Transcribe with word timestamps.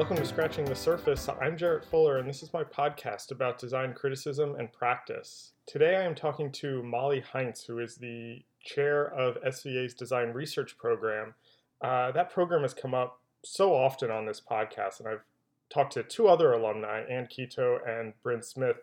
Welcome 0.00 0.16
to 0.16 0.24
Scratching 0.24 0.64
the 0.64 0.74
Surface. 0.74 1.28
I'm 1.42 1.58
Jarrett 1.58 1.84
Fuller, 1.84 2.16
and 2.16 2.26
this 2.26 2.42
is 2.42 2.54
my 2.54 2.64
podcast 2.64 3.32
about 3.32 3.58
design 3.58 3.92
criticism 3.92 4.56
and 4.58 4.72
practice. 4.72 5.52
Today 5.66 5.96
I 5.96 6.04
am 6.04 6.14
talking 6.14 6.50
to 6.52 6.82
Molly 6.82 7.22
Heintz, 7.34 7.66
who 7.66 7.80
is 7.80 7.96
the 7.96 8.42
chair 8.64 9.12
of 9.12 9.36
SVA's 9.42 9.92
Design 9.92 10.30
Research 10.30 10.78
Program. 10.78 11.34
Uh, 11.82 12.12
that 12.12 12.32
program 12.32 12.62
has 12.62 12.72
come 12.72 12.94
up 12.94 13.20
so 13.44 13.74
often 13.74 14.10
on 14.10 14.24
this 14.24 14.40
podcast, 14.40 15.00
and 15.00 15.08
I've 15.10 15.24
talked 15.68 15.92
to 15.92 16.02
two 16.02 16.28
other 16.28 16.54
alumni, 16.54 17.02
Anne 17.02 17.26
Quito 17.26 17.78
and 17.86 18.14
Bryn 18.22 18.42
Smith, 18.42 18.78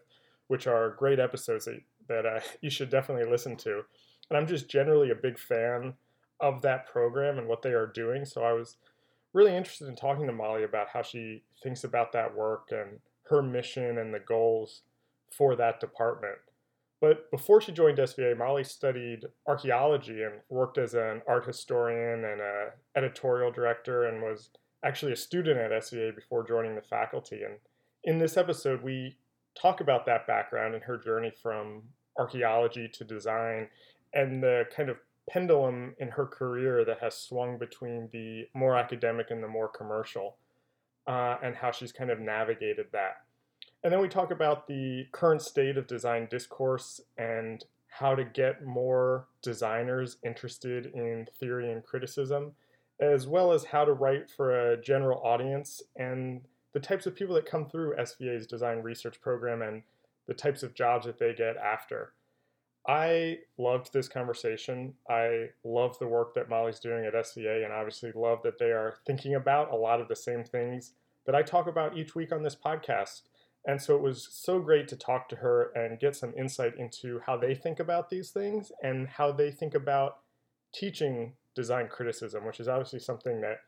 which 0.45 0.67
are 0.67 0.95
great 0.99 1.19
episodes 1.19 1.65
that, 1.65 1.81
that 2.07 2.27
uh, 2.27 2.41
you 2.61 2.69
should 2.69 2.91
definitely 2.91 3.27
listen 3.27 3.55
to. 3.57 3.81
And 4.29 4.37
I'm 4.37 4.45
just 4.45 4.69
generally 4.69 5.09
a 5.09 5.15
big 5.15 5.39
fan 5.39 5.95
of 6.39 6.61
that 6.61 6.85
program 6.85 7.39
and 7.39 7.47
what 7.47 7.63
they 7.63 7.73
are 7.73 7.87
doing, 7.87 8.23
so 8.23 8.43
I 8.43 8.53
was 8.53 8.77
really 9.33 9.55
interested 9.55 9.87
in 9.87 9.95
talking 9.95 10.27
to 10.27 10.33
Molly 10.33 10.63
about 10.63 10.89
how 10.89 11.01
she 11.01 11.43
thinks 11.61 11.83
about 11.83 12.11
that 12.13 12.35
work 12.35 12.69
and 12.71 12.99
her 13.29 13.41
mission 13.41 13.97
and 13.97 14.13
the 14.13 14.19
goals 14.19 14.83
for 15.35 15.55
that 15.55 15.79
department. 15.79 16.37
But 16.99 17.29
before 17.29 17.61
she 17.61 17.71
joined 17.71 17.99
SVA, 17.99 18.37
Molly 18.37 18.63
studied 18.63 19.25
archaeology 19.45 20.23
and 20.23 20.41
worked 20.49 20.77
as 20.77 20.95
an 20.95 21.21
art 21.27 21.45
historian 21.45 22.25
and 22.25 22.41
an 22.41 22.69
editorial 22.95 23.51
director 23.51 24.05
and 24.05 24.21
was 24.21 24.49
actually 24.83 25.11
a 25.11 25.17
student 25.17 25.59
at 25.59 25.71
SVA 25.71 26.15
before 26.15 26.47
joining 26.47 26.75
the 26.75 26.81
faculty. 26.81 27.43
And 27.43 27.57
in 28.03 28.17
this 28.17 28.37
episode, 28.37 28.81
we 28.81 29.17
talk 29.59 29.81
about 29.81 30.05
that 30.05 30.25
background 30.25 30.73
and 30.73 30.83
her 30.83 30.97
journey 30.97 31.31
from 31.41 31.83
archaeology 32.17 32.89
to 32.93 33.03
design 33.03 33.67
and 34.13 34.41
the 34.41 34.65
kind 34.75 34.89
of 34.89 34.97
pendulum 35.29 35.95
in 35.99 36.09
her 36.09 36.25
career 36.25 36.85
that 36.85 36.99
has 36.99 37.15
swung 37.15 37.57
between 37.57 38.09
the 38.11 38.47
more 38.53 38.77
academic 38.77 39.31
and 39.31 39.43
the 39.43 39.47
more 39.47 39.67
commercial, 39.67 40.37
uh, 41.07 41.37
and 41.43 41.55
how 41.55 41.71
she's 41.71 41.91
kind 41.91 42.09
of 42.09 42.19
navigated 42.19 42.87
that. 42.91 43.17
And 43.83 43.93
then 43.93 44.01
we 44.01 44.07
talk 44.07 44.31
about 44.31 44.67
the 44.67 45.05
current 45.11 45.41
state 45.41 45.77
of 45.77 45.87
design 45.87 46.27
discourse 46.29 46.99
and 47.17 47.63
how 47.87 48.15
to 48.15 48.23
get 48.23 48.65
more 48.65 49.27
designers 49.41 50.17
interested 50.23 50.87
in 50.87 51.27
theory 51.39 51.71
and 51.71 51.83
criticism, 51.83 52.53
as 52.99 53.27
well 53.27 53.51
as 53.51 53.65
how 53.65 53.85
to 53.85 53.93
write 53.93 54.29
for 54.29 54.71
a 54.71 54.81
general 54.81 55.21
audience 55.23 55.81
and 55.95 56.41
the 56.73 56.79
types 56.79 57.05
of 57.05 57.15
people 57.15 57.33
that 57.35 57.45
come 57.45 57.67
through 57.67 57.95
SVA's 57.95 58.45
design 58.45 58.79
research 58.79 59.19
program 59.21 59.61
and 59.61 59.83
the 60.27 60.33
types 60.33 60.63
of 60.63 60.75
jobs 60.75 61.05
that 61.05 61.17
they 61.17 61.33
get 61.33 61.57
after. 61.57 62.13
I 62.87 63.39
loved 63.57 63.91
this 63.91 64.07
conversation. 64.07 64.93
I 65.09 65.49
love 65.65 65.99
the 65.99 66.07
work 66.07 66.33
that 66.35 66.47
Molly's 66.47 66.79
doing 66.79 67.05
at 67.05 67.13
SVA, 67.13 67.65
and 67.65 67.73
obviously 67.73 68.13
love 68.15 68.41
that 68.43 68.59
they 68.59 68.71
are 68.71 68.95
thinking 69.05 69.35
about 69.35 69.71
a 69.71 69.75
lot 69.75 69.99
of 69.99 70.07
the 70.07 70.15
same 70.15 70.45
things 70.45 70.93
that 71.25 71.35
I 71.35 71.41
talk 71.41 71.67
about 71.67 71.97
each 71.97 72.15
week 72.15 72.31
on 72.31 72.43
this 72.43 72.55
podcast. 72.55 73.23
And 73.65 73.81
so 73.81 73.95
it 73.97 74.01
was 74.01 74.25
so 74.31 74.59
great 74.61 74.87
to 74.87 74.95
talk 74.95 75.27
to 75.29 75.35
her 75.35 75.71
and 75.75 75.99
get 75.99 76.15
some 76.15 76.33
insight 76.37 76.77
into 76.77 77.19
how 77.25 77.35
they 77.35 77.53
think 77.53 77.81
about 77.81 78.09
these 78.09 78.31
things 78.31 78.71
and 78.81 79.09
how 79.09 79.33
they 79.33 79.51
think 79.51 79.75
about 79.75 80.19
teaching 80.73 81.33
design 81.53 81.89
criticism, 81.89 82.45
which 82.45 82.61
is 82.61 82.69
obviously 82.69 82.99
something 82.99 83.41
that 83.41 83.59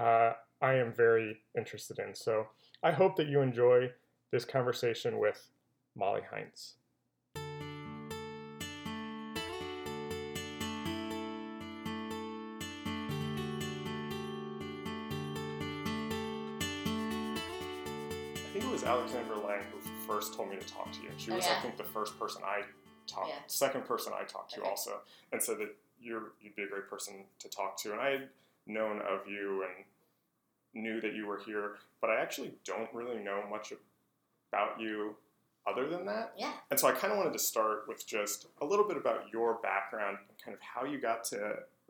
uh, 0.00 0.34
I 0.62 0.74
am 0.74 0.92
very 0.92 1.40
interested 1.56 1.98
in. 1.98 2.14
So 2.14 2.46
I 2.84 2.92
hope 2.92 3.16
that 3.16 3.26
you 3.26 3.40
enjoy 3.40 3.90
this 4.30 4.44
conversation 4.44 5.18
with 5.18 5.50
Molly 5.96 6.22
Heintz. 6.32 6.74
Alexandra 18.88 19.36
Lange 19.36 19.64
who 19.70 19.90
first 20.06 20.34
told 20.34 20.50
me 20.50 20.56
to 20.56 20.66
talk 20.66 20.90
to 20.92 21.02
you. 21.02 21.10
She 21.18 21.30
oh, 21.30 21.36
was, 21.36 21.46
yeah. 21.46 21.56
I 21.58 21.62
think, 21.62 21.76
the 21.76 21.84
first 21.84 22.18
person 22.18 22.42
I 22.44 22.62
talked, 23.06 23.28
yeah. 23.28 23.36
second 23.46 23.84
person 23.84 24.12
I 24.18 24.24
talked 24.24 24.54
to 24.54 24.60
okay. 24.60 24.68
also, 24.68 25.00
and 25.32 25.42
said 25.42 25.58
that 25.58 25.74
you're 26.00 26.32
you'd 26.40 26.56
be 26.56 26.62
a 26.62 26.68
great 26.68 26.88
person 26.88 27.24
to 27.38 27.48
talk 27.48 27.76
to. 27.82 27.92
And 27.92 28.00
I 28.00 28.10
had 28.10 28.28
known 28.66 29.00
of 29.00 29.28
you 29.28 29.64
and 29.64 30.82
knew 30.82 31.00
that 31.00 31.14
you 31.14 31.26
were 31.26 31.38
here, 31.38 31.76
but 32.00 32.10
I 32.10 32.20
actually 32.20 32.52
don't 32.64 32.88
really 32.94 33.22
know 33.22 33.42
much 33.50 33.72
about 34.52 34.80
you 34.80 35.16
other 35.66 35.88
than 35.88 36.06
that. 36.06 36.32
Yeah. 36.36 36.52
And 36.70 36.80
so 36.80 36.88
I 36.88 36.92
kind 36.92 37.12
of 37.12 37.18
wanted 37.18 37.34
to 37.34 37.38
start 37.38 37.84
with 37.88 38.06
just 38.06 38.46
a 38.62 38.64
little 38.64 38.86
bit 38.86 38.96
about 38.96 39.24
your 39.32 39.58
background 39.62 40.18
and 40.28 40.38
kind 40.42 40.54
of 40.54 40.60
how 40.62 40.84
you 40.84 40.98
got 41.00 41.24
to 41.24 41.36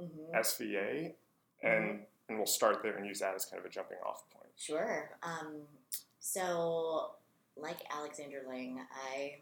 mm-hmm. 0.01 0.37
SVA, 0.37 1.13
and 1.63 1.85
mm-hmm. 1.85 2.03
and 2.29 2.39
we'll 2.39 2.47
start 2.47 2.83
there 2.83 2.97
and 2.97 3.07
use 3.07 3.21
that 3.21 3.35
as 3.35 3.45
kind 3.45 3.61
of 3.61 3.67
a 3.67 3.69
jumping 3.69 3.99
off 4.05 4.25
point. 4.31 4.51
Sure. 4.57 5.11
Um, 5.23 5.63
so, 6.33 7.13
like 7.57 7.79
Alexandra 7.91 8.41
Lange, 8.47 8.81
I 8.93 9.37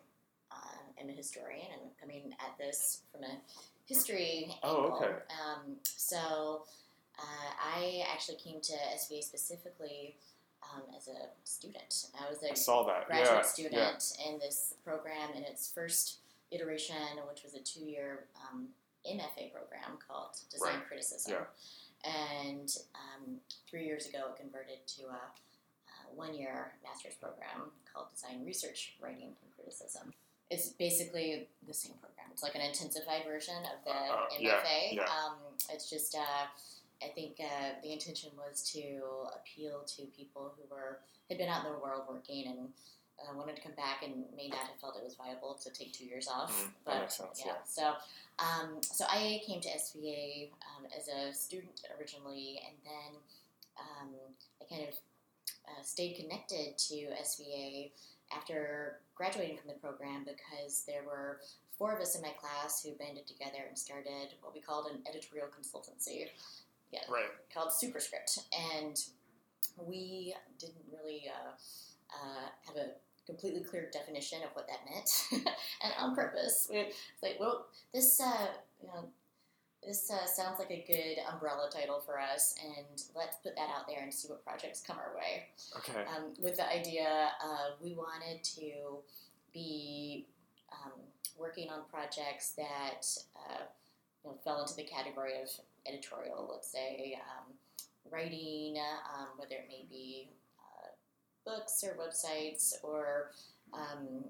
uh, 0.53 1.03
am 1.03 1.09
a 1.09 1.13
historian 1.13 1.67
and 1.73 1.81
I'm 1.83 1.91
coming 2.01 2.33
at 2.39 2.57
this 2.59 3.03
from 3.11 3.25
a 3.25 3.39
history 3.87 4.57
angle. 4.63 4.93
oh. 4.93 4.97
Okay. 4.97 5.13
Um, 5.31 5.77
so, 5.83 6.63
uh, 7.19 7.51
I 7.77 8.05
actually 8.13 8.37
came 8.37 8.61
to 8.61 8.73
SVA 8.73 9.25
specifically 9.25 10.15
um, 10.63 10.83
as 10.97 11.09
a 11.09 11.27
student. 11.43 12.07
I 12.21 12.31
was 12.31 12.39
a 12.45 12.53
I 12.53 12.55
graduate 13.07 13.37
yeah, 13.37 13.43
student 13.43 14.15
yeah. 14.21 14.31
in 14.31 14.39
this 14.39 14.75
program 14.85 15.31
in 15.35 15.43
its 15.43 15.69
first 15.69 16.19
iteration, 16.53 16.95
which 17.29 17.43
was 17.43 17.55
a 17.55 17.61
two-year 17.61 18.27
um, 18.53 18.69
MFA 19.05 19.53
program 19.53 19.99
called 20.07 20.37
Design 20.53 20.75
right. 20.75 20.87
Criticism. 20.87 21.33
Yeah. 21.33 22.11
And 22.39 22.77
um, 22.95 23.39
three 23.69 23.87
years 23.87 24.07
ago, 24.07 24.19
it 24.31 24.41
converted 24.41 24.87
to 24.99 25.07
a 25.07 25.21
one 26.17 26.35
year 26.35 26.73
master's 26.83 27.15
program 27.15 27.71
called 27.93 28.07
Design 28.11 28.45
Research 28.45 28.95
Writing 29.01 29.35
and 29.43 29.51
Criticism. 29.57 30.13
It's 30.51 30.69
basically 30.71 31.49
the 31.67 31.75
same 31.75 31.93
program. 32.01 32.27
It's 32.33 32.43
like 32.43 32.55
an 32.55 32.61
intensified 32.61 33.23
version 33.27 33.57
of 33.67 33.85
the 33.85 33.91
uh, 33.91 34.27
MFA. 34.39 34.93
Yeah, 34.93 34.93
yeah. 34.93 35.03
Um, 35.03 35.39
it's 35.73 35.91
just, 35.91 36.15
uh, 36.15 36.47
I 37.03 37.09
think 37.15 37.41
uh, 37.41 37.81
the 37.83 37.93
intention 37.93 38.31
was 38.37 38.71
to 38.73 39.01
appeal 39.35 39.83
to 39.97 40.03
people 40.17 40.53
who 40.57 40.75
were 40.75 40.99
had 41.29 41.39
been 41.39 41.49
out 41.49 41.67
in 41.67 41.73
the 41.73 41.79
world 41.79 42.03
working 42.09 42.47
and 42.47 42.69
uh, 43.19 43.37
wanted 43.37 43.57
to 43.57 43.63
come 43.63 43.73
back 43.73 44.03
and 44.05 44.25
may 44.37 44.49
not 44.49 44.61
have 44.61 44.79
felt 44.81 44.97
it 44.97 45.05
was 45.05 45.15
viable 45.15 45.59
to 45.63 45.71
take 45.71 45.93
two 45.93 46.05
years 46.05 46.29
off. 46.29 46.53
Mm, 46.53 46.71
but 46.85 47.13
sense, 47.13 47.43
yeah, 47.45 47.53
yeah, 47.53 47.59
so 47.65 47.95
um, 48.39 48.83
so 48.83 49.05
I 49.09 49.41
came 49.47 49.61
to 49.61 49.69
SVA 49.69 50.51
um, 50.77 50.87
as 50.97 51.09
a 51.09 51.35
student 51.35 51.81
originally, 51.99 52.61
and 52.67 52.77
then 52.85 53.21
um, 53.81 54.11
I 54.61 54.65
kind 54.69 54.87
of 54.87 54.95
uh, 55.69 55.83
stayed 55.83 56.17
connected 56.17 56.79
to 56.79 56.95
SVA 57.23 57.91
after 58.35 59.01
graduating 59.15 59.57
from 59.57 59.69
the 59.69 59.81
program 59.81 60.25
because 60.25 60.85
there 60.87 61.03
were 61.07 61.41
four 61.79 61.95
of 61.95 62.01
us 62.01 62.15
in 62.17 62.23
my 62.23 62.33
class 62.41 62.83
who 62.83 62.93
banded 62.95 63.27
together 63.27 63.65
and 63.69 63.79
started 63.79 64.35
what 64.41 64.55
we 64.55 64.61
called 64.61 64.91
an 64.93 65.01
editorial 65.09 65.49
consultancy. 65.49 66.27
Yeah, 66.93 67.01
right. 67.11 67.27
Called 67.53 67.73
Superscript, 67.73 68.39
and 68.79 68.97
we 69.77 70.35
didn't 70.59 70.85
really 70.93 71.25
uh, 71.29 71.51
uh, 72.15 72.49
have 72.67 72.77
a 72.77 72.91
completely 73.27 73.65
clear 73.65 73.91
definition 73.93 74.39
of 74.45 74.51
what 74.55 74.69
that 74.69 74.79
meant, 74.89 75.47
and 75.83 75.93
on 75.99 76.15
purpose, 76.15 76.69
we 76.71 76.87
like, 77.23 77.37
well, 77.41 77.67
this 77.93 78.21
uh, 78.21 78.47
you 78.81 78.89
know 78.89 79.09
this 79.87 80.11
uh, 80.11 80.27
sounds 80.27 80.59
like 80.59 80.71
a 80.71 80.85
good 80.87 81.23
umbrella 81.33 81.71
title 81.73 82.01
for 82.01 82.19
us, 82.19 82.57
and 82.63 83.03
let's 83.15 83.37
put 83.43 83.55
that 83.55 83.69
out 83.71 83.87
there 83.87 84.03
and 84.03 84.13
see 84.13 84.29
what 84.29 84.45
projects 84.45 84.83
come 84.85 84.97
our 84.99 85.17
way. 85.17 85.45
Okay. 85.77 86.05
Um, 86.15 86.35
with 86.41 86.57
the 86.57 86.69
idea, 86.69 87.31
uh, 87.43 87.77
we 87.83 87.95
wanted 87.95 88.43
to 88.57 88.99
be 89.55 90.27
um, 90.73 90.93
working 91.39 91.71
on 91.71 91.81
projects 91.91 92.51
that 92.57 93.07
uh, 93.37 93.63
you 94.25 94.31
know, 94.31 94.37
fell 94.45 94.61
into 94.61 94.75
the 94.75 94.83
category 94.83 95.41
of 95.41 95.49
editorial, 95.87 96.49
let's 96.51 96.71
say 96.71 97.19
um, 97.31 97.53
writing, 98.11 98.77
um, 99.15 99.29
whether 99.37 99.55
it 99.55 99.67
may 99.69 99.87
be 99.89 100.29
uh, 100.59 100.89
books 101.45 101.85
or 101.85 101.97
websites 101.97 102.75
or 102.83 103.31
um, 103.73 104.25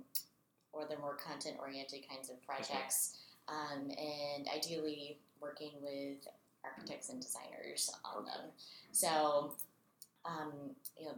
or 0.72 0.84
the 0.84 0.98
more 0.98 1.16
content-oriented 1.16 2.00
kinds 2.08 2.28
of 2.28 2.42
projects. 2.42 3.16
Um, 3.48 3.90
and 3.90 4.48
ideally 4.54 5.20
working 5.46 5.72
with 5.80 6.26
architects 6.64 7.08
and 7.10 7.20
designers 7.20 7.90
on 8.04 8.24
them. 8.24 8.50
So, 8.90 9.54
um, 10.24 10.52
you 10.98 11.06
know, 11.06 11.14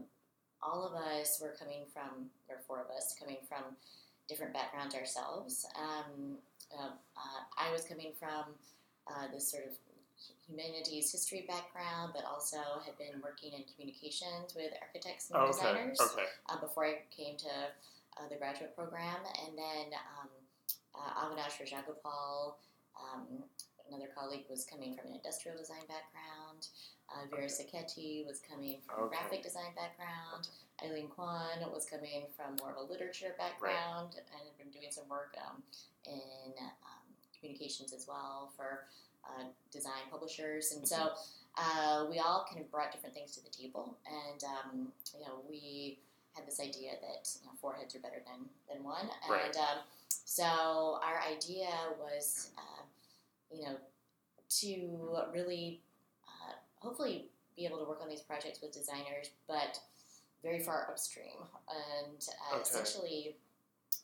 all 0.62 0.86
of 0.86 0.92
us 0.92 1.38
were 1.40 1.54
coming 1.58 1.84
from, 1.92 2.28
or 2.48 2.56
four 2.66 2.80
of 2.80 2.90
us 2.94 3.14
coming 3.18 3.38
from 3.48 3.76
different 4.28 4.52
backgrounds 4.52 4.94
ourselves. 4.94 5.66
Um, 5.76 6.36
uh, 6.76 6.92
uh, 7.16 7.40
I 7.56 7.72
was 7.72 7.84
coming 7.84 8.12
from 8.18 8.52
uh, 9.06 9.32
this 9.32 9.50
sort 9.50 9.64
of 9.64 9.72
humanities 10.46 11.12
history 11.12 11.46
background, 11.48 12.12
but 12.14 12.24
also 12.24 12.58
had 12.84 12.96
been 12.98 13.20
working 13.22 13.52
in 13.52 13.64
communications 13.72 14.54
with 14.54 14.72
architects 14.82 15.30
and 15.30 15.40
okay. 15.40 15.52
designers 15.52 16.00
okay. 16.00 16.28
Uh, 16.48 16.60
before 16.60 16.84
I 16.84 16.94
came 17.14 17.36
to 17.38 17.54
uh, 18.18 18.28
the 18.28 18.36
graduate 18.36 18.74
program. 18.76 19.20
And 19.46 19.56
then 19.56 19.94
um, 19.94 20.28
uh, 20.94 21.24
Avinash 21.24 21.62
Rajagopal 21.62 22.54
um, 22.98 23.44
another 23.88 24.08
colleague 24.14 24.44
was 24.48 24.64
coming 24.64 24.94
from 24.96 25.08
an 25.10 25.16
industrial 25.16 25.56
design 25.56 25.82
background. 25.88 26.68
Uh, 27.08 27.24
Vera 27.30 27.48
Sacchetti 27.48 28.26
was 28.26 28.40
coming 28.40 28.80
from 28.86 28.98
a 28.98 29.06
Okay. 29.06 29.16
graphic 29.16 29.42
design 29.42 29.72
background. 29.74 30.48
Aileen 30.84 31.08
Kwun 31.08 31.72
was 31.72 31.86
coming 31.86 32.26
from 32.36 32.56
more 32.60 32.70
of 32.70 32.76
a 32.76 32.82
literature 32.92 33.34
background 33.38 34.14
and 34.16 34.42
had 34.44 34.56
been 34.58 34.70
doing 34.70 34.90
some 34.92 35.08
work 35.08 35.34
um, 35.46 35.62
in 36.04 36.52
um, 36.60 37.02
communications 37.38 37.92
as 37.92 38.06
well 38.06 38.52
for 38.56 38.84
uh, 39.24 39.44
design 39.72 40.04
publishers. 40.10 40.72
And 40.72 40.86
so 40.86 41.12
uh, 41.56 42.06
we 42.10 42.18
all 42.18 42.46
kind 42.48 42.60
of 42.60 42.70
brought 42.70 42.92
different 42.92 43.14
things 43.14 43.32
to 43.36 43.42
the 43.42 43.50
table. 43.50 43.96
And, 44.06 44.44
um, 44.44 44.92
you 45.18 45.24
know, 45.24 45.40
we 45.48 45.98
had 46.34 46.46
this 46.46 46.60
idea 46.60 46.92
that 47.00 47.28
you 47.40 47.46
know, 47.46 47.52
four 47.60 47.74
heads 47.74 47.94
are 47.96 48.00
better 48.00 48.22
than, 48.26 48.46
than 48.72 48.84
one. 48.84 49.08
Right. 49.28 49.46
And 49.46 49.56
um, 49.56 49.78
so 50.24 51.00
our 51.02 51.20
idea 51.26 51.68
was, 51.98 52.50
uh, 52.56 52.77
you 53.58 53.64
know, 53.64 53.76
to 54.48 55.18
really 55.32 55.80
uh, 56.26 56.52
hopefully 56.76 57.26
be 57.56 57.66
able 57.66 57.78
to 57.78 57.84
work 57.84 58.00
on 58.02 58.08
these 58.08 58.20
projects 58.20 58.60
with 58.62 58.72
designers, 58.72 59.30
but 59.48 59.80
very 60.42 60.60
far 60.60 60.86
upstream, 60.88 61.36
and 61.68 62.28
uh, 62.52 62.54
Okay. 62.56 62.62
essentially, 62.62 63.36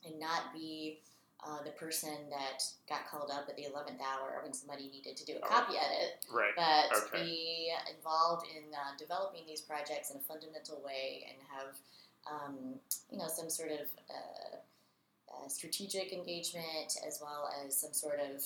and 0.05 0.19
not 0.19 0.53
be 0.53 1.01
uh, 1.47 1.63
the 1.63 1.71
person 1.73 2.29
that 2.31 2.63
got 2.89 3.07
called 3.09 3.31
up 3.31 3.47
at 3.49 3.57
the 3.57 3.65
eleventh 3.65 4.01
hour 4.01 4.41
when 4.43 4.53
somebody 4.53 4.89
needed 4.89 5.17
to 5.17 5.25
do 5.25 5.35
a 5.35 5.45
Oh. 5.45 5.49
copy 5.49 5.75
edit, 5.79 6.25
Right. 6.29 6.55
but 6.57 6.93
Okay. 7.07 7.23
be 7.23 7.73
involved 7.97 8.47
in 8.57 8.75
uh, 8.75 8.97
developing 8.99 9.47
these 9.47 9.61
projects 9.61 10.11
in 10.11 10.17
a 10.17 10.21
fundamental 10.21 10.81
way 10.81 11.27
and 11.29 11.39
have 11.49 11.77
um, 12.27 12.81
you 13.11 13.19
know 13.19 13.29
some 13.29 13.49
sort 13.51 13.71
of 13.71 13.87
uh, 14.11 14.57
uh, 15.33 15.49
strategic 15.49 16.13
engagement 16.13 16.97
as 17.07 17.21
well 17.23 17.49
as 17.65 17.77
some 17.77 17.93
sort 17.93 18.19
of 18.21 18.43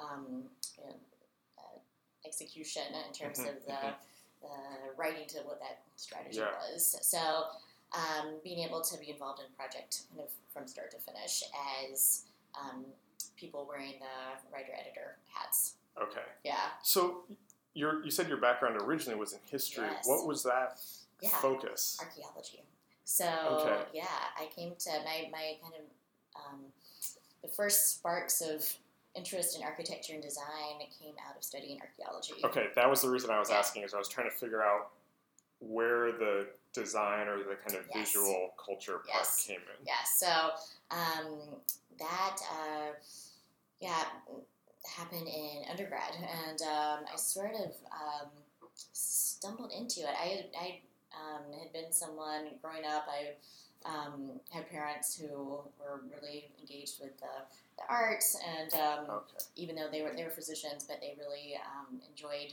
um, 0.00 0.44
you 0.76 0.84
know, 0.84 0.94
uh, 1.58 1.78
execution 2.24 2.82
in 3.06 3.12
terms 3.12 3.38
Mhm, 3.38 3.48
of 3.56 3.64
the, 3.66 3.94
the 4.42 4.48
writing 4.96 5.26
to 5.28 5.38
what 5.40 5.60
that 5.60 5.82
strategy 5.96 6.38
Yeah. 6.38 6.52
was. 6.70 6.96
So 7.02 7.50
um, 7.92 8.38
being 8.44 8.60
able 8.60 8.82
to 8.82 8.98
be 8.98 9.10
involved 9.10 9.40
in 9.40 9.46
a 9.46 9.56
project 9.56 10.02
kind 10.10 10.20
of 10.20 10.30
from 10.52 10.66
start 10.66 10.90
to 10.92 10.98
finish 10.98 11.42
as 11.82 12.24
um, 12.54 12.84
people 13.36 13.64
wearing 13.66 13.94
the 13.98 14.52
writer 14.52 14.72
editor 14.78 15.16
hats. 15.32 15.74
Okay. 16.00 16.24
Yeah. 16.44 16.70
So 16.82 17.24
your 17.74 18.04
you 18.04 18.10
said 18.10 18.28
your 18.28 18.36
background 18.38 18.76
originally 18.82 19.18
was 19.18 19.32
in 19.32 19.40
history. 19.50 19.86
Yes. 19.90 20.06
What 20.06 20.26
was 20.26 20.42
that 20.44 20.80
Yeah. 21.20 21.30
focus? 21.40 21.98
archaeology. 22.00 22.62
So 23.04 23.26
Okay. 23.26 23.86
yeah, 23.94 24.06
I 24.36 24.46
came 24.46 24.76
to 24.76 24.90
my 25.04 25.28
my 25.32 25.56
kind 25.62 25.74
of 25.74 25.84
um, 26.36 26.72
the 27.42 27.48
first 27.48 27.96
sparks 27.96 28.40
of 28.40 28.76
interest 29.14 29.56
in 29.56 29.62
architecture 29.64 30.14
and 30.14 30.22
design 30.22 30.78
came 30.98 31.14
out 31.28 31.36
of 31.36 31.42
studying 31.42 31.80
archaeology. 31.80 32.34
Okay, 32.44 32.68
that 32.74 32.88
was 32.88 33.02
the 33.02 33.08
reason 33.10 33.30
I 33.30 33.38
was 33.38 33.50
Yeah. 33.50 33.58
asking 33.58 33.82
is 33.82 33.94
I 33.94 33.98
was 33.98 34.08
trying 34.08 34.30
to 34.30 34.36
figure 34.36 34.62
out 34.62 34.92
where 35.60 36.12
the 36.12 36.48
design 36.72 37.26
or 37.26 37.38
the 37.42 37.56
kind 37.56 37.76
of 37.76 37.86
Yes. 37.94 38.12
visual 38.12 38.54
culture 38.64 38.98
part 38.98 39.08
Yes. 39.08 39.44
came 39.44 39.60
in. 39.60 39.86
Yeah. 39.86 40.04
So 40.04 40.54
um, 40.90 41.62
that 41.98 42.36
uh, 42.52 42.92
yeah 43.80 44.04
happened 44.86 45.26
in 45.26 45.64
undergrad, 45.68 46.14
and 46.14 46.62
um, 46.62 47.04
I 47.12 47.16
sort 47.16 47.54
of 47.54 47.74
um, 47.92 48.30
stumbled 48.92 49.72
into 49.72 50.00
it. 50.00 50.14
I 50.18 50.26
had, 50.26 50.50
I 50.58 50.80
um, 51.12 51.52
had 51.52 51.72
been 51.72 51.92
someone 51.92 52.50
growing 52.62 52.84
up. 52.84 53.06
I 53.08 53.34
um, 53.84 54.40
had 54.50 54.68
parents 54.70 55.16
who 55.16 55.62
were 55.78 56.02
really 56.10 56.50
engaged 56.60 57.00
with 57.00 57.16
the, 57.18 57.26
the 57.78 57.92
arts, 57.92 58.36
and 58.58 58.72
um, 58.74 59.04
Okay. 59.10 59.44
even 59.56 59.76
though 59.76 59.88
they 59.90 60.02
were 60.02 60.12
they 60.14 60.24
were 60.24 60.30
physicians, 60.30 60.84
but 60.84 61.00
they 61.00 61.16
really 61.18 61.54
um, 61.56 62.00
enjoyed 62.08 62.52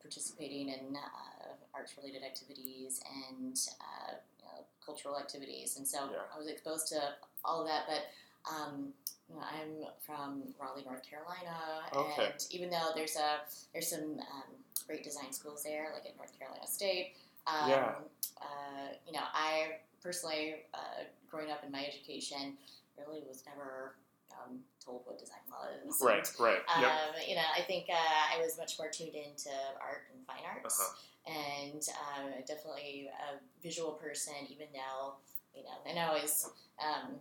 participating 0.00 0.68
in 0.70 0.96
uh, 0.96 1.52
arts 1.74 1.94
related 1.98 2.22
activities 2.22 3.00
and 3.28 3.58
uh, 3.80 4.12
you 4.38 4.44
know, 4.46 4.64
cultural 4.84 5.18
activities. 5.18 5.76
And 5.76 5.86
so 5.86 5.98
Yeah. 6.10 6.18
I 6.34 6.38
was 6.38 6.48
exposed 6.48 6.88
to 6.88 7.00
all 7.44 7.60
of 7.60 7.66
that. 7.66 7.84
But 7.86 8.02
um, 8.50 8.92
I'm 9.38 9.84
from 10.00 10.42
Raleigh, 10.60 10.84
North 10.84 11.02
Carolina, 11.08 11.84
Okay. 11.92 12.26
and 12.32 12.46
even 12.50 12.70
though 12.70 12.90
there's 12.94 13.16
a 13.16 13.40
there's 13.72 13.88
some 13.88 14.18
um, 14.20 14.50
great 14.86 15.04
design 15.04 15.32
schools 15.32 15.62
there, 15.62 15.90
like 15.94 16.06
at 16.06 16.16
North 16.16 16.36
Carolina 16.38 16.66
State. 16.66 17.14
Um, 17.46 17.68
Yeah. 17.68 17.94
Uh, 18.40 18.88
you 19.06 19.12
know, 19.12 19.24
I 19.34 19.80
personally, 20.02 20.64
uh, 20.72 21.04
growing 21.30 21.50
up 21.50 21.62
in 21.64 21.70
my 21.70 21.84
education, 21.84 22.56
really 22.96 23.20
was 23.28 23.44
never 23.46 23.96
um, 24.38 24.58
told 24.84 25.02
what 25.04 25.18
design 25.18 25.38
was. 25.48 26.00
Right, 26.02 26.26
right. 26.38 26.60
Um, 26.74 26.82
yep. 26.82 26.92
You 27.28 27.34
know, 27.36 27.48
I 27.56 27.62
think 27.62 27.86
uh, 27.90 28.36
I 28.36 28.40
was 28.42 28.56
much 28.58 28.78
more 28.78 28.88
tuned 28.88 29.14
into 29.14 29.50
art 29.80 30.02
and 30.14 30.24
fine 30.26 30.44
arts, 30.46 30.80
Uh-huh. 30.80 31.32
and 31.32 31.82
um, 32.06 32.30
definitely 32.46 33.08
a 33.10 33.38
visual 33.62 33.92
person. 33.92 34.34
Even 34.48 34.66
though, 34.72 35.14
you 35.54 35.62
know, 35.62 35.76
and 35.86 35.98
I 35.98 36.06
always, 36.08 36.48
um, 36.80 37.16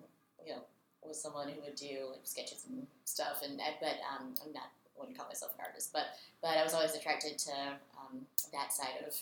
you 0.45 0.53
know, 0.53 0.61
was 1.05 1.21
someone 1.21 1.47
who 1.49 1.61
would 1.61 1.75
do 1.75 2.09
like 2.11 2.21
sketches 2.23 2.65
and 2.69 2.85
stuff. 3.05 3.41
And 3.43 3.59
I- 3.61 3.77
but 3.79 3.97
um, 4.03 4.35
I'm 4.45 4.53
not 4.53 4.69
wouldn't 4.97 5.17
call 5.17 5.27
myself 5.27 5.53
an 5.57 5.63
artist, 5.65 5.93
but 5.93 6.07
but 6.41 6.57
I 6.57 6.63
was 6.63 6.73
always 6.73 6.93
attracted 6.95 7.37
to 7.39 7.51
um, 7.97 8.25
that 8.51 8.73
side 8.73 8.99
of 9.07 9.15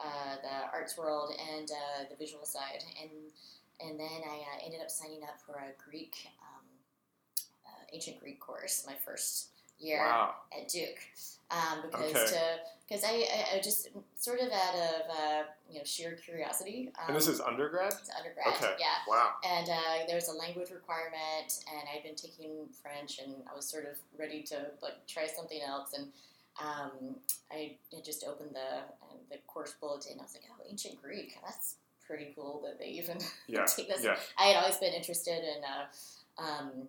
uh, 0.00 0.36
the 0.42 0.72
arts 0.72 0.96
world 0.96 1.34
and 1.54 1.70
uh, 1.70 2.04
the 2.08 2.16
visual 2.16 2.44
side. 2.46 2.82
And 3.00 3.10
and 3.80 4.00
then 4.00 4.20
I 4.26 4.38
uh, 4.38 4.64
ended 4.64 4.80
up 4.80 4.90
signing 4.90 5.22
up 5.22 5.38
for 5.46 5.54
a 5.54 5.70
Greek 5.90 6.16
ancient 7.92 8.20
Greek 8.20 8.40
course 8.40 8.84
my 8.86 8.94
first 9.04 9.48
year 9.78 9.98
Wow. 10.04 10.34
at 10.56 10.68
Duke 10.68 10.98
um, 11.50 11.82
because 11.82 12.10
Okay. 12.14 12.26
to 12.26 12.40
because 12.88 13.04
I, 13.04 13.10
I, 13.52 13.56
I 13.56 13.60
just 13.60 13.88
sort 14.16 14.40
of 14.40 14.48
out 14.50 14.74
of 14.74 15.02
uh, 15.10 15.42
you 15.70 15.78
know 15.78 15.84
sheer 15.84 16.12
curiosity. 16.12 16.90
Um, 16.98 17.04
And 17.08 17.16
this 17.16 17.28
is 17.28 17.38
undergrad? 17.40 17.92
it's 17.92 18.10
undergrad, 18.16 18.46
Okay. 18.56 18.74
yeah. 18.80 18.96
Wow. 19.06 19.32
And 19.44 19.68
uh, 19.68 20.06
there 20.06 20.14
was 20.16 20.28
a 20.28 20.32
language 20.32 20.70
requirement, 20.70 21.64
and 21.70 21.82
I'd 21.94 22.02
been 22.02 22.14
taking 22.16 22.66
French, 22.82 23.18
and 23.18 23.34
I 23.50 23.54
was 23.54 23.66
sort 23.68 23.84
of 23.84 23.98
ready 24.18 24.42
to 24.44 24.56
like 24.82 25.06
try 25.06 25.26
something 25.26 25.60
else. 25.60 25.92
And 25.92 26.08
um, 26.60 27.16
I 27.52 27.76
had 27.92 28.04
just 28.04 28.24
opened 28.26 28.54
the 28.54 28.78
uh, 28.78 29.16
the 29.30 29.36
course 29.46 29.74
bulletin. 29.80 30.16
I 30.18 30.22
was 30.22 30.32
like, 30.34 30.44
oh, 30.50 30.62
ancient 30.68 31.00
Greek. 31.02 31.36
That's 31.44 31.74
pretty 32.06 32.32
cool 32.34 32.62
that 32.64 32.78
they 32.78 32.86
even 32.88 33.18
Yeah. 33.46 33.66
take 33.66 33.88
this. 33.88 34.02
Yeah. 34.02 34.16
I 34.38 34.44
had 34.46 34.56
always 34.62 34.78
been 34.78 34.94
interested 34.94 35.44
in 35.44 35.62
uh, 35.62 36.42
um, 36.42 36.88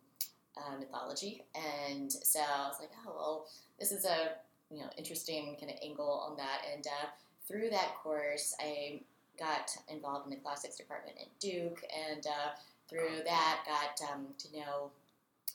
uh, 0.58 0.78
mythology, 0.80 1.44
and 1.56 2.12
so 2.12 2.40
I 2.40 2.68
was 2.68 2.78
like, 2.80 2.92
oh 3.06 3.14
well, 3.16 3.46
this 3.80 3.92
is 3.92 4.06
a 4.06 4.32
you 4.72 4.80
know 4.80 4.90
interesting 4.98 5.56
kind 5.60 5.72
of 5.72 5.78
angle 5.84 6.26
on 6.30 6.38
that. 6.38 6.62
And 6.74 6.86
uh, 6.88 7.08
through 7.48 7.70
that 7.72 7.96
course, 8.02 8.56
I 8.60 9.02
got 9.38 9.72
involved 9.88 10.26
in 10.26 10.32
the 10.32 10.38
classics 10.38 10.78
department 10.78 11.18
at 11.20 11.28
Duke, 11.40 11.84
and 12.12 12.26
uh, 12.28 12.52
through 12.90 13.24
that, 13.26 13.64
got 13.66 14.12
um, 14.12 14.28
to 14.38 14.58
know 14.58 14.92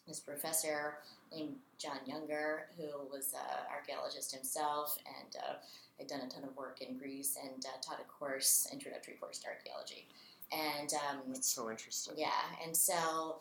this 0.07 0.21
professor 0.21 0.99
named 1.33 1.57
John 1.79 1.99
Younger, 2.07 2.67
who 2.77 3.07
was 3.11 3.35
an 3.35 3.67
archaeologist 3.73 4.35
himself, 4.35 4.99
and 5.07 5.37
uh, 5.37 5.55
had 5.99 6.09
done 6.09 6.21
a 6.21 6.29
ton 6.29 6.45
of 6.45 6.57
work 6.57 6.81
in 6.81 6.97
Greece 6.99 7.37
and 7.43 7.65
uh, 7.67 7.81
taught 7.83 8.01
a 8.01 8.05
course, 8.05 8.69
introductory 8.73 9.15
course 9.15 9.39
to 9.41 9.49
archaeology. 9.49 10.07
And 10.53 10.93
um, 10.95 11.19
That's 11.29 11.49
so 11.49 11.71
interesting. 11.71 12.15
yeah, 12.17 12.29
and 12.65 12.77
so 12.77 13.37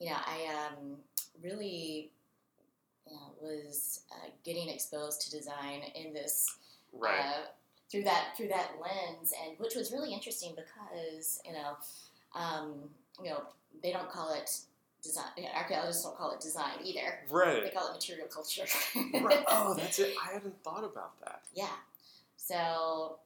you 0.00 0.10
know, 0.10 0.16
I 0.26 0.68
um, 0.68 0.96
really 1.42 2.10
you 3.06 3.12
know, 3.14 3.32
was 3.40 4.00
uh, 4.12 4.28
getting 4.44 4.68
exposed 4.68 5.20
to 5.22 5.30
design 5.30 5.82
in 5.94 6.12
this 6.12 6.46
Right. 6.92 7.20
uh, 7.20 7.46
through 7.90 8.04
that 8.04 8.36
through 8.36 8.48
that 8.48 8.72
lens, 8.80 9.32
and 9.44 9.58
which 9.58 9.74
was 9.74 9.92
really 9.92 10.12
interesting 10.12 10.54
because 10.56 11.40
you 11.44 11.52
know, 11.52 11.76
um, 12.34 12.74
you 13.22 13.30
know, 13.30 13.42
they 13.82 13.92
don't 13.92 14.10
call 14.10 14.32
it 14.32 14.50
design. 15.02 15.26
Archaeologists 15.54 16.02
don't 16.04 16.16
call 16.16 16.32
it 16.32 16.40
design 16.40 16.72
either. 16.82 17.20
Right. 17.30 17.62
They 17.62 17.70
call 17.70 17.88
it 17.90 17.94
material 17.94 18.26
culture. 18.28 18.64
right. 19.22 19.44
Oh, 19.48 19.74
that's 19.74 19.98
it. 19.98 20.14
I 20.28 20.32
hadn't 20.32 20.60
thought 20.64 20.84
about 20.84 21.20
that. 21.20 21.42
Yeah. 21.54 21.68
So, 22.36 23.18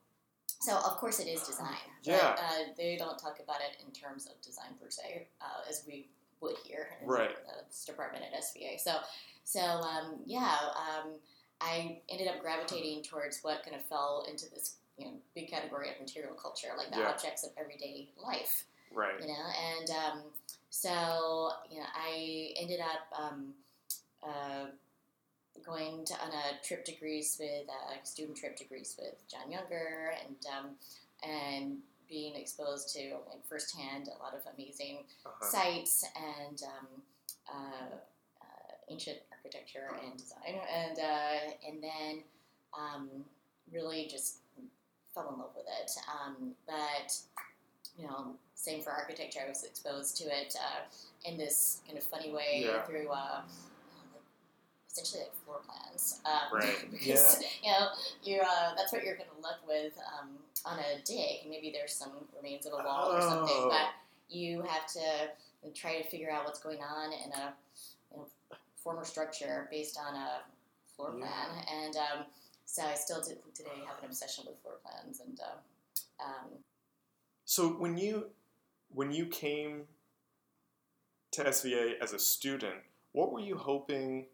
so 0.60 0.76
of 0.76 0.96
course 0.98 1.20
it 1.20 1.28
is 1.28 1.42
design. 1.42 1.76
Yeah. 2.02 2.34
But, 2.36 2.38
uh, 2.40 2.72
they 2.76 2.96
don't 2.96 3.18
talk 3.18 3.38
about 3.42 3.60
it 3.60 3.82
in 3.86 3.92
terms 3.92 4.26
of 4.26 4.40
design 4.42 4.72
per 4.82 4.90
se, 4.90 5.28
uh, 5.40 5.68
as 5.68 5.84
we 5.86 6.08
would 6.40 6.56
here 6.64 6.88
in 7.02 7.08
Right. 7.08 7.30
the, 7.30 7.64
this 7.68 7.84
department 7.84 8.24
at 8.24 8.40
SVA. 8.40 8.78
So, 8.80 8.96
so 9.44 9.60
um, 9.60 10.20
yeah, 10.26 10.56
um, 10.76 11.12
I 11.60 12.00
ended 12.08 12.28
up 12.28 12.40
gravitating 12.40 13.02
towards 13.02 13.40
what 13.42 13.62
kind 13.64 13.76
of 13.76 13.84
fell 13.84 14.26
into 14.30 14.48
this 14.50 14.76
you 14.96 15.06
know 15.06 15.12
big 15.34 15.48
category 15.50 15.88
of 15.90 15.98
material 16.00 16.34
culture, 16.34 16.68
like 16.76 16.90
the 16.90 16.98
Yeah. 16.98 17.10
objects 17.10 17.42
of 17.44 17.50
everyday 17.56 18.10
life 18.22 18.64
Right. 18.92 19.20
you 19.20 19.26
know 19.28 19.46
and 19.78 19.90
um, 19.90 20.22
so 20.70 21.50
you 21.70 21.78
know 21.78 21.86
i 21.94 22.52
ended 22.56 22.80
up 22.80 23.18
um, 23.18 23.54
uh, 24.22 24.66
going 25.64 26.04
to, 26.04 26.14
on 26.22 26.30
a 26.32 26.66
trip 26.66 26.84
to 26.86 26.92
greece 26.96 27.36
with 27.38 27.66
a 27.68 28.06
student 28.06 28.36
trip 28.36 28.56
to 28.56 28.64
greece 28.64 28.96
with 28.98 29.14
john 29.30 29.50
younger 29.50 30.12
and 30.26 30.36
um, 30.58 30.70
and 31.22 31.78
being 32.10 32.34
exposed 32.34 32.92
to 32.94 33.16
like 33.30 33.46
firsthand 33.48 34.08
a 34.08 34.22
lot 34.22 34.34
of 34.34 34.42
amazing 34.54 34.98
Uh-huh. 35.24 35.46
sites 35.46 36.04
and 36.16 36.62
um, 36.64 36.86
uh, 37.48 37.94
uh, 38.42 38.72
ancient 38.90 39.18
architecture 39.32 39.88
and 40.04 40.18
design 40.18 40.60
and 40.74 40.98
uh, 40.98 41.54
and 41.66 41.82
then 41.82 42.22
um, 42.78 43.08
really 43.72 44.06
just 44.10 44.38
fell 45.14 45.28
in 45.32 45.38
love 45.38 45.50
with 45.56 45.66
it. 45.80 45.90
Um, 46.12 46.52
but 46.66 47.16
you 47.98 48.06
know, 48.06 48.34
same 48.54 48.82
for 48.82 48.90
architecture. 48.90 49.40
I 49.44 49.48
was 49.48 49.64
exposed 49.64 50.16
to 50.18 50.24
it 50.24 50.54
uh, 50.58 50.80
in 51.28 51.36
this 51.38 51.80
kind 51.86 51.96
of 51.98 52.04
funny 52.04 52.30
way 52.32 52.64
Yeah. 52.66 52.82
through. 52.82 53.08
Uh, 53.08 53.42
essentially 54.90 55.22
like 55.22 55.34
floor 55.44 55.60
plans. 55.66 56.20
Um, 56.24 56.58
Right. 56.58 56.76
because, 56.90 57.42
You 57.62 57.70
know, 57.70 57.88
you 58.24 58.40
uh, 58.40 58.74
that's 58.76 58.92
what 58.92 59.04
you're 59.04 59.14
kind 59.16 59.28
of 59.36 59.42
left 59.42 59.64
with 59.66 59.92
um, 60.18 60.30
on 60.64 60.78
a 60.78 61.00
dig. 61.04 61.48
Maybe 61.48 61.70
there's 61.72 61.92
some 61.94 62.12
remains 62.36 62.66
of 62.66 62.72
a 62.74 62.76
wall 62.76 63.12
or 63.12 63.20
something, 63.20 63.56
Oh. 63.56 63.68
but 63.68 63.90
you 64.34 64.62
have 64.62 64.86
to 64.92 65.30
try 65.74 66.00
to 66.00 66.08
figure 66.08 66.30
out 66.30 66.44
what's 66.44 66.60
going 66.60 66.82
on 66.82 67.12
in 67.12 67.32
a 67.32 67.54
you 68.12 68.16
know, 68.18 68.26
former 68.76 69.04
structure 69.04 69.68
based 69.70 69.98
on 69.98 70.14
a 70.14 70.42
floor 70.96 71.14
Yeah. 71.18 71.26
plan. 71.26 71.64
And 71.68 71.96
um, 71.96 72.26
so 72.64 72.82
I 72.82 72.94
still 72.94 73.20
to, 73.22 73.34
today 73.54 73.70
have 73.86 73.98
an 73.98 74.06
obsession 74.06 74.44
with 74.46 74.60
floor 74.62 74.76
plans. 74.82 75.20
And 75.20 75.38
uh, 75.40 76.24
um, 76.24 76.64
So 77.44 77.68
when 77.70 77.98
you 77.98 78.30
when 78.92 79.12
you 79.12 79.26
came 79.26 79.86
to 81.32 81.44
SVA 81.44 81.98
as 82.00 82.12
a 82.12 82.18
student, 82.18 82.82
what 83.12 83.32
were 83.32 83.40
you 83.40 83.56
hoping? 83.56 84.26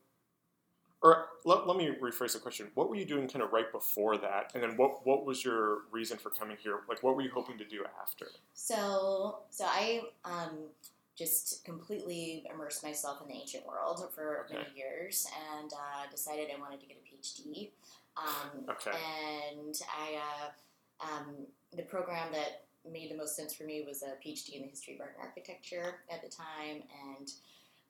Or 1.02 1.26
let, 1.44 1.66
let 1.66 1.76
me 1.76 1.90
rephrase 2.00 2.32
the 2.32 2.38
question. 2.38 2.68
What 2.74 2.88
were 2.88 2.96
you 2.96 3.04
doing 3.04 3.28
kind 3.28 3.42
of 3.42 3.52
right 3.52 3.70
before 3.70 4.16
that, 4.18 4.52
and 4.54 4.62
then 4.62 4.76
what 4.76 5.06
what 5.06 5.24
was 5.26 5.44
your 5.44 5.82
reason 5.92 6.16
for 6.16 6.30
coming 6.30 6.56
here? 6.60 6.80
Like, 6.88 7.02
what 7.02 7.14
were 7.16 7.22
you 7.22 7.30
hoping 7.32 7.58
to 7.58 7.64
do 7.64 7.84
after? 8.02 8.28
So, 8.54 9.38
so 9.50 9.66
I 9.66 10.02
um, 10.24 10.56
just 11.16 11.64
completely 11.64 12.44
immersed 12.52 12.82
myself 12.82 13.20
in 13.22 13.28
the 13.28 13.34
ancient 13.34 13.66
world 13.66 14.02
for 14.14 14.46
Okay. 14.46 14.54
many 14.58 14.68
years, 14.76 15.26
and 15.58 15.72
uh, 15.72 16.10
decided 16.10 16.48
I 16.56 16.58
wanted 16.60 16.80
to 16.80 16.86
get 16.86 16.96
a 16.96 17.06
PhD. 17.16 17.70
Um, 18.16 18.64
Okay. 18.70 18.90
And 19.54 19.76
I, 19.98 20.16
uh, 21.02 21.06
um, 21.06 21.34
the 21.76 21.82
program 21.82 22.32
that 22.32 22.64
made 22.90 23.10
the 23.10 23.16
most 23.16 23.36
sense 23.36 23.52
for 23.54 23.64
me 23.64 23.84
was 23.86 24.02
a 24.02 24.16
PhD 24.26 24.54
in 24.56 24.62
the 24.62 24.68
history 24.68 24.94
of 24.94 25.00
art 25.00 25.14
and 25.18 25.26
architecture 25.28 25.96
at 26.10 26.22
the 26.22 26.28
time, 26.28 26.82
and 27.16 27.30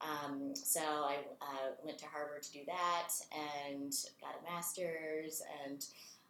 um, 0.01 0.55
so 0.55 0.81
I 0.81 1.17
uh, 1.41 1.73
went 1.85 1.99
to 1.99 2.07
Harvard 2.07 2.43
to 2.45 2.53
do 2.53 2.61
that, 2.67 3.09
and 3.33 3.93
got 4.21 4.35
a 4.41 4.53
master's, 4.53 5.43
and 5.65 5.85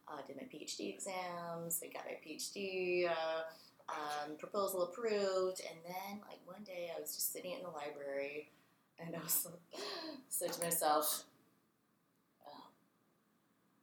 uh, 0.08 0.18
did 0.26 0.36
my 0.36 0.44
PhD 0.44 0.94
exams. 0.94 1.82
I 1.82 1.88
got 1.92 2.04
my 2.06 2.18
PhD. 2.24 3.08
Uh, 3.08 3.42
um, 3.88 4.36
proposal 4.36 4.82
approved, 4.82 5.60
and 5.60 5.78
then 5.84 6.20
like 6.28 6.40
one 6.44 6.62
day 6.64 6.90
I 6.96 7.00
was 7.00 7.14
just 7.14 7.32
sitting 7.32 7.52
in 7.52 7.62
the 7.62 7.70
library, 7.70 8.50
and 8.98 9.14
I 9.14 9.18
was 9.20 9.46
like, 9.46 9.80
said 10.28 10.52
to 10.52 10.60
myself, 10.64 11.24
oh, 12.48 12.64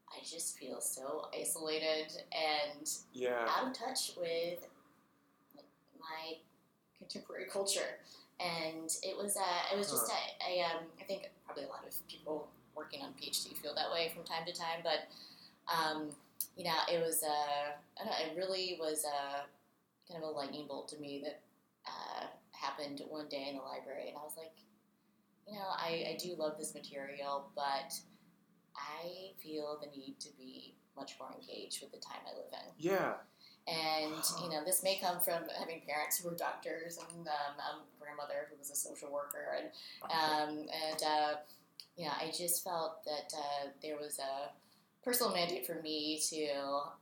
I 0.09 0.17
just 0.25 0.57
feel 0.57 0.81
so 0.81 1.29
isolated 1.37 2.11
and 2.33 2.89
Yeah. 3.13 3.47
out 3.47 3.67
of 3.67 3.73
touch 3.73 4.11
with 4.17 4.67
like, 5.55 5.65
my 5.99 6.37
contemporary 6.97 7.45
culture. 7.49 7.99
And 8.39 8.89
it 9.03 9.15
was, 9.15 9.37
uh, 9.37 9.73
it 9.73 9.77
was 9.77 9.89
just, 9.89 10.11
a, 10.11 10.51
a, 10.51 10.61
um, 10.65 10.83
I 10.99 11.03
think 11.03 11.29
probably 11.45 11.63
a 11.63 11.67
lot 11.67 11.85
of 11.87 11.95
people 12.07 12.47
working 12.75 13.01
on 13.01 13.11
PhD 13.11 13.55
feel 13.57 13.75
that 13.75 13.91
way 13.91 14.11
from 14.13 14.23
time 14.23 14.45
to 14.45 14.53
time, 14.53 14.81
but 14.83 15.07
um, 15.71 16.09
you 16.57 16.65
know, 16.65 16.75
it 16.91 16.99
was, 17.01 17.23
uh, 17.23 17.71
don't 17.97 18.07
know, 18.07 18.13
it 18.19 18.37
really 18.37 18.77
was 18.79 19.05
a 19.05 19.45
kind 20.11 20.23
of 20.23 20.29
a 20.29 20.31
lightning 20.31 20.65
bolt 20.67 20.87
to 20.89 20.97
me 20.99 21.21
that 21.23 21.39
uh, 21.87 22.25
happened 22.51 23.01
one 23.07 23.27
day 23.29 23.47
in 23.49 23.55
the 23.55 23.61
library, 23.61 24.09
and 24.09 24.17
I 24.17 24.23
was 24.23 24.35
like, 24.37 24.51
you 25.47 25.53
know, 25.53 25.65
I, 25.69 26.15
I 26.15 26.17
do 26.21 26.35
love 26.35 26.57
this 26.57 26.73
material, 26.73 27.49
but 27.55 27.93
I 28.75 29.31
feel 29.41 29.79
the 29.81 29.87
need 29.97 30.19
to 30.21 30.29
be 30.37 30.75
much 30.95 31.13
more 31.19 31.29
engaged 31.33 31.81
with 31.81 31.91
the 31.91 31.99
time 31.99 32.21
I 32.25 32.35
live 32.35 32.51
in. 32.51 32.71
Yeah. 32.77 33.13
And 33.67 34.13
you 34.43 34.49
know, 34.49 34.63
this 34.65 34.83
may 34.83 34.97
come 34.99 35.19
from 35.21 35.43
having 35.57 35.81
parents 35.87 36.19
who 36.19 36.29
were 36.29 36.35
doctors 36.35 36.97
and 36.97 37.27
um, 37.27 37.55
a 37.59 38.01
grandmother 38.03 38.47
who 38.51 38.57
was 38.57 38.69
a 38.71 38.75
social 38.75 39.09
worker, 39.11 39.57
and 39.57 39.67
um, 40.11 40.67
and 40.91 41.01
uh, 41.03 41.33
you 41.95 42.05
know, 42.05 42.11
I 42.19 42.31
just 42.37 42.63
felt 42.63 43.03
that 43.05 43.33
uh, 43.37 43.67
there 43.81 43.95
was 43.97 44.19
a 44.19 44.51
personal 45.03 45.33
mandate 45.33 45.65
for 45.65 45.75
me 45.81 46.19
to 46.29 46.45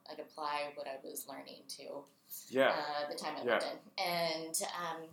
like 0.09 0.19
apply 0.19 0.71
what 0.75 0.87
I 0.87 0.95
was 1.03 1.27
learning 1.27 1.61
to 1.77 2.03
Yeah. 2.49 2.69
uh, 2.69 3.09
the 3.09 3.15
time 3.15 3.35
I 3.37 3.43
Yeah. 3.43 3.53
lived 3.53 3.65
in. 3.65 4.03
And 4.03 4.61
um, 4.79 5.07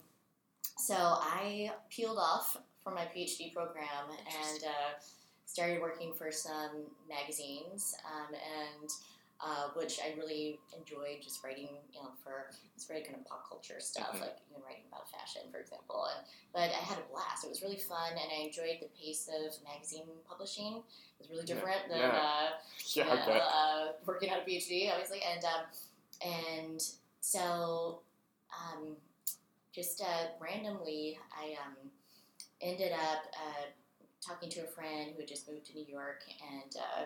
so 0.76 0.94
I 0.96 1.72
peeled 1.90 2.18
off 2.18 2.56
from 2.84 2.94
my 2.94 3.04
PhD 3.06 3.52
program 3.54 4.10
and 4.26 4.64
uh, 4.64 5.00
started 5.46 5.80
working 5.80 6.12
for 6.14 6.30
some 6.30 6.70
magazines, 7.08 7.94
um, 8.04 8.34
and 8.34 8.90
uh, 9.40 9.68
which 9.74 10.00
I 10.00 10.14
really 10.18 10.58
enjoyed 10.76 11.22
just 11.22 11.44
writing, 11.44 11.68
you 11.94 12.02
know, 12.02 12.10
for 12.24 12.50
it's 12.74 12.86
very 12.86 13.02
kind 13.02 13.16
of 13.16 13.24
pop 13.26 13.48
culture 13.48 13.78
stuff, 13.80 14.14
Mhm. 14.16 14.20
like 14.22 14.38
know, 14.56 14.64
writing 14.64 14.84
about 14.88 15.08
fashion, 15.10 15.42
for 15.52 15.58
example. 15.58 16.06
And 16.06 16.26
but 16.52 16.70
I 16.70 16.82
had 16.82 16.98
a 16.98 17.02
blast. 17.02 17.44
It 17.44 17.50
was 17.50 17.62
really 17.62 17.76
fun, 17.76 18.12
and 18.12 18.32
I 18.32 18.46
enjoyed 18.46 18.78
the 18.80 18.88
pace 18.88 19.28
of 19.28 19.62
magazine 19.62 20.06
publishing. 20.28 20.78
It 20.78 21.18
was 21.20 21.30
really 21.30 21.44
Yeah. 21.46 21.54
different 21.54 21.88
than. 21.88 21.98
Yeah. 21.98 22.18
Uh, 22.18 22.58
Yeah. 22.94 23.04
you 23.26 23.34
know, 23.34 23.38
uh, 23.38 23.92
working 24.06 24.30
on 24.30 24.40
a 24.40 24.44
PhD, 24.44 24.90
obviously, 24.90 25.22
and 25.22 25.44
um, 25.44 25.66
and 26.20 26.82
so 27.20 28.02
um, 28.52 28.96
just 29.72 30.00
uh, 30.00 30.28
randomly, 30.40 31.18
I 31.32 31.56
um, 31.64 31.76
ended 32.60 32.92
up 32.92 33.24
uh, 33.36 33.66
talking 34.20 34.48
to 34.50 34.60
a 34.64 34.66
friend 34.66 35.12
who 35.12 35.18
had 35.20 35.28
just 35.28 35.48
moved 35.48 35.66
to 35.66 35.74
New 35.74 35.84
York 35.84 36.24
and 36.50 36.74
uh, 36.76 37.04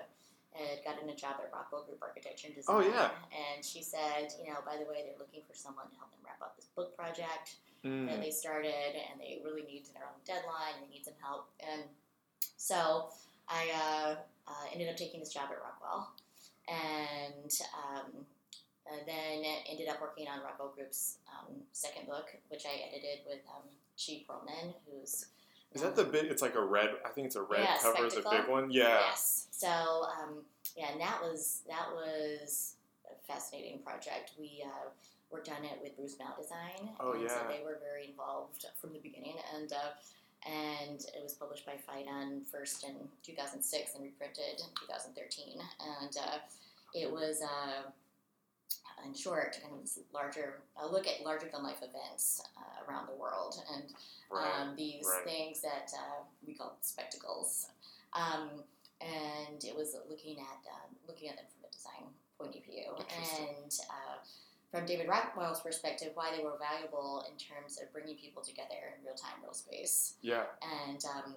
a 1.12 1.16
job 1.16 1.36
at 1.38 1.52
Rockwell 1.52 1.84
Group 1.84 2.00
Architecture 2.02 2.48
and 2.48 2.56
Design. 2.56 2.76
Oh, 2.76 2.80
yeah. 2.80 3.10
And 3.30 3.64
she 3.64 3.82
said, 3.82 4.32
you 4.42 4.50
know, 4.50 4.60
by 4.64 4.76
the 4.80 4.88
way, 4.88 5.04
they're 5.04 5.18
looking 5.18 5.42
for 5.46 5.54
someone 5.54 5.86
to 5.92 5.96
help 5.96 6.10
them 6.10 6.20
wrap 6.24 6.40
up 6.40 6.56
this 6.56 6.66
book 6.74 6.96
project 6.96 7.56
that 7.82 7.88
Mm. 7.88 8.22
they 8.22 8.30
started, 8.30 8.94
and 8.94 9.20
they 9.20 9.42
really 9.44 9.62
need 9.62 9.84
to 9.84 9.92
their 9.92 10.04
own 10.06 10.20
deadline, 10.24 10.78
and 10.78 10.86
they 10.86 10.94
need 10.94 11.04
some 11.04 11.18
help. 11.20 11.50
And 11.58 11.82
so 12.56 13.10
I 13.48 13.68
uh, 13.74 14.14
uh, 14.46 14.64
ended 14.72 14.88
up 14.88 14.96
taking 14.96 15.18
this 15.18 15.32
job 15.34 15.48
at 15.50 15.58
Rockwell, 15.60 16.12
and 16.68 17.50
um, 17.74 18.24
uh, 18.86 18.96
then 19.04 19.42
ended 19.68 19.88
up 19.88 20.00
working 20.00 20.28
on 20.28 20.42
Rockwell 20.44 20.72
Group's 20.74 21.18
um, 21.26 21.56
second 21.72 22.06
book, 22.06 22.26
which 22.48 22.62
I 22.66 22.86
edited 22.88 23.26
with 23.26 23.40
um, 23.50 23.66
Chee 23.96 24.24
Pearlman, 24.28 24.74
who's 24.86 25.26
Is 25.72 25.82
that 25.82 25.96
the 25.96 26.04
big? 26.04 26.26
It's 26.26 26.40
like 26.42 26.54
a 26.54 26.62
red. 26.64 26.90
I 27.04 27.08
think 27.08 27.26
it's 27.26 27.36
a 27.36 27.42
red 27.42 27.64
Yeah, 27.64 27.78
cover. 27.82 28.06
Is 28.06 28.14
a 28.16 28.22
big 28.30 28.46
one. 28.48 28.70
Yeah. 28.70 29.00
Yes. 29.08 29.48
So 29.50 29.66
um, 29.68 30.44
yeah, 30.76 30.92
and 30.92 31.00
that 31.00 31.20
was 31.22 31.62
that 31.68 31.88
was 31.94 32.74
a 33.10 33.32
fascinating 33.32 33.80
project. 33.80 34.32
We 34.38 34.64
uh, 34.64 34.90
worked 35.30 35.48
on 35.48 35.64
it 35.64 35.78
with 35.82 35.96
Bruce 35.96 36.16
Mau 36.18 36.34
Design. 36.40 36.90
Oh, 37.00 37.12
and 37.12 37.28
So 37.28 37.36
they 37.48 37.64
were 37.64 37.78
very 37.82 38.10
involved 38.10 38.66
from 38.80 38.92
the 38.92 38.98
beginning, 39.00 39.36
and 39.54 39.72
uh, 39.72 40.48
and 40.48 41.00
it 41.00 41.22
was 41.22 41.34
published 41.34 41.66
by 41.66 41.74
Phaidon 41.74 42.44
first 42.50 42.84
in 42.84 42.94
2006 43.22 43.94
and 43.94 44.04
reprinted 44.04 44.58
in 44.58 44.70
2013, 44.86 45.58
and 46.00 46.16
uh, 46.16 46.38
it 46.94 47.10
was. 47.10 47.42
Uh, 47.42 47.90
in 49.04 49.12
short, 49.14 49.58
kind 49.60 49.74
of 49.74 49.90
larger 50.14 50.60
a 50.80 50.86
look 50.86 51.08
at 51.08 51.24
larger 51.24 51.48
than 51.52 51.64
life 51.64 51.82
events 51.82 52.40
uh, 52.56 52.88
around 52.88 53.08
the 53.08 53.14
world, 53.20 53.60
and 53.74 53.82
Right. 54.32 54.60
um, 54.60 54.74
these 54.76 55.04
right. 55.04 55.24
things 55.24 55.60
that 55.60 55.92
uh, 55.94 56.22
we 56.46 56.54
call 56.54 56.76
spectacles. 56.80 57.66
Um, 58.14 58.48
and 59.02 59.62
it 59.64 59.74
was 59.74 59.96
looking 60.08 60.38
at 60.38 60.62
um, 60.70 60.94
looking 61.06 61.28
at 61.28 61.36
them 61.36 61.46
from 61.50 61.68
a 61.68 61.72
design 61.72 62.10
point 62.38 62.56
of 62.56 62.64
view, 62.64 62.94
and 62.96 63.72
uh, 63.90 64.16
from 64.70 64.86
David 64.86 65.08
Rockwell's 65.08 65.60
perspective, 65.60 66.10
why 66.14 66.34
they 66.36 66.42
were 66.42 66.56
valuable 66.58 67.24
in 67.30 67.36
terms 67.36 67.78
of 67.80 67.92
bringing 67.92 68.16
people 68.16 68.42
together 68.42 68.96
in 68.96 69.04
real 69.04 69.14
time, 69.14 69.42
real 69.42 69.52
space. 69.52 70.14
yeah. 70.22 70.44
And 70.86 71.04
um, 71.04 71.36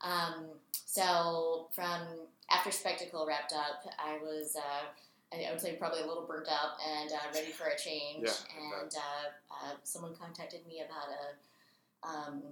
um, 0.00 0.46
so 0.72 1.68
from 1.72 2.02
after 2.50 2.70
spectacle 2.70 3.26
wrapped 3.26 3.52
up, 3.52 3.84
I 3.98 4.18
was. 4.22 4.56
Uh, 4.56 4.86
I 5.30 5.50
would 5.50 5.60
say 5.60 5.76
probably 5.76 6.00
a 6.00 6.06
little 6.06 6.24
burnt 6.24 6.48
out 6.48 6.80
and 6.80 7.12
uh, 7.12 7.16
ready 7.34 7.52
for 7.52 7.66
a 7.66 7.76
change. 7.76 8.24
Yeah, 8.24 8.80
and 8.80 8.90
uh, 8.96 9.28
uh, 9.52 9.74
someone 9.82 10.14
contacted 10.14 10.66
me 10.66 10.80
about 10.80 11.04
a 11.12 12.08
um, 12.08 12.42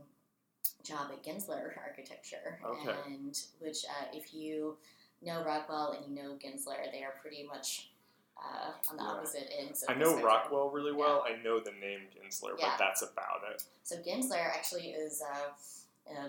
job 0.82 1.10
at 1.12 1.22
Gensler 1.24 1.72
Architecture, 1.88 2.58
Okay. 2.64 2.94
and 3.06 3.38
which 3.58 3.84
uh, 3.84 4.06
if 4.12 4.34
you 4.34 4.76
know 5.22 5.44
Rockwell 5.44 5.92
and 5.92 6.06
you 6.16 6.22
know 6.22 6.34
Gensler, 6.34 6.90
they 6.92 7.02
are 7.02 7.14
pretty 7.20 7.44
much 7.46 7.90
uh, 8.36 8.72
on 8.90 8.96
the 8.96 9.02
Yeah. 9.02 9.08
opposite 9.10 9.50
ends. 9.58 9.82
Of 9.82 9.90
I 9.90 9.94
know. 9.94 10.20
Rockwell 10.22 10.70
really 10.70 10.92
well. 10.92 11.24
I 11.26 11.42
know 11.42 11.58
the 11.60 11.72
name 11.72 12.00
Gensler, 12.14 12.58
Yeah. 12.58 12.70
but 12.70 12.78
that's 12.78 13.02
about 13.02 13.42
it. 13.50 13.64
So 13.82 13.96
Gensler 13.96 14.44
actually 14.54 14.90
is 14.90 15.22
uh, 15.22 16.12
uh, 16.12 16.28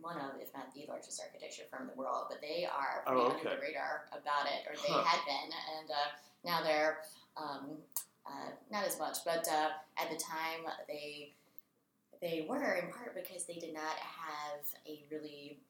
one 0.00 0.18
of, 0.18 0.38
if 0.40 0.52
not 0.54 0.72
the 0.74 0.84
largest 0.86 1.20
architecture 1.24 1.62
firm 1.70 1.82
in 1.82 1.88
the 1.88 1.94
world, 1.94 2.26
but 2.28 2.40
they 2.42 2.66
are 2.66 3.02
pretty 3.06 3.22
Oh, 3.22 3.30
under 3.30 3.50
the 3.56 3.60
radar 3.60 4.04
about 4.12 4.46
it, 4.46 4.66
or 4.68 4.74
they 4.76 4.92
Huh. 4.92 5.02
had 5.04 5.24
been, 5.24 5.50
and 5.78 5.90
uh, 5.90 5.94
now 6.44 6.62
they're 6.62 6.98
um, 7.36 7.78
uh, 8.26 8.50
not 8.70 8.84
as 8.84 8.98
much. 8.98 9.18
But 9.24 9.48
uh, 9.48 9.70
at 9.96 10.10
the 10.10 10.16
time, 10.16 10.66
they 10.86 11.32
they 12.20 12.46
were 12.48 12.74
in 12.74 12.90
part 12.92 13.14
because 13.14 13.44
they 13.46 13.54
did 13.54 13.72
not 13.74 13.96
have 13.96 14.60
a 14.86 15.04
really 15.10 15.60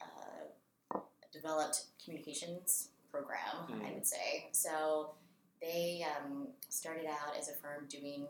uh, 0.00 0.98
developed 1.32 1.84
communications 2.04 2.88
program, 3.10 3.38
I 3.68 3.72
Mhm. 3.72 3.94
would 3.94 4.06
say. 4.06 4.48
So 4.52 5.14
they 5.60 6.04
um, 6.04 6.48
started 6.68 7.06
out 7.06 7.36
as 7.36 7.48
a 7.48 7.54
firm 7.54 7.86
doing 7.88 8.28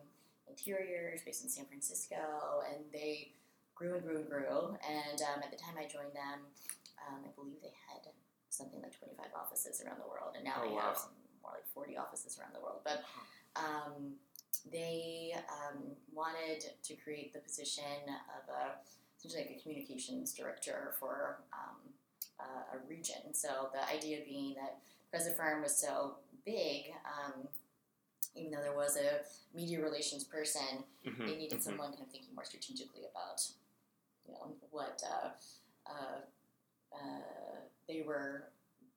interiors 0.49 1.23
based 1.23 1.43
in 1.43 1.49
San 1.49 1.67
Francisco, 1.67 2.63
and 2.73 2.85
they 2.93 3.33
grew 3.75 3.95
and 3.95 4.03
grew 4.05 4.17
and 4.19 4.29
grew. 4.29 4.77
And 4.87 5.21
um, 5.23 5.43
at 5.43 5.51
the 5.51 5.57
time 5.57 5.75
I 5.79 5.87
joined 5.87 6.15
them, 6.15 6.47
um, 7.09 7.25
I 7.25 7.29
believe 7.35 7.61
they 7.63 7.75
had 7.91 8.03
something 8.51 8.81
like 8.83 8.97
25 8.99 9.27
offices 9.35 9.83
around 9.83 9.99
the 10.01 10.09
world, 10.09 10.35
and 10.37 10.45
now 10.45 10.55
Oh, 10.63 10.69
they 10.69 10.75
wow. 10.75 10.81
have 10.95 11.09
more 11.43 11.53
like 11.53 11.67
40 11.75 11.97
offices 11.97 12.39
around 12.39 12.55
the 12.55 12.61
world. 12.61 12.81
But 12.85 13.05
um, 13.57 14.17
they 14.73 15.35
um, 15.49 15.83
wanted 16.13 16.65
to 16.83 16.95
create 16.97 17.33
the 17.33 17.41
position 17.41 17.85
of 18.37 18.49
a 18.55 18.75
essentially 19.19 19.45
like 19.45 19.57
a 19.59 19.63
communications 19.63 20.33
director 20.33 20.95
for 20.99 21.39
um, 21.53 21.77
uh, 22.41 22.77
a 22.77 22.89
region. 22.89 23.33
So 23.33 23.71
the 23.73 23.87
idea 23.89 24.19
being 24.25 24.55
that 24.55 24.79
because 25.11 25.27
the 25.27 25.35
firm 25.35 25.63
was 25.63 25.79
so 25.79 26.17
big, 26.45 26.93
um, 27.07 27.49
even 28.35 28.53
though 28.53 28.63
there 28.63 28.77
was 28.77 28.97
a 28.97 29.21
media 29.57 29.83
relations 29.83 30.25
person, 30.25 30.85
Mhm, 31.05 31.27
they 31.27 31.37
needed 31.37 31.59
mhm. 31.59 31.63
someone 31.63 31.91
kind 31.93 32.03
of 32.03 32.11
thinking 32.11 32.35
more 32.35 32.45
strategically 32.45 33.03
about, 33.11 33.41
you 34.27 34.35
know, 34.35 34.55
what 34.71 35.03
uh, 35.09 35.31
uh, 35.87 36.21
uh, 36.93 37.57
they 37.89 38.03
were 38.03 38.51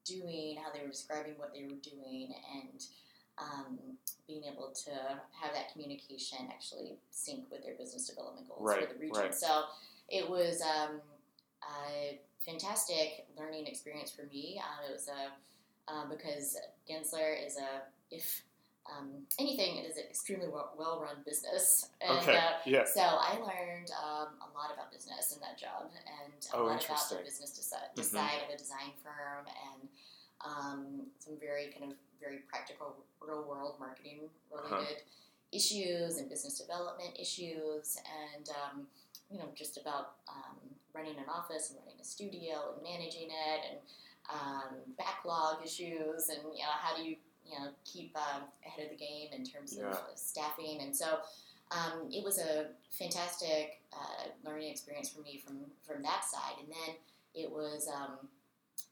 doing, 0.05 0.57
how 0.57 0.71
they 0.71 0.81
were 0.81 0.89
describing 0.91 1.37
what 1.37 1.53
they 1.53 1.63
were 1.63 1.81
doing, 1.81 2.33
and 2.55 2.83
um, 3.39 3.79
being 4.27 4.43
able 4.43 4.71
to 4.85 4.91
have 4.91 5.53
that 5.53 5.71
communication 5.71 6.39
actually 6.49 6.97
sync 7.09 7.49
with 7.51 7.63
their 7.63 7.75
business 7.75 8.07
development 8.07 8.47
goals 8.47 8.61
Right, 8.61 8.87
for 8.87 8.93
the 8.93 8.99
region. 8.99 9.15
right. 9.23 9.35
So 9.35 9.63
it 10.09 10.29
was 10.29 10.61
um, 10.61 11.01
a 11.63 12.19
fantastic 12.45 13.25
learning 13.37 13.67
experience 13.67 14.11
for 14.11 14.23
me. 14.23 14.61
Um, 14.63 14.89
it 14.89 14.93
was 14.93 15.07
a 15.09 15.91
um, 15.91 16.09
because 16.09 16.55
Gensler 16.87 17.45
is 17.45 17.57
a 17.57 17.81
if 18.11 18.43
um, 18.89 19.09
anything, 19.37 19.77
it 19.77 19.85
is 19.89 19.97
an 19.97 20.03
extremely 20.09 20.47
well 20.47 20.99
run 21.01 21.17
business. 21.25 21.89
And, 22.01 22.17
Okay. 22.19 22.37
uh, 22.37 22.51
yeah. 22.65 22.85
so 22.85 23.01
I 23.01 23.37
learned 23.37 23.91
um, 24.01 24.27
a 24.41 24.49
lot 24.57 24.73
about 24.73 24.91
business 24.91 25.33
in 25.33 25.41
that 25.41 25.57
job, 25.57 25.91
and 25.93 26.33
a 26.53 26.57
Oh, 26.57 26.65
lot 26.65 26.83
about 26.83 27.09
the 27.09 27.17
business 27.17 27.51
desi- 27.53 27.99
Mhm. 27.99 28.03
side 28.03 28.41
of 28.47 28.53
a 28.53 28.57
design 28.57 28.93
firm, 29.03 29.45
and 29.47 29.89
um, 30.45 31.07
some 31.19 31.35
very 31.39 31.67
kind 31.71 31.91
of 31.91 31.97
very 32.21 32.39
practical, 32.49 32.95
real 33.21 33.43
world 33.47 33.75
marketing 33.79 34.29
related 34.51 34.77
Uh-huh. 34.79 34.95
issues 35.51 36.17
and 36.17 36.29
business 36.29 36.57
development 36.59 37.17
issues, 37.19 37.97
and 38.35 38.49
um, 38.49 38.87
you 39.31 39.37
know 39.39 39.49
just 39.55 39.77
about 39.77 40.15
um, 40.27 40.57
running 40.93 41.17
an 41.17 41.29
office 41.29 41.69
and 41.71 41.79
running 41.79 41.99
a 41.99 42.03
studio 42.03 42.73
and 42.73 42.83
managing 42.83 43.29
it, 43.29 43.61
and 43.69 43.79
um, 44.31 44.75
backlog 44.97 45.63
issues, 45.63 46.29
and 46.29 46.39
you 46.55 46.63
know 46.63 46.75
how 46.79 46.95
do 46.95 47.03
you 47.03 47.15
you 47.45 47.57
know 47.57 47.69
keep 47.85 48.15
um, 48.17 48.43
ahead 48.65 48.85
of 48.85 48.91
the 48.91 48.97
game 48.97 49.29
in 49.33 49.43
terms 49.43 49.77
Yeah. 49.79 49.89
of 49.91 49.97
staffing, 50.15 50.81
and 50.81 50.95
so 50.95 51.19
um, 51.71 52.09
it 52.11 52.23
was 52.23 52.39
a 52.39 52.67
fantastic 52.91 53.81
uh, 53.93 54.27
learning 54.43 54.69
experience 54.69 55.09
for 55.09 55.21
me 55.21 55.41
from 55.45 55.57
from 55.85 56.01
that 56.03 56.23
side, 56.25 56.57
and 56.59 56.69
then 56.69 56.95
it 57.35 57.49
was 57.51 57.87
um, 57.87 58.27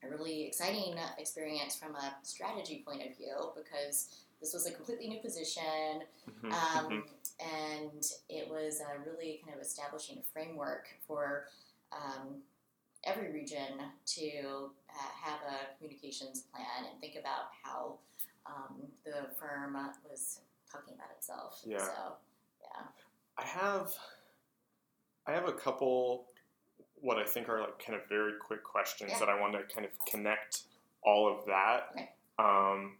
a 0.02 0.08
really 0.08 0.44
exciting 0.44 0.94
experience 1.18 1.76
from 1.76 1.94
a 1.94 2.16
strategy 2.22 2.82
point 2.86 3.02
of 3.02 3.16
view 3.16 3.52
because 3.56 4.24
this 4.40 4.52
was 4.54 4.66
a 4.66 4.72
completely 4.72 5.08
new 5.08 5.20
position, 5.20 6.02
Mhm, 6.28 6.52
um, 6.52 6.86
mhm. 6.86 7.08
and 7.40 8.12
it 8.28 8.48
was 8.48 8.80
uh, 8.80 8.98
really 9.04 9.40
kind 9.44 9.56
of 9.56 9.60
establishing 9.60 10.18
a 10.18 10.22
framework 10.32 10.88
for 11.06 11.48
um, 11.92 12.42
every 13.04 13.32
region 13.32 13.80
to 14.06 14.70
uh, 14.90 15.10
have 15.22 15.40
a 15.42 15.76
communications 15.76 16.42
plan 16.42 16.90
and 16.90 17.00
think 17.00 17.16
about 17.16 17.50
how 17.62 17.98
um, 18.46 18.86
the 19.04 19.28
firm 19.38 19.76
was 20.08 20.40
talking 20.70 20.94
about 20.94 21.10
itself. 21.16 21.60
Yeah. 21.64 21.78
So, 21.78 22.16
yeah. 22.62 22.82
I 23.36 23.44
have 23.44 23.94
I 25.26 25.32
have 25.32 25.48
a 25.48 25.52
couple 25.52 26.27
what 27.00 27.18
I 27.18 27.24
think 27.24 27.48
are 27.48 27.60
like 27.60 27.78
kind 27.84 27.98
of 27.98 28.08
very 28.08 28.32
quick 28.38 28.62
questions 28.64 29.10
Yeah. 29.12 29.18
that 29.20 29.28
I 29.28 29.40
want 29.40 29.52
to 29.54 29.62
kind 29.74 29.86
of 29.86 29.92
connect 30.06 30.62
all 31.02 31.28
of 31.28 31.46
that 31.46 31.90
Okay. 31.92 32.10
um, 32.38 32.96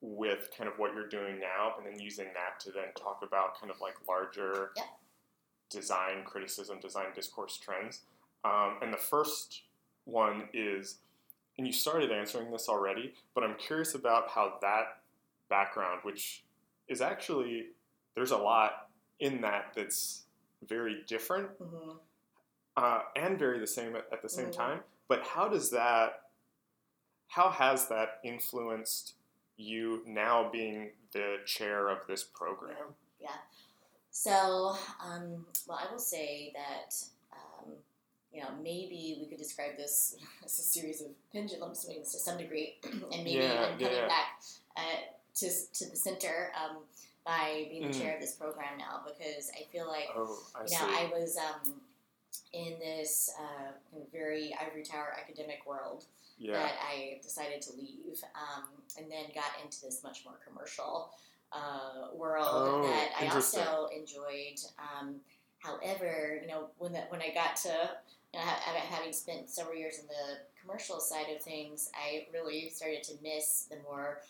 with 0.00 0.50
kind 0.56 0.70
of 0.70 0.78
what 0.78 0.94
you're 0.94 1.08
doing 1.08 1.40
now, 1.40 1.74
and 1.76 1.86
then 1.86 1.98
using 2.00 2.26
that 2.34 2.60
to 2.60 2.70
then 2.70 2.92
talk 2.94 3.22
about 3.22 3.58
kind 3.60 3.70
of 3.70 3.80
like 3.80 3.94
larger 4.08 4.72
Yeah. 4.76 4.84
design 5.70 6.24
criticism, 6.24 6.80
design 6.80 7.12
discourse 7.14 7.56
trends. 7.58 8.02
Um, 8.44 8.78
and 8.82 8.92
the 8.92 8.96
first 8.98 9.62
one 10.04 10.48
is, 10.52 10.98
and 11.58 11.66
you 11.66 11.72
started 11.72 12.12
answering 12.12 12.50
this 12.50 12.68
already, 12.68 13.14
but 13.34 13.42
I'm 13.44 13.56
curious 13.56 13.94
about 13.94 14.30
how 14.30 14.58
that 14.62 15.00
background, 15.48 16.00
which 16.04 16.44
is 16.86 17.00
actually 17.00 17.70
there's 18.14 18.30
a 18.30 18.36
lot 18.38 18.88
in 19.20 19.40
that 19.42 19.72
that's 19.74 20.22
very 20.62 21.02
different 21.06 21.50
hmm 21.58 21.90
uh, 22.78 23.02
and 23.16 23.38
very 23.38 23.58
the 23.58 23.66
same 23.66 23.96
at, 23.96 24.06
at 24.12 24.22
the 24.22 24.28
same 24.28 24.48
Mhm. 24.48 24.56
time. 24.56 24.80
But 25.08 25.20
how 25.34 25.48
does 25.48 25.70
that, 25.70 26.30
how 27.28 27.50
has 27.50 27.88
that 27.88 28.20
influenced 28.22 29.14
you 29.56 30.02
now 30.06 30.48
being 30.50 30.92
the 31.12 31.38
chair 31.44 31.88
of 31.88 32.06
this 32.06 32.22
program? 32.24 32.94
Yeah. 33.20 33.38
So, 34.10 34.76
um, 35.00 35.46
well, 35.66 35.78
I 35.78 35.90
will 35.90 35.98
say 35.98 36.52
that, 36.54 36.94
um, 37.32 37.72
you 38.32 38.40
know, 38.42 38.50
maybe 38.62 39.18
we 39.20 39.26
could 39.28 39.38
describe 39.38 39.76
this 39.76 40.16
as 40.44 40.58
a 40.58 40.62
series 40.62 41.00
of 41.00 41.08
pendulum 41.32 41.74
swings 41.74 42.12
to 42.12 42.18
some 42.18 42.38
degree, 42.38 42.76
and 42.84 43.24
maybe 43.24 43.30
Yeah, 43.30 43.66
even 43.66 43.78
coming 43.78 43.96
yeah. 43.96 44.06
back 44.08 44.42
uh, 44.76 45.00
to, 45.36 45.46
to 45.78 45.90
the 45.90 45.96
center 45.96 46.52
um, 46.62 46.78
by 47.24 47.66
being 47.70 47.82
the 47.88 47.94
Mm. 47.94 48.00
chair 48.00 48.14
of 48.14 48.20
this 48.20 48.34
program 48.36 48.78
now, 48.78 49.02
because 49.04 49.50
I 49.58 49.64
feel 49.72 49.86
like 49.88 50.08
Oh, 50.14 50.38
I 50.54 50.62
you 50.62 50.68
see. 50.68 50.76
know, 50.76 50.86
I 50.86 51.04
was 51.12 51.36
um, 51.36 51.80
in 52.52 52.78
this 52.78 53.30
uh, 53.38 53.72
very 54.12 54.54
ivory 54.60 54.82
tower 54.82 55.14
academic 55.20 55.66
world 55.66 56.04
yeah. 56.38 56.52
that 56.52 56.72
I 56.82 57.18
decided 57.22 57.60
to 57.62 57.72
leave, 57.72 58.22
um, 58.34 58.64
and 58.96 59.10
then 59.10 59.24
got 59.34 59.62
into 59.62 59.82
this 59.82 60.02
much 60.02 60.24
more 60.24 60.38
commercial 60.46 61.10
uh, 61.52 62.14
world 62.14 62.46
Oh, 62.50 62.82
that 62.82 63.10
I 63.20 63.34
also 63.34 63.88
enjoyed. 63.94 64.58
Um, 64.78 65.16
however, 65.58 66.38
you 66.40 66.48
know, 66.48 66.68
when 66.78 66.92
that 66.92 67.10
when 67.10 67.20
I 67.22 67.32
got 67.34 67.56
to 67.56 67.68
you 68.32 68.38
know, 68.38 68.44
ha- 68.44 68.60
ha- 68.62 68.86
having 68.96 69.12
spent 69.12 69.48
several 69.50 69.76
years 69.76 69.98
in 69.98 70.06
the 70.06 70.38
commercial 70.60 71.00
side 71.00 71.26
of 71.34 71.42
things, 71.42 71.90
I 71.94 72.26
really 72.32 72.70
started 72.70 73.02
to 73.04 73.12
miss 73.22 73.66
the 73.70 73.76
more 73.82 74.20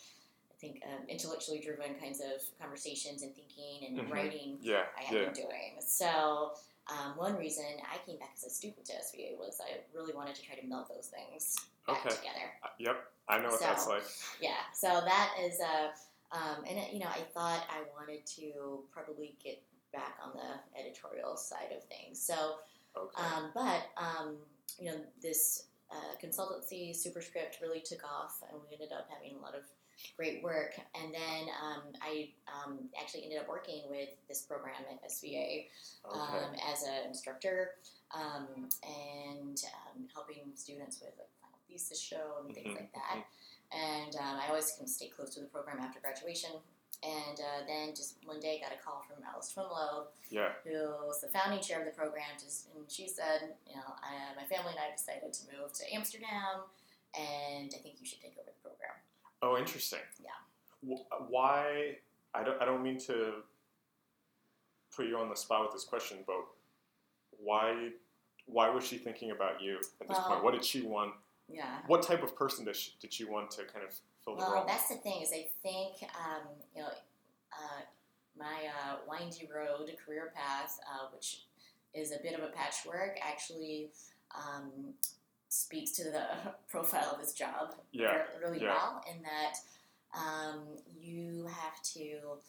I 0.51 0.55
think 0.59 0.81
um, 0.85 1.07
intellectually 1.07 1.59
driven 1.59 1.95
kinds 1.95 2.19
of 2.19 2.41
conversations 2.59 3.21
and 3.23 3.33
thinking 3.35 3.85
and 3.87 3.99
Mhm. 4.07 4.11
writing 4.13 4.57
yeah. 4.61 4.85
I 4.97 5.03
had 5.03 5.17
Yeah. 5.17 5.25
been 5.25 5.33
doing. 5.33 5.77
So 5.81 6.53
um, 6.89 7.17
one 7.17 7.35
reason 7.37 7.65
I 7.91 7.97
came 8.05 8.17
back 8.19 8.31
as 8.35 8.43
a 8.43 8.49
student 8.49 8.85
to 8.85 8.93
SVA 8.93 9.37
was 9.37 9.61
I 9.61 9.77
really 9.95 10.13
wanted 10.13 10.35
to 10.35 10.41
try 10.41 10.55
to 10.55 10.65
meld 10.67 10.87
those 10.89 11.07
things 11.07 11.55
back 11.87 12.05
Okay. 12.05 12.15
together. 12.15 12.47
Uh, 12.63 12.67
Yep. 12.79 12.95
I 13.27 13.37
know 13.37 13.49
what 13.49 13.59
that's 13.59 13.87
like. 13.87 14.03
Yeah, 14.41 14.57
so 14.73 14.87
that 15.05 15.35
is 15.39 15.59
a, 15.59 15.91
um, 16.35 16.63
and 16.67 16.79
it, 16.79 16.91
you 16.93 16.99
know, 16.99 17.07
I 17.09 17.19
thought 17.33 17.63
I 17.69 17.81
wanted 17.95 18.25
to 18.37 18.83
probably 18.91 19.35
get 19.43 19.61
back 19.93 20.17
on 20.23 20.31
the 20.33 20.79
editorial 20.79 21.37
side 21.37 21.71
of 21.75 21.83
things. 21.85 22.19
So, 22.19 22.55
Okay. 22.97 23.21
um, 23.23 23.51
but 23.53 23.89
um, 23.97 24.37
you 24.79 24.85
know, 24.85 24.97
this 25.21 25.65
uh, 25.91 26.15
consultancy 26.23 26.95
superscript 26.95 27.59
really 27.61 27.81
took 27.81 28.03
off, 28.03 28.41
and 28.51 28.59
we 28.61 28.73
ended 28.73 28.91
up 28.91 29.07
having 29.11 29.37
a 29.37 29.39
lot 29.39 29.53
of 29.55 29.61
great 30.17 30.43
work. 30.43 30.73
And 30.95 31.13
then 31.13 31.47
um, 31.63 31.81
I 32.01 32.29
um, 32.47 32.79
actually 32.99 33.23
ended 33.23 33.39
up 33.39 33.47
working 33.47 33.83
with 33.89 34.09
this 34.27 34.41
program 34.41 34.75
at 34.91 35.03
SVA 35.09 35.67
okay. 36.05 36.19
um, 36.19 36.51
as 36.71 36.83
an 36.83 37.07
instructor 37.07 37.71
um, 38.13 38.47
and 38.83 39.61
um, 39.65 40.07
helping 40.13 40.51
students 40.55 40.99
with 40.99 41.13
like 41.17 41.29
final 41.41 41.59
thesis 41.69 42.01
show 42.01 42.43
and 42.45 42.53
things 42.53 42.69
Mhm, 42.73 42.75
like 42.75 42.93
that. 42.93 43.23
And 43.71 44.15
um, 44.15 44.39
I 44.41 44.47
always 44.49 44.71
kind 44.71 44.83
of 44.83 44.89
stay 44.89 45.07
close 45.07 45.33
to 45.35 45.41
the 45.41 45.47
program 45.47 45.79
after 45.79 45.99
graduation. 45.99 46.51
And 47.01 47.39
uh, 47.39 47.63
then 47.65 47.95
just 47.95 48.17
one 48.25 48.41
day 48.41 48.59
got 48.61 48.73
a 48.75 48.83
call 48.83 49.05
from 49.07 49.23
Alice 49.23 49.53
Twemlow, 49.53 50.07
yeah. 50.29 50.49
who's 50.65 51.19
the 51.21 51.29
founding 51.31 51.61
chair 51.61 51.79
of 51.79 51.85
the 51.85 51.95
program, 51.95 52.27
just, 52.37 52.67
and 52.75 52.83
she 52.91 53.07
said, 53.07 53.55
you 53.69 53.75
know, 53.77 53.87
I, 54.03 54.35
my 54.35 54.43
family 54.43 54.71
and 54.75 54.79
I 54.83 54.91
decided 54.91 55.31
to 55.31 55.41
move 55.47 55.71
to 55.79 55.93
Amsterdam, 55.95 56.67
and 57.15 57.71
I 57.73 57.79
think 57.79 58.01
you 58.01 58.05
should 58.05 58.19
take 58.19 58.35
over. 58.37 58.51
Oh, 59.41 59.57
interesting. 59.57 59.99
Yeah. 60.21 60.95
Why? 61.27 61.95
I 62.33 62.43
don't. 62.43 62.61
I 62.61 62.65
don't 62.65 62.83
mean 62.83 62.99
to 63.01 63.33
put 64.95 65.07
you 65.07 65.17
on 65.17 65.29
the 65.29 65.35
spot 65.35 65.63
with 65.63 65.71
this 65.73 65.83
question, 65.83 66.17
but 66.27 66.37
why? 67.41 67.89
Why 68.45 68.69
was 68.69 68.85
she 68.85 68.97
thinking 68.97 69.31
about 69.31 69.61
you 69.61 69.77
at 70.01 70.07
this 70.07 70.17
Well- 70.17 70.27
point? 70.27 70.43
What 70.43 70.53
did 70.53 70.65
she 70.65 70.81
want? 70.81 71.13
Yeah. 71.47 71.79
What 71.87 72.03
type 72.03 72.21
of 72.23 72.35
person 72.35 72.65
did 72.65 72.75
she, 72.75 72.93
did 72.99 73.11
she 73.13 73.23
want 73.25 73.49
to 73.51 73.65
kind 73.65 73.83
of 73.85 73.93
fill 74.23 74.35
the 74.35 74.41
Well, 74.43 74.53
role? 74.53 74.65
that's 74.67 74.87
the 74.87 74.95
thing 74.97 75.21
is 75.21 75.31
I 75.33 75.49
think 75.63 76.03
um, 76.15 76.47
you 76.75 76.81
know 76.83 76.89
uh, 76.89 77.81
my 78.37 78.67
uh, 78.83 78.97
windy 79.07 79.49
road 79.53 79.91
career 80.05 80.31
path, 80.35 80.79
uh, 80.87 81.07
which 81.13 81.45
is 81.95 82.11
a 82.11 82.19
bit 82.21 82.33
of 82.37 82.43
a 82.43 82.49
patchwork, 82.51 83.17
actually 83.21 83.91
um, 84.35 84.93
speaks 85.49 85.91
to 85.93 86.03
the 86.05 86.23
profile 86.69 87.09
of 87.13 87.19
this 87.19 87.33
job 87.33 87.75
Yeah, 87.91 88.21
really 88.41 88.61
yeah. 88.61 88.67
well 88.69 89.03
in 89.11 89.21
that 89.23 89.55
um, 90.15 90.61
you 90.99 91.45
have 91.47 91.81
to 91.93 92.39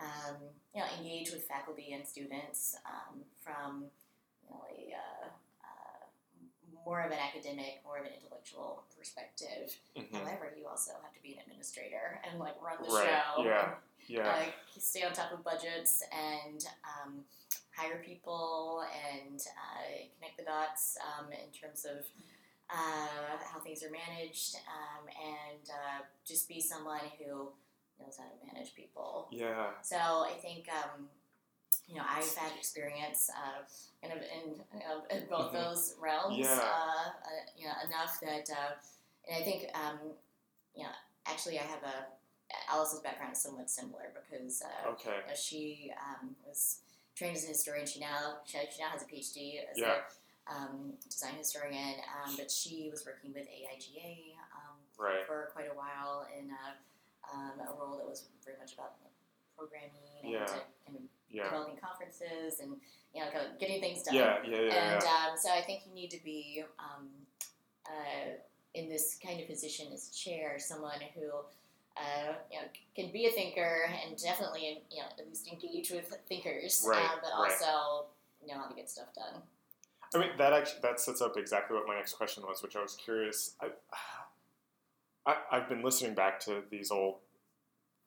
um, 0.00 0.36
you 0.74 0.80
know 0.80 0.86
engage 0.98 1.30
with 1.30 1.44
faculty 1.44 1.92
and 1.92 2.06
students 2.06 2.76
um, 2.86 3.20
from 3.42 3.84
you 4.42 4.50
know 4.50 4.62
a 4.70 4.94
uh, 4.94 5.26
uh, 5.64 6.80
more 6.84 7.00
of 7.02 7.10
an 7.12 7.18
academic, 7.18 7.80
more 7.84 7.98
of 7.98 8.04
an 8.06 8.12
intellectual 8.20 8.84
perspective. 8.96 9.76
Mhm. 9.96 10.12
However, 10.14 10.52
you 10.58 10.66
also 10.66 10.92
have 11.02 11.12
to 11.14 11.22
be 11.22 11.34
an 11.34 11.40
administrator 11.46 12.20
and 12.28 12.38
like 12.38 12.60
run 12.62 12.76
the 12.82 12.88
Right, 12.90 13.08
show. 13.36 13.44
yeah, 13.44 13.74
Yeah. 14.08 14.28
uh, 14.28 14.44
stay 14.78 15.02
on 15.02 15.12
top 15.12 15.32
of 15.32 15.42
budgets 15.44 16.02
and 16.12 16.64
um, 16.84 17.24
hire 17.76 18.02
people 18.04 18.84
and 19.12 19.40
uh, 19.40 20.08
connect 20.16 20.38
the 20.38 20.44
dots 20.44 20.96
um, 21.18 21.30
in 21.32 21.50
terms 21.52 21.84
of 21.84 22.04
uh, 22.70 23.36
how 23.52 23.60
things 23.60 23.82
are 23.82 23.90
managed 23.90 24.56
um, 24.68 25.06
and 25.08 25.68
uh, 25.70 26.02
just 26.26 26.48
be 26.48 26.60
someone 26.60 27.00
who 27.18 27.48
knows 28.00 28.16
how 28.18 28.24
to 28.24 28.54
manage 28.54 28.74
people. 28.74 29.28
yeah. 29.30 29.70
So 29.82 29.96
I 29.96 30.34
think 30.40 30.68
um, 30.68 31.08
you 31.88 31.96
know 31.96 32.02
I've 32.08 32.34
had 32.34 32.52
experience 32.56 33.30
uh, 33.34 33.62
kind 34.02 34.12
of 34.18 34.22
in, 34.22 34.60
uh, 34.80 35.00
in 35.16 35.26
both 35.28 35.52
Mhm. 35.52 35.64
those 35.64 35.94
realms. 36.00 36.38
Yeah. 36.38 36.60
Uh, 36.60 37.08
uh, 37.08 37.42
you 37.56 37.66
know 37.66 37.74
enough 37.86 38.20
that, 38.20 38.50
uh, 38.50 38.72
and 39.28 39.36
I 39.36 39.44
think 39.44 39.70
um, 39.74 39.98
you 40.76 40.84
know 40.84 40.90
actually 41.26 41.58
I 41.58 41.62
have 41.62 41.82
a 41.82 42.06
Alice's 42.70 43.00
background 43.00 43.32
is 43.32 43.40
somewhat 43.42 43.70
similar 43.70 44.12
because 44.14 44.62
uh, 44.62 44.88
Okay. 44.90 45.16
you 45.22 45.28
know, 45.28 45.34
she 45.34 45.92
um, 45.98 46.36
was 46.46 46.80
trained 47.14 47.36
as 47.36 47.44
a 47.44 47.48
historian. 47.48 47.86
She 47.86 48.00
now 48.00 48.38
she, 48.46 48.58
she 48.74 48.80
now 48.82 48.88
has 48.90 49.02
a 49.02 49.06
PhD 49.06 49.60
as 49.70 49.78
Yeah. 49.78 49.92
a 49.92 50.02
um, 50.48 50.92
design 51.08 51.34
historian, 51.38 51.94
um, 52.24 52.36
but 52.36 52.50
she 52.50 52.88
was 52.90 53.04
working 53.06 53.32
with 53.32 53.46
AIGA 53.48 54.34
um, 54.56 54.76
Right. 54.98 55.26
for 55.26 55.50
quite 55.52 55.70
a 55.70 55.74
while 55.76 56.26
in 56.36 56.50
a, 56.50 57.34
um, 57.36 57.60
a 57.60 57.72
role 57.78 57.96
that 57.98 58.06
was 58.08 58.24
very 58.44 58.56
much 58.58 58.74
about 58.74 58.94
programming 59.56 59.90
and, 60.22 60.32
Yeah. 60.32 60.60
and 60.86 61.08
Yeah. 61.30 61.44
developing 61.44 61.76
conferences 61.76 62.60
and 62.60 62.80
you 63.14 63.24
know 63.24 63.30
getting 63.58 63.80
things 63.80 64.02
done. 64.02 64.14
Yeah. 64.14 64.42
Yeah. 64.44 64.60
Yeah. 64.60 64.94
And 64.94 65.02
yeah. 65.02 65.26
um, 65.30 65.36
so 65.38 65.50
I 65.50 65.62
think 65.62 65.82
you 65.86 65.92
need 65.94 66.10
to 66.10 66.22
be 66.24 66.64
um, 66.78 67.10
uh, 67.86 68.30
in 68.74 68.88
this 68.88 69.18
kind 69.22 69.40
of 69.40 69.46
position 69.48 69.92
as 69.92 70.10
chair, 70.10 70.58
someone 70.58 71.00
who 71.14 71.28
uh, 71.96 72.34
you 72.50 72.58
know 72.60 72.66
can 72.94 73.10
be 73.12 73.26
a 73.26 73.30
thinker 73.30 73.90
and 74.06 74.16
definitely 74.16 74.82
you 74.90 74.98
know 74.98 75.06
at 75.18 75.26
least 75.26 75.48
engage 75.48 75.90
with 75.90 76.16
thinkers, 76.28 76.84
Right, 76.86 77.04
uh, 77.04 77.16
but 77.22 77.30
right. 77.38 77.52
also 77.52 78.06
know 78.46 78.54
how 78.54 78.68
to 78.68 78.74
get 78.74 78.88
stuff 78.88 79.12
done. 79.14 79.42
I 80.14 80.18
mean, 80.18 80.30
that 80.38 80.52
actually 80.52 80.80
that 80.82 81.00
sets 81.00 81.20
up 81.20 81.36
exactly 81.36 81.76
what 81.76 81.86
my 81.86 81.94
next 81.96 82.14
question 82.14 82.42
was, 82.46 82.62
which 82.62 82.76
I 82.76 82.82
was 82.82 82.96
curious. 82.96 83.54
I, 83.60 83.68
I 85.26 85.36
I've 85.52 85.68
been 85.68 85.82
listening 85.82 86.14
back 86.14 86.40
to 86.40 86.62
these 86.70 86.90
old 86.90 87.16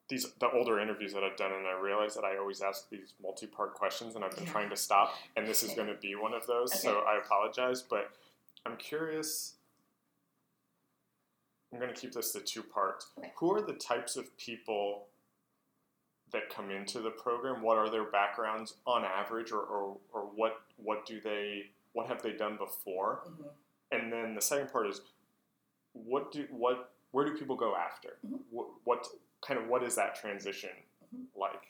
these 0.08 0.26
the 0.40 0.50
older 0.50 0.80
interviews 0.80 1.12
that 1.14 1.22
I've 1.22 1.36
done, 1.36 1.52
and 1.52 1.66
I 1.66 1.78
realize 1.80 2.14
that 2.14 2.24
I 2.24 2.36
always 2.38 2.60
ask 2.60 2.90
these 2.90 3.14
multi-part 3.22 3.74
questions, 3.74 4.16
and 4.16 4.24
I've 4.24 4.34
been 4.34 4.44
Yeah. 4.46 4.52
trying 4.52 4.70
to 4.70 4.76
stop. 4.76 5.14
And 5.36 5.46
this 5.46 5.62
is 5.62 5.74
going 5.74 5.88
to 5.88 5.94
be 5.94 6.14
one 6.14 6.34
of 6.34 6.46
those, 6.46 6.80
so 6.82 7.00
I 7.00 7.18
apologize. 7.18 7.82
But 7.82 8.10
I'm 8.66 8.76
curious. 8.76 9.54
I'm 11.72 11.78
going 11.78 11.94
to 11.94 11.98
keep 11.98 12.12
this 12.12 12.32
to 12.32 12.40
two 12.40 12.62
parts. 12.62 13.06
Okay. 13.18 13.32
Who 13.36 13.54
are 13.54 13.62
the 13.62 13.72
types 13.72 14.16
of 14.16 14.36
people 14.36 15.06
that 16.32 16.50
come 16.50 16.70
into 16.70 17.00
the 17.00 17.10
program? 17.10 17.62
What 17.62 17.78
are 17.78 17.88
their 17.88 18.04
backgrounds 18.04 18.74
on 18.86 19.04
average, 19.04 19.52
or, 19.52 19.60
or, 19.60 19.96
or 20.12 20.22
what 20.22 20.60
what 20.76 21.06
do 21.06 21.20
they 21.20 21.70
what 21.92 22.06
have 22.08 22.22
they 22.22 22.32
done 22.32 22.56
before? 22.56 23.22
hmm 23.26 23.48
And 23.90 24.12
then 24.12 24.34
the 24.34 24.40
second 24.40 24.72
part 24.72 24.86
is 24.88 25.00
what 25.92 26.32
do 26.32 26.46
what 26.50 26.92
where 27.12 27.26
do 27.26 27.36
people 27.36 27.56
go 27.56 27.76
after? 27.76 28.16
Mhm. 28.26 28.40
What, 28.50 28.68
what 28.84 29.06
kind 29.46 29.60
of 29.60 29.68
what 29.68 29.82
is 29.82 29.94
that 29.96 30.14
transition 30.14 30.70
Mhm. 31.14 31.26
like? 31.36 31.66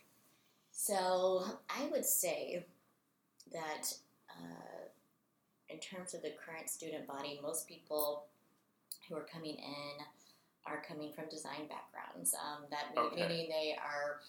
So 0.71 1.45
I 1.69 1.87
would 1.87 2.05
say 2.05 2.65
that 3.53 3.93
uh, 4.31 4.83
in 5.69 5.79
terms 5.81 6.15
of 6.15 6.23
the 6.23 6.31
current 6.45 6.71
student 6.71 7.07
body, 7.07 7.41
most 7.43 7.67
people 7.67 8.27
who 9.09 9.17
are 9.17 9.25
coming 9.25 9.57
in 9.57 10.05
are 10.65 10.81
coming 10.83 11.13
from 11.13 11.29
design 11.29 11.67
backgrounds. 11.69 12.35
Um, 12.35 12.65
that 12.71 12.97
Okay. 12.97 13.17
meaning 13.17 13.49
they 13.51 13.77
are 13.77 14.21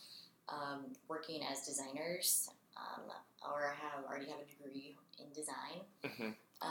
um, 0.49 0.93
working 1.08 1.43
as 1.45 1.65
designers 1.65 2.49
um, 2.75 3.03
or 3.49 3.75
have 3.79 4.03
already 4.06 4.29
have 4.29 4.39
a 4.39 4.45
degree 4.45 4.97
in 5.19 5.32
design. 5.34 5.72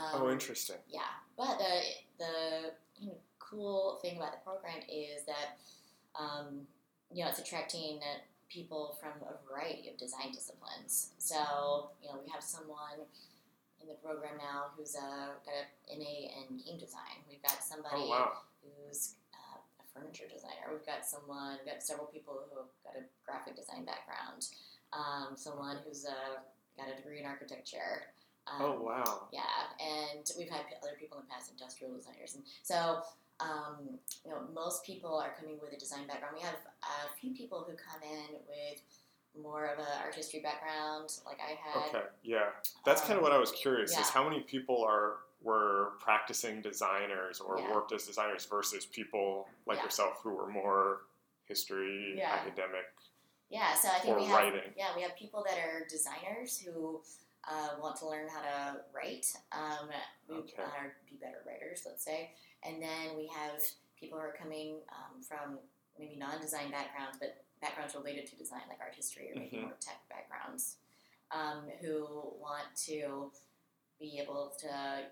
Mhm. 0.03 0.13
Um, 0.15 0.21
oh, 0.23 0.31
interesting. 0.31 0.77
yeah, 0.87 1.01
but 1.37 1.57
the 1.57 1.81
the 2.17 2.73
you 2.99 3.07
know, 3.09 3.17
cool 3.39 3.99
thing 4.01 4.17
about 4.17 4.31
the 4.33 4.39
program 4.43 4.79
is 4.89 5.23
that 5.25 5.57
um, 6.15 6.67
you 7.11 7.23
know 7.23 7.29
it's 7.29 7.39
attracting 7.39 7.99
people 8.49 8.97
from 9.01 9.13
a 9.27 9.33
variety 9.49 9.89
of 9.89 9.97
design 9.97 10.31
disciplines. 10.31 11.11
So 11.17 11.91
you 12.01 12.09
know 12.09 12.19
we 12.23 12.29
have 12.31 12.43
someone 12.43 12.99
in 13.81 13.87
the 13.87 13.95
program 13.95 14.37
now 14.37 14.71
who's 14.77 14.95
uh, 14.95 15.33
got 15.45 15.53
an 15.91 15.99
MA 15.99 16.29
in 16.39 16.57
game 16.57 16.79
design. 16.79 17.23
We've 17.29 17.41
got 17.41 17.63
somebody 17.63 17.95
Oh 18.03 18.09
wow. 18.09 18.37
who's 18.61 19.15
uh, 19.33 19.57
a 19.59 19.83
furniture 19.93 20.25
designer. 20.31 20.71
We've 20.71 20.85
got 20.85 21.05
someone, 21.05 21.57
we've 21.59 21.73
got 21.73 21.83
several 21.83 22.07
people 22.07 22.45
who 22.49 22.57
have 22.63 22.71
got 22.85 22.95
a 22.95 23.03
graphic 23.25 23.55
design 23.57 23.83
background. 23.83 24.47
Um, 24.93 25.35
someone 25.35 25.77
who's 25.85 26.05
uh, 26.05 26.39
got 26.77 26.87
a 26.87 26.95
degree 26.95 27.19
in 27.19 27.25
architecture. 27.25 28.13
Um, 28.47 28.61
Oh 28.61 28.81
wow. 28.81 29.27
yeah, 29.31 29.41
and 29.79 30.29
we've 30.37 30.49
had 30.49 30.61
other 30.83 30.95
people 30.99 31.17
in 31.17 31.23
the 31.25 31.31
past, 31.31 31.49
industrial 31.51 31.95
designers, 31.95 32.35
and 32.35 32.43
so 32.61 33.01
um, 33.39 33.97
you 34.25 34.31
know 34.31 34.41
most 34.53 34.83
people 34.85 35.17
are 35.17 35.33
coming 35.39 35.57
with 35.61 35.73
a 35.73 35.77
design 35.79 36.07
background. 36.07 36.35
We 36.37 36.43
have 36.43 36.55
a 36.83 37.15
few 37.19 37.33
people 37.33 37.65
who 37.67 37.73
come 37.75 38.01
in 38.03 38.35
with 38.47 38.81
more 39.41 39.65
of 39.65 39.79
an 39.79 39.85
art 40.03 40.13
history 40.13 40.41
background, 40.41 41.09
like 41.25 41.39
I 41.39 41.55
had. 41.55 41.87
Okay. 41.87 42.05
Yeah. 42.21 42.49
That's 42.85 43.01
kind 43.01 43.13
of 43.13 43.17
Um, 43.19 43.23
what 43.23 43.31
I 43.31 43.39
was 43.39 43.51
curious 43.51 43.97
is 43.97 44.09
how 44.09 44.23
many 44.27 44.41
people 44.41 44.83
are 44.83 45.17
were 45.41 45.93
practicing 45.99 46.61
designers 46.61 47.41
or 47.41 47.57
Yeah. 47.59 47.73
worked 47.73 47.91
as 47.91 48.05
designers 48.05 48.45
versus 48.45 48.85
people 48.85 49.49
like 49.65 49.77
Yeah. 49.79 49.85
yourself 49.85 50.21
who 50.21 50.29
were 50.35 50.47
more 50.47 51.01
history, 51.45 52.17
Yeah. 52.17 52.31
academic, 52.33 52.85
Yeah, 53.49 53.73
so 53.75 53.89
I 53.89 53.99
think 53.99 54.15
we 54.17 54.25
have 54.25 54.35
writing. 54.35 54.73
yeah 54.77 54.95
we 54.95 55.01
have 55.01 55.15
people 55.17 55.43
that 55.43 55.57
are 55.57 55.85
designers 55.89 56.59
who 56.59 57.03
uh, 57.49 57.69
want 57.81 57.95
to 57.97 58.07
learn 58.07 58.27
how 58.29 58.41
to 58.41 58.79
write, 58.93 59.27
um, 59.51 59.89
Okay. 60.29 60.63
be 61.09 61.17
better 61.17 61.43
writers, 61.45 61.83
let's 61.85 62.03
say, 62.03 62.31
and 62.63 62.81
then 62.81 63.15
we 63.17 63.27
have 63.27 63.61
people 63.99 64.17
who 64.17 64.23
are 64.23 64.33
coming 64.37 64.77
um, 64.89 65.21
from 65.21 65.59
maybe 65.99 66.15
non-design 66.15 66.71
backgrounds, 66.71 67.17
but 67.19 67.43
backgrounds 67.61 67.95
related 67.95 68.25
to 68.27 68.35
design, 68.35 68.61
like 68.69 68.79
art 68.81 68.93
history 68.95 69.29
or 69.31 69.35
maybe 69.39 69.57
Mhm. 69.57 69.61
more 69.63 69.77
tech 69.79 70.01
backgrounds, 70.09 70.77
um, 71.31 71.69
who 71.81 72.05
want 72.39 72.75
to 72.85 73.31
be 73.99 74.19
able 74.19 74.53
to 74.59 75.05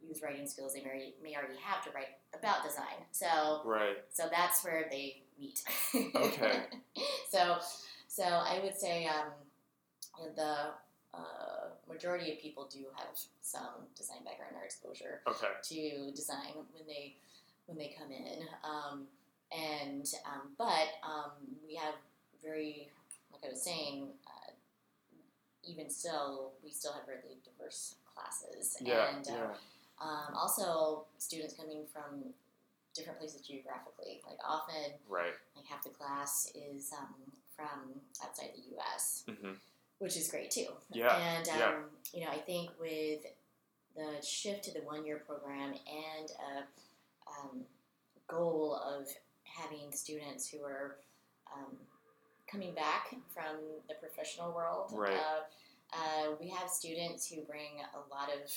use 0.00 0.22
writing 0.22 0.46
skills 0.46 0.74
they 0.74 0.82
may, 0.82 1.14
may 1.22 1.34
already 1.36 1.56
have 1.58 1.82
to 1.84 1.90
write 1.90 2.18
about 2.34 2.62
design. 2.64 3.04
So 3.12 3.62
Right. 3.64 3.96
so 4.10 4.28
that's 4.30 4.64
where 4.64 4.86
they 4.90 5.22
meet. 5.38 5.62
Okay. 5.94 6.64
so, 7.30 7.58
so 8.08 8.22
I 8.24 8.60
would 8.62 8.76
say 8.76 9.06
um, 9.06 9.32
the 10.36 10.74
uh, 11.14 11.53
majority 11.88 12.32
of 12.32 12.38
people 12.40 12.68
do 12.72 12.86
have 12.96 13.08
some 13.42 13.86
design 13.96 14.24
background 14.24 14.54
or 14.56 14.64
exposure 14.64 15.20
Okay. 15.26 15.48
to 15.62 16.10
design 16.14 16.54
when 16.72 16.86
they 16.86 17.16
when 17.66 17.78
they 17.78 17.94
come 17.98 18.10
in. 18.12 18.46
Um, 18.62 19.06
and 19.52 20.06
um, 20.26 20.50
but 20.58 20.88
um, 21.02 21.32
we 21.66 21.74
have 21.76 21.94
very, 22.42 22.90
like 23.32 23.42
I 23.44 23.48
was 23.52 23.62
saying, 23.62 24.08
uh, 24.26 24.50
even 25.64 25.88
still, 25.88 26.52
we 26.62 26.70
still 26.70 26.92
have 26.92 27.02
really 27.08 27.38
diverse 27.44 27.94
classes. 28.14 28.76
Yeah. 28.80 29.14
and 29.16 29.26
uh, 29.28 29.30
yeah. 29.32 29.46
um, 30.00 30.34
also 30.36 31.04
students 31.18 31.54
coming 31.54 31.84
from 31.92 32.34
different 32.94 33.18
places 33.18 33.40
geographically. 33.40 34.20
Like 34.26 34.38
often, 34.46 34.92
Right. 35.08 35.32
like 35.56 35.66
half 35.66 35.82
the 35.82 35.90
class 35.90 36.52
is 36.54 36.92
um, 36.92 37.14
from 37.56 38.00
outside 38.22 38.50
the 38.56 38.62
U.S., 38.76 39.24
hmm 39.28 39.52
which 40.04 40.18
is 40.18 40.28
great 40.28 40.50
too. 40.50 40.66
Yeah, 40.92 41.16
And 41.16 41.48
um, 41.48 41.58
yeah. 41.58 41.72
you 42.12 42.20
know, 42.20 42.30
I 42.30 42.36
think 42.36 42.68
with 42.78 43.20
the 43.96 44.22
shift 44.22 44.64
to 44.64 44.72
the 44.74 44.80
one-year 44.80 45.22
program 45.26 45.70
and 45.70 46.30
a 46.52 46.64
um, 47.26 47.60
goal 48.28 48.76
of 48.76 49.08
having 49.44 49.90
students 49.92 50.46
who 50.46 50.62
are 50.62 50.96
um, 51.50 51.74
coming 52.46 52.74
back 52.74 53.16
from 53.32 53.56
the 53.88 53.94
professional 53.94 54.52
world, 54.52 54.90
Right. 54.92 55.16
uh, 55.16 55.96
uh, 55.96 56.34
we 56.38 56.48
have 56.50 56.68
students 56.68 57.26
who 57.26 57.40
bring 57.42 57.80
a 57.94 58.14
lot 58.14 58.28
of 58.28 58.50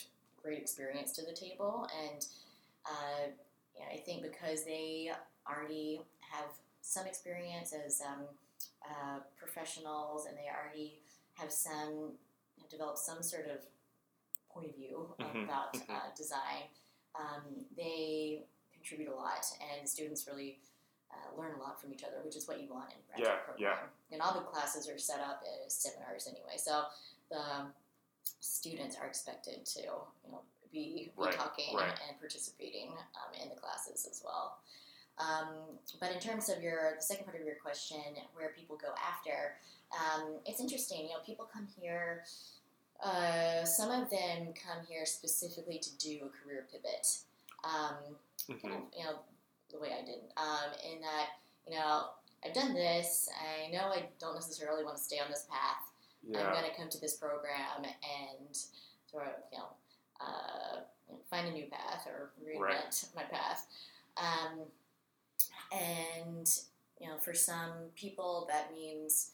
great 0.44 0.60
experience 0.60 1.14
to 1.14 1.22
the 1.24 1.32
table, 1.34 1.88
and 2.04 2.26
uh, 2.86 3.28
you 3.74 3.80
know, 3.80 3.88
I 3.94 3.98
think 4.00 4.22
because 4.22 4.66
they 4.66 5.12
already 5.50 6.02
have 6.20 6.50
some 6.82 7.06
experience 7.06 7.74
as 7.74 8.02
um, 8.02 8.24
uh, 8.84 9.20
professionals, 9.40 10.26
and 10.26 10.36
they 10.36 10.50
already 10.52 11.00
have 11.38 11.52
some 11.52 12.14
have 12.60 12.70
developed 12.70 13.00
some 13.00 13.22
sort 13.22 13.46
of 13.48 13.60
point 14.50 14.70
of 14.70 14.76
view 14.76 15.16
Mhm, 15.20 15.44
about 15.46 15.74
mhm. 15.74 15.90
uh, 15.90 16.14
design. 16.16 16.64
um, 17.16 17.66
they 17.76 18.44
contribute 18.72 19.10
a 19.10 19.16
lot, 19.16 19.44
and 19.60 19.90
students 19.90 20.28
really 20.28 20.60
uh, 21.12 21.36
learn 21.36 21.56
a 21.56 21.58
lot 21.58 21.82
from 21.82 21.92
each 21.92 22.04
other, 22.04 22.22
which 22.24 22.36
is 22.36 22.48
what 22.48 22.62
you 22.62 22.68
want 22.72 22.92
in 22.92 23.00
a 23.00 23.02
graduate 23.08 23.28
Yeah, 23.30 23.38
program. 23.44 23.90
And 24.12 24.22
all 24.22 24.34
the 24.36 24.42
classes 24.42 24.88
are 24.88 25.00
set 25.00 25.20
up 25.20 25.42
as 25.66 25.74
seminars 25.74 26.28
anyway, 26.28 26.58
so 26.58 26.86
the 27.32 27.72
students 28.40 28.96
are 28.98 29.08
expected 29.08 29.66
to, 29.66 29.82
you 29.82 30.32
know, 30.32 30.42
be, 30.72 31.06
be 31.06 31.12
Right, 31.16 31.34
talking 31.34 31.76
right. 31.76 31.98
and 32.08 32.20
participating 32.20 32.90
um, 32.92 33.34
in 33.42 33.50
the 33.50 33.56
classes 33.56 34.06
as 34.06 34.22
well. 34.24 34.60
Um, 35.20 35.48
but 36.00 36.12
in 36.12 36.20
terms 36.20 36.50
of 36.50 36.62
your 36.62 36.94
the 36.96 37.02
second 37.02 37.26
part 37.26 37.40
of 37.40 37.46
your 37.46 37.56
question, 37.56 37.98
where 38.36 38.50
people 38.58 38.78
go 38.78 38.94
after, 38.98 39.56
um, 39.92 40.36
it's 40.46 40.60
interesting. 40.60 41.04
You 41.04 41.10
know, 41.14 41.20
people 41.26 41.46
come 41.52 41.68
here. 41.80 42.24
Uh, 43.04 43.64
some 43.66 43.92
of 43.92 44.10
them 44.10 44.54
come 44.54 44.86
here 44.88 45.06
specifically 45.06 45.80
to 45.80 45.98
do 45.98 46.20
a 46.26 46.30
career 46.30 46.68
pivot. 46.72 47.08
Um, 47.64 48.18
kind 48.48 48.62
Mhm. 48.62 48.88
of, 48.88 48.94
you 48.98 49.04
know, 49.04 49.20
the 49.70 49.80
way 49.80 49.94
I 49.94 50.02
did. 50.04 50.32
Um, 50.38 50.74
in 50.84 51.02
that, 51.02 51.30
you 51.68 51.76
know, 51.76 52.12
I've 52.44 52.54
done 52.54 52.74
this. 52.74 53.28
I 53.40 53.68
know 53.72 53.92
I 53.92 54.10
don't 54.20 54.36
necessarily 54.36 54.84
want 54.84 54.98
to 54.98 55.04
stay 55.04 55.20
on 55.20 55.30
this 55.30 55.44
path. 55.50 55.92
Yeah. 56.24 56.40
I'm 56.42 56.54
going 56.54 56.70
to 56.70 56.76
come 56.78 56.90
to 56.90 57.00
this 57.00 57.18
program 57.18 57.84
and 57.84 58.56
sort 59.12 59.28
of, 59.28 59.34
you 59.52 59.58
know, 59.58 59.70
uh, 60.20 60.82
find 61.30 61.48
a 61.48 61.52
new 61.52 61.66
path 61.68 62.08
or 62.08 62.32
reinvent 62.44 62.60
Right. 62.60 63.10
my 63.16 63.24
path. 63.24 63.68
Um, 64.18 64.72
and, 65.72 66.50
you 67.00 67.08
know, 67.08 67.18
for 67.18 67.34
some 67.34 67.72
people, 67.96 68.48
that 68.50 68.72
means 68.74 69.32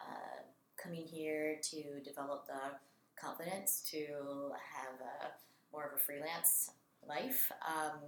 uh, 0.00 0.42
coming 0.76 1.04
here 1.04 1.58
to 1.62 2.00
develop 2.04 2.46
the 2.46 2.76
confidence 3.20 3.82
to 3.90 4.52
have 4.74 5.00
a, 5.00 5.28
more 5.72 5.84
of 5.86 5.94
a 5.94 5.98
freelance 5.98 6.70
life. 7.08 7.50
Um, 7.66 8.00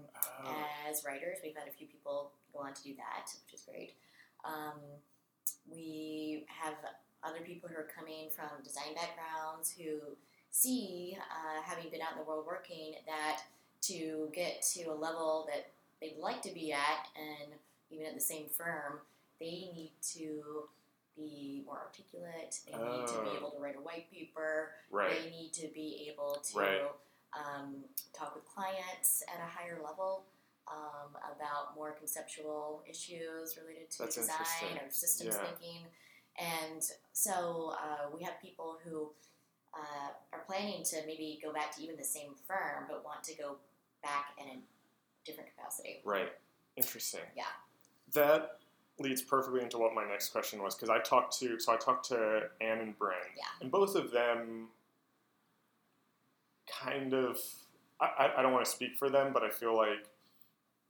Oh, 0.45 0.65
as 0.89 1.05
writers. 1.05 1.39
We've 1.43 1.57
had 1.57 1.69
a 1.69 1.73
few 1.73 1.87
people 1.87 2.33
go 2.53 2.61
on 2.61 2.75
to 2.75 2.83
do 2.83 2.95
that, 2.97 3.31
which 3.45 3.55
is 3.55 3.63
great. 3.63 3.95
Um, 4.45 4.79
we 5.71 6.45
have 6.47 6.75
other 7.23 7.41
people 7.45 7.69
who 7.69 7.77
are 7.77 7.89
coming 7.95 8.29
from 8.35 8.63
design 8.63 8.95
backgrounds 8.95 9.75
who 9.77 9.99
see, 10.51 11.17
uh, 11.19 11.63
having 11.65 11.91
been 11.91 12.01
out 12.01 12.13
in 12.13 12.19
the 12.19 12.25
world 12.25 12.47
working, 12.47 12.95
that 13.07 13.43
to 13.83 14.29
get 14.33 14.63
to 14.75 14.85
a 14.85 14.95
level 14.95 15.49
that 15.49 15.71
they'd 16.01 16.17
like 16.19 16.43
to 16.43 16.53
be 16.53 16.73
at, 16.73 17.09
and 17.17 17.53
even 17.91 18.07
at 18.07 18.15
the 18.15 18.21
same 18.21 18.47
firm, 18.49 19.01
they 19.41 19.71
need 19.75 19.93
to 20.15 20.69
be 21.17 21.63
more 21.67 21.79
articulate. 21.79 22.61
They 22.67 22.73
need 22.73 23.07
to 23.09 23.23
be 23.23 23.29
Oh. 23.31 23.37
able 23.37 23.51
to 23.53 23.59
write 23.59 23.77
a 23.77 23.81
white 23.81 24.11
paper. 24.11 24.73
right. 24.91 25.23
They 25.23 25.31
need 25.31 25.53
to 25.55 25.69
be 25.69 26.09
able 26.11 26.37
to 26.37 26.59
Right. 26.59 26.91
um, 27.33 27.85
talk 28.13 28.35
with 28.35 28.47
clients 28.47 29.23
at 29.23 29.39
a 29.41 29.47
higher 29.47 29.81
level 29.83 30.25
um, 30.69 31.17
about 31.35 31.75
more 31.75 31.93
conceptual 31.93 32.83
issues 32.87 33.57
related 33.57 33.91
to 33.93 33.99
That's 34.03 34.17
design 34.17 34.79
or 34.79 34.91
systems 34.91 35.35
Yeah. 35.35 35.47
thinking. 35.47 35.87
And 36.37 36.83
so 37.13 37.75
uh, 37.81 38.11
we 38.15 38.23
have 38.23 38.41
people 38.41 38.79
who 38.85 39.13
uh, 39.75 40.11
are 40.33 40.41
planning 40.47 40.83
to 40.85 41.05
maybe 41.07 41.39
go 41.43 41.53
back 41.53 41.75
to 41.77 41.83
even 41.83 41.97
the 41.97 42.05
same 42.05 42.35
firm, 42.47 42.87
but 42.89 43.05
want 43.05 43.23
to 43.25 43.35
go 43.35 43.57
back 44.03 44.33
in 44.39 44.47
a 44.49 44.63
different 45.29 45.51
capacity. 45.57 46.01
Right. 46.05 46.33
Interesting. 46.77 47.21
Yeah. 47.37 47.45
That 48.15 48.59
leads 48.99 49.23
perfectly 49.23 49.63
into 49.63 49.79
what 49.79 49.95
my 49.95 50.05
next 50.05 50.31
question 50.31 50.61
was 50.63 50.75
because 50.75 50.89
I 50.91 50.99
talked 50.99 51.39
to 51.39 51.61
so 51.61 51.73
I 51.73 51.77
talked 51.77 52.09
to 52.09 52.49
Anne 52.61 52.79
and 52.81 52.99
Bryn, 52.99 53.17
Yeah. 53.37 53.45
and 53.61 53.71
both 53.71 53.95
of 53.95 54.11
them 54.11 54.69
kind 56.81 57.15
of 57.15 57.39
I, 58.01 58.31
I- 58.37 58.43
don't 58.43 58.53
want 58.53 58.65
to 58.65 58.71
speak 58.71 58.97
for 58.97 59.11
them, 59.11 59.33
but 59.33 59.43
I 59.43 59.51
feel 59.51 59.77
like 59.77 60.07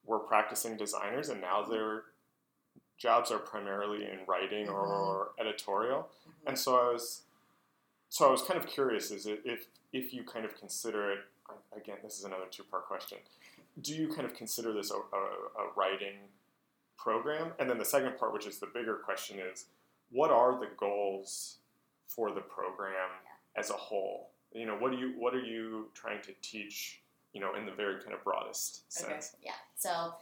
we're 0.05 0.18
practicing 0.18 0.77
designers, 0.77 1.29
and 1.31 1.40
now 1.40 1.62
their 1.62 2.03
jobs 2.98 3.31
are 3.31 3.38
primarily 3.38 4.05
in 4.05 4.20
writing 4.27 4.68
or 4.68 5.31
editorial. 5.38 6.09
Mhm. 6.29 6.48
And 6.48 6.59
so 6.59 6.77
I 6.77 6.92
was, 6.92 7.22
so 8.11 8.27
I 8.29 8.31
was 8.31 8.42
kind 8.42 8.59
of 8.59 8.66
curious: 8.66 9.11
is 9.11 9.27
it 9.27 9.40
if 9.44 9.66
if 9.92 10.12
you 10.12 10.22
kind 10.22 10.44
of 10.44 10.55
consider 10.59 11.12
it 11.12 11.20
again? 11.77 11.96
This 12.03 12.18
is 12.18 12.24
another 12.24 12.46
two 12.51 12.64
part 12.64 12.85
question. 12.87 13.18
Do 13.80 13.94
you 13.94 14.08
kind 14.08 14.24
of 14.26 14.34
consider 14.34 14.72
this 14.72 14.90
a, 14.90 14.94
a, 14.96 14.98
a 14.98 15.72
writing 15.76 16.16
program? 16.96 17.52
And 17.58 17.68
then 17.70 17.78
the 17.78 17.84
second 17.84 18.18
part, 18.18 18.32
which 18.32 18.46
is 18.46 18.58
the 18.58 18.66
bigger 18.66 18.94
question, 19.04 19.38
is 19.38 19.66
what 20.10 20.30
are 20.30 20.58
the 20.58 20.68
goals 20.76 21.58
for 22.06 22.32
the 22.32 22.40
program 22.40 23.10
as 23.56 23.70
a 23.70 23.74
whole? 23.74 24.30
You 24.52 24.66
know, 24.66 24.74
what 24.76 24.90
do 24.92 24.98
you 24.98 25.12
what 25.18 25.34
are 25.34 25.42
you 25.42 25.88
trying 25.94 26.22
to 26.22 26.32
teach? 26.42 27.00
You 27.34 27.40
know, 27.42 27.54
in 27.54 27.66
the 27.66 27.72
very 27.72 28.00
kind 28.02 28.14
of 28.14 28.24
broadest 28.24 28.82
Okay. 28.98 29.10
sense. 29.12 29.36
Yeah. 29.42 29.52
So, 29.76 30.14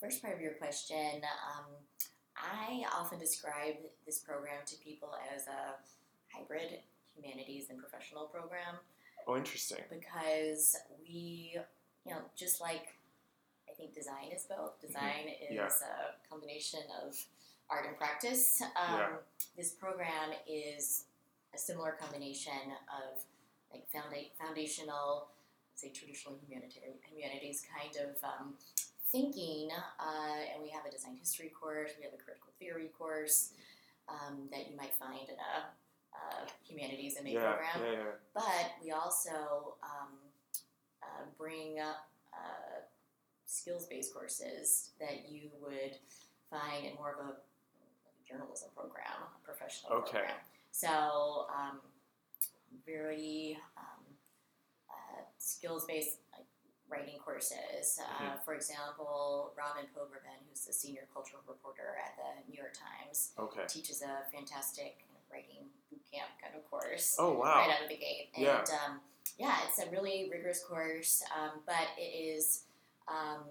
first 0.00 0.22
part 0.22 0.34
of 0.34 0.40
your 0.40 0.52
question, 0.54 1.20
um, 1.22 1.66
I 2.34 2.82
often 2.98 3.18
describe 3.18 3.74
this 4.06 4.18
program 4.20 4.60
to 4.66 4.76
people 4.78 5.10
as 5.34 5.46
a 5.46 5.74
hybrid 6.34 6.78
humanities 7.14 7.66
and 7.70 7.78
professional 7.78 8.24
program 8.24 8.76
Oh, 9.28 9.36
interesting. 9.36 9.84
because 9.90 10.76
we, 11.06 11.56
you 12.06 12.10
know, 12.12 12.20
just 12.36 12.60
like 12.60 12.95
think 13.76 13.94
design 13.94 14.30
is 14.34 14.44
both. 14.44 14.80
Design 14.80 15.28
is 15.28 15.46
Mm-hmm. 15.50 15.54
Yeah. 15.54 15.66
a 15.68 16.28
combination 16.30 16.80
of 17.04 17.16
art 17.70 17.86
and 17.86 17.96
practice. 17.96 18.60
Um, 18.62 18.98
Yeah. 18.98 19.08
This 19.56 19.70
program 19.72 20.32
is 20.46 21.04
a 21.54 21.58
similar 21.58 21.92
combination 21.92 22.52
of 22.92 23.22
like 23.72 23.86
founda- 23.92 24.30
foundational, 24.38 25.28
say 25.74 25.88
traditional 25.90 26.38
humanitarian 26.46 26.94
humanities 27.10 27.64
kind 27.64 27.94
of 28.06 28.22
um, 28.22 28.54
thinking. 29.10 29.70
Uh, 29.98 30.52
and 30.52 30.62
we 30.62 30.68
have 30.70 30.84
a 30.86 30.90
design 30.90 31.16
history 31.16 31.48
course. 31.48 31.92
We 31.98 32.04
have 32.04 32.12
a 32.12 32.22
critical 32.22 32.52
theory 32.58 32.90
course 32.98 33.50
um, 34.08 34.48
that 34.52 34.70
you 34.70 34.76
might 34.76 34.94
find 34.94 35.28
in 35.28 35.36
a, 35.36 35.66
uh 36.16 36.46
humanities 36.64 37.18
MA 37.22 37.30
Yeah, 37.30 37.52
program 37.52 37.78
yeah, 37.84 37.92
yeah. 37.92 38.12
but 38.32 38.66
we 38.82 38.90
also 38.90 39.74
um, 39.82 40.12
uh, 41.02 41.24
bring 41.36 41.78
up 41.78 42.08
skills-based 43.46 44.12
courses 44.12 44.90
that 45.00 45.28
you 45.30 45.50
would 45.62 45.96
find 46.50 46.84
in 46.86 46.94
more 46.96 47.12
of 47.12 47.26
a, 47.28 47.32
journalism 48.28 48.68
program, 48.74 49.06
a 49.22 49.44
professional 49.46 49.92
Okay. 50.02 50.18
program. 50.18 50.36
So 50.72 51.46
um, 51.48 51.78
very 52.84 53.56
um, 53.78 54.02
uh, 54.90 55.22
skills-based 55.38 56.18
like, 56.32 56.44
writing 56.88 57.18
courses. 57.20 58.00
Uh, 58.02 58.22
Mhm. 58.22 58.44
For 58.44 58.54
example, 58.54 59.52
Robin 59.56 59.86
Pogrebin, 59.94 60.38
who's 60.50 60.64
the 60.64 60.72
senior 60.72 61.06
cultural 61.14 61.40
reporter 61.46 61.96
at 62.04 62.16
the 62.16 62.50
New 62.50 62.56
York 62.56 62.74
Times, 62.74 63.32
Okay. 63.38 63.64
teaches 63.68 64.02
a 64.02 64.26
fantastic 64.32 65.04
writing 65.30 65.70
boot 65.90 66.02
camp 66.12 66.30
kind 66.42 66.54
of 66.56 66.68
course 66.68 67.14
Oh 67.18 67.32
wow. 67.38 67.58
right 67.58 67.70
out 67.76 67.82
of 67.82 67.88
the 67.88 67.96
gate. 67.96 68.30
And 68.34 68.42
Yeah. 68.44 68.64
um, 68.86 69.00
yeah, 69.38 69.66
it's 69.68 69.78
a 69.78 69.88
really 69.90 70.28
rigorous 70.30 70.64
course, 70.64 71.22
um, 71.34 71.62
but 71.64 71.88
it 71.96 72.02
is 72.02 72.64
um, 73.08 73.44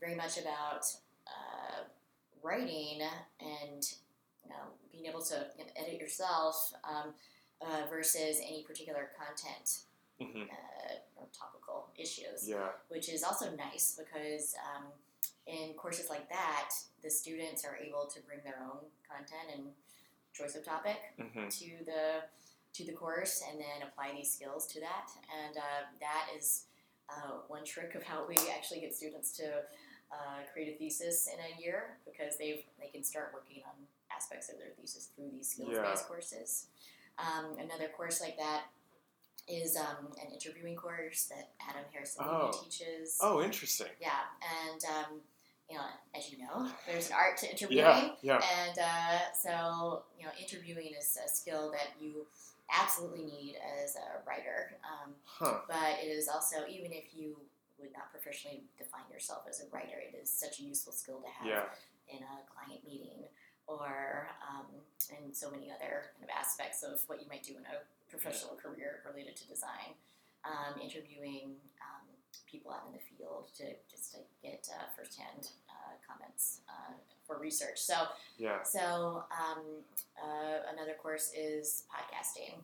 very 0.00 0.14
much 0.14 0.38
about 0.38 0.84
uh, 1.26 1.82
writing 2.42 3.00
and 3.40 3.82
you 4.42 4.50
know, 4.50 4.64
being 4.92 5.06
able 5.06 5.22
to 5.22 5.46
edit 5.76 5.98
yourself 6.00 6.72
um, 6.84 7.14
uh, 7.62 7.86
versus 7.88 8.38
any 8.42 8.62
particular 8.66 9.10
content 9.18 9.78
hmm 10.20 10.42
uh, 10.42 10.94
or 11.16 11.26
topical 11.36 11.88
issues 11.98 12.48
Yeah. 12.48 12.68
which 12.88 13.08
is 13.08 13.24
also 13.24 13.46
nice 13.56 13.98
because 13.98 14.54
um, 14.64 14.84
in 15.46 15.74
courses 15.74 16.08
like 16.08 16.28
that, 16.28 16.70
the 17.02 17.10
students 17.10 17.64
are 17.64 17.76
able 17.76 18.06
to 18.14 18.20
bring 18.22 18.38
their 18.44 18.60
own 18.62 18.78
content 19.08 19.50
and 19.54 19.64
choice 20.32 20.54
of 20.56 20.64
topic 20.64 20.98
hmm 21.18 21.48
to 21.48 21.84
the 21.84 22.22
to 22.74 22.84
the 22.84 22.92
course, 22.92 23.40
and 23.48 23.60
then 23.60 23.86
apply 23.86 24.12
these 24.16 24.32
skills 24.32 24.66
to 24.66 24.80
that. 24.80 25.08
And 25.46 25.56
uh, 25.56 25.86
that 26.00 26.26
is 26.36 26.64
uh, 27.10 27.38
one 27.48 27.64
trick 27.64 27.94
of 27.94 28.02
how 28.02 28.26
we 28.28 28.34
actually 28.56 28.80
get 28.80 28.94
students 28.94 29.32
to 29.36 29.44
uh, 30.12 30.40
create 30.52 30.74
a 30.74 30.78
thesis 30.78 31.28
in 31.32 31.38
a 31.40 31.62
year 31.62 31.96
because 32.04 32.36
they've 32.38 32.62
they 32.80 32.88
can 32.88 33.02
start 33.02 33.30
working 33.34 33.62
on 33.66 33.72
aspects 34.14 34.48
of 34.50 34.58
their 34.58 34.68
thesis 34.80 35.08
through 35.16 35.30
these 35.32 35.48
skills 35.50 35.76
based 35.78 36.06
courses. 36.08 36.66
Um, 37.18 37.56
another 37.58 37.88
course 37.96 38.20
like 38.20 38.36
that 38.38 38.62
is 39.48 39.76
um, 39.76 40.08
an 40.24 40.32
interviewing 40.32 40.74
course 40.76 41.24
that 41.26 41.50
Adam 41.68 41.82
Harrison 41.92 42.24
Oh. 42.26 42.50
teaches. 42.64 43.18
Oh, 43.20 43.42
interesting. 43.42 43.88
Yeah, 44.00 44.10
and 44.70 44.82
um, 44.84 45.20
you 45.70 45.76
know, 45.76 45.84
as 46.16 46.30
you 46.32 46.38
know, 46.38 46.68
there's 46.86 47.08
an 47.08 47.14
art 47.18 47.36
to 47.38 47.50
interviewing, 47.50 47.84
Yeah. 47.84 48.10
Yeah. 48.22 48.40
and 48.66 48.78
uh, 48.78 49.18
so 49.34 50.02
you 50.18 50.24
know, 50.26 50.32
interviewing 50.40 50.92
is 50.98 51.18
a 51.24 51.28
skill 51.28 51.70
that 51.72 51.88
you 52.00 52.26
absolutely 52.70 53.24
need 53.26 53.56
as 53.82 53.96
a 53.96 54.26
writer. 54.26 54.76
Um, 54.84 55.14
Huh. 55.24 55.60
but 55.68 55.98
it 56.02 56.08
is 56.08 56.28
also, 56.28 56.66
even 56.68 56.92
if 56.92 57.14
you 57.14 57.36
would 57.78 57.92
not 57.92 58.10
professionally 58.10 58.64
define 58.78 59.02
yourself 59.12 59.44
as 59.48 59.60
a 59.60 59.66
writer, 59.70 59.98
it 59.98 60.14
is 60.16 60.30
such 60.30 60.60
a 60.60 60.62
useful 60.62 60.92
skill 60.92 61.20
to 61.20 61.28
have 61.28 61.46
Yeah. 61.46 61.68
in 62.08 62.22
a 62.22 62.36
client 62.52 62.84
meeting 62.84 63.24
or 63.66 64.28
um, 64.48 64.66
in 65.10 65.32
so 65.34 65.50
many 65.50 65.70
other 65.72 66.12
kind 66.14 66.24
of 66.24 66.30
aspects 66.30 66.82
of 66.82 67.02
what 67.08 67.20
you 67.20 67.28
might 67.28 67.42
do 67.42 67.56
in 67.56 67.64
a 67.66 67.80
professional 68.10 68.54
career 68.56 69.02
related 69.06 69.36
to 69.36 69.46
design. 69.48 69.94
Um, 70.44 70.78
interviewing 70.80 71.56
um, 71.80 72.04
people 72.46 72.70
out 72.70 72.84
in 72.86 72.92
the 72.92 72.98
field 73.00 73.48
to 73.56 73.64
just 73.90 74.12
to 74.12 74.18
get 74.42 74.68
uh, 74.70 74.84
firsthand 74.94 75.48
uh, 75.70 75.96
comments 76.06 76.60
uh, 76.68 76.92
for 77.26 77.38
research. 77.38 77.78
So 77.80 77.94
Yeah. 78.38 78.62
so 78.62 79.24
um, 79.30 79.62
uh, 80.22 80.58
another 80.72 80.94
course 80.94 81.32
is 81.36 81.84
podcasting, 81.92 82.54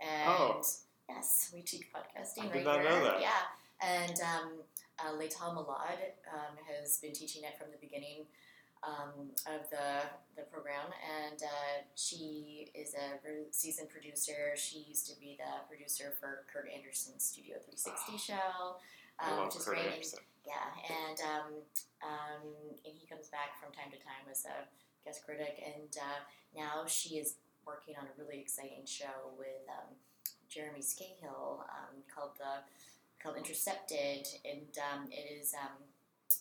and 0.00 0.28
Oh. 0.28 0.62
yes, 1.08 1.50
we 1.54 1.62
teach 1.62 1.86
podcasting 1.92 2.44
I 2.44 2.46
right 2.46 2.52
did 2.54 2.64
not 2.64 2.80
here. 2.80 2.90
know 2.90 3.04
that. 3.04 3.20
Yeah, 3.20 3.42
and 3.80 4.20
um, 4.20 4.52
uh, 4.98 5.12
Molad 5.12 6.00
um, 6.32 6.56
has 6.68 6.98
been 6.98 7.12
teaching 7.12 7.44
it 7.44 7.58
from 7.58 7.70
the 7.70 7.78
beginning 7.78 8.26
um, 8.82 9.30
of 9.46 9.68
the 9.70 10.02
the 10.36 10.42
program, 10.42 10.86
and 11.26 11.42
uh, 11.42 11.82
she 11.94 12.70
is 12.74 12.94
a 12.94 13.18
re- 13.26 13.46
seasoned 13.50 13.88
producer. 13.90 14.54
She 14.56 14.80
used 14.88 15.06
to 15.12 15.18
be 15.18 15.36
the 15.38 15.66
producer 15.68 16.12
for 16.20 16.44
Kurt 16.52 16.68
Andersen's 16.74 17.24
Studio 17.24 17.56
360 17.64 18.18
show, 18.18 18.76
I 19.18 19.30
um, 19.30 19.36
love 19.38 19.46
which 19.46 19.56
is 19.56 19.64
Kurt 19.64 19.76
great. 19.76 20.14
Yeah, 20.46 20.70
and 20.86 21.18
um, 21.26 21.50
um, 22.06 22.42
and 22.86 22.94
he 22.94 23.06
comes 23.06 23.28
back 23.28 23.58
from 23.58 23.72
time 23.74 23.90
to 23.90 23.98
time 23.98 24.30
as 24.30 24.46
a 24.46 24.70
guest 25.04 25.26
critic, 25.26 25.58
and 25.58 25.90
uh, 25.98 26.22
now 26.54 26.86
she 26.86 27.18
is 27.18 27.34
working 27.66 27.94
on 27.98 28.06
a 28.06 28.14
really 28.16 28.40
exciting 28.40 28.86
show 28.86 29.34
with 29.36 29.66
um, 29.68 29.90
Jeremy 30.48 30.80
Scahill 30.80 31.66
um, 31.66 31.98
called 32.06 32.38
the 32.38 32.62
called 33.22 33.36
Intercepted, 33.36 34.26
and 34.44 34.70
um, 34.78 35.10
it 35.10 35.26
is 35.26 35.52
um, 35.54 35.82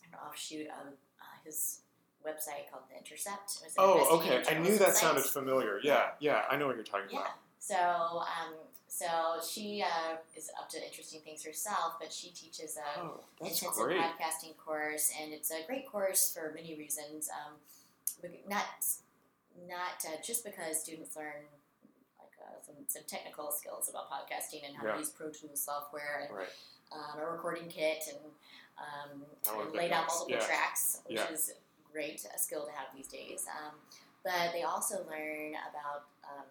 an 0.06 0.14
offshoot 0.20 0.68
of 0.68 0.94
uh, 1.20 1.38
his 1.44 1.82
website 2.26 2.70
called 2.72 2.84
The 2.90 2.98
Intercept. 2.98 3.60
Oh, 3.78 4.18
okay. 4.20 4.44
I 4.50 4.60
knew 4.60 4.78
that 4.78 4.96
sounded 4.96 5.24
familiar. 5.24 5.80
Yeah, 5.84 6.10
yeah. 6.20 6.44
I 6.50 6.58
know 6.58 6.68
what 6.68 6.76
you're 6.76 6.86
talking 6.86 7.10
Yeah. 7.12 7.20
about. 7.20 7.38
So, 7.60 7.76
um, 7.76 8.54
so 8.98 9.06
she 9.46 9.84
uh, 9.84 10.16
is 10.38 10.50
up 10.58 10.70
to 10.70 10.78
interesting 10.86 11.20
things 11.20 11.44
herself, 11.44 11.96
but 12.00 12.14
she 12.14 12.30
teaches 12.30 12.78
a 12.78 13.00
Oh, 13.02 13.20
intensive 13.42 13.72
great. 13.74 14.00
podcasting 14.00 14.56
course, 14.58 15.12
and 15.22 15.34
it's 15.34 15.52
a 15.52 15.66
great 15.68 15.86
course 15.86 16.34
for 16.34 16.54
many 16.56 16.76
reasons. 16.76 17.30
Um, 17.30 17.56
not 18.48 18.64
not 19.68 20.00
uh, 20.08 20.22
just 20.26 20.46
because 20.46 20.82
students 20.82 21.16
learn 21.16 21.44
like 22.20 22.32
uh, 22.42 22.56
some, 22.66 22.76
some 22.88 23.02
technical 23.08 23.52
skills 23.52 23.90
about 23.90 24.10
podcasting 24.10 24.66
and 24.66 24.76
how 24.76 24.86
Yeah. 24.86 24.94
to 24.94 25.00
use 25.00 25.10
Pro 25.10 25.30
Tools 25.30 25.62
software 25.62 26.28
and 26.28 26.34
Right. 26.38 26.50
um, 26.92 27.20
a 27.20 27.26
recording 27.32 27.68
kit 27.70 28.04
and, 28.08 28.32
um, 28.78 29.26
and 29.60 29.74
lay 29.74 29.90
down 29.90 30.06
multiple 30.08 30.36
Yeah. 30.38 30.46
tracks, 30.46 31.00
which 31.06 31.16
Yeah. 31.18 31.32
is 31.32 31.54
great 31.92 32.24
a 32.34 32.40
skill 32.40 32.66
to 32.66 32.72
have 32.72 32.94
these 32.96 33.08
days. 33.08 33.46
Um, 33.48 33.80
but 34.24 34.52
they 34.54 34.64
also 34.64 35.04
learn 35.06 35.56
about 35.70 36.08
um, 36.24 36.46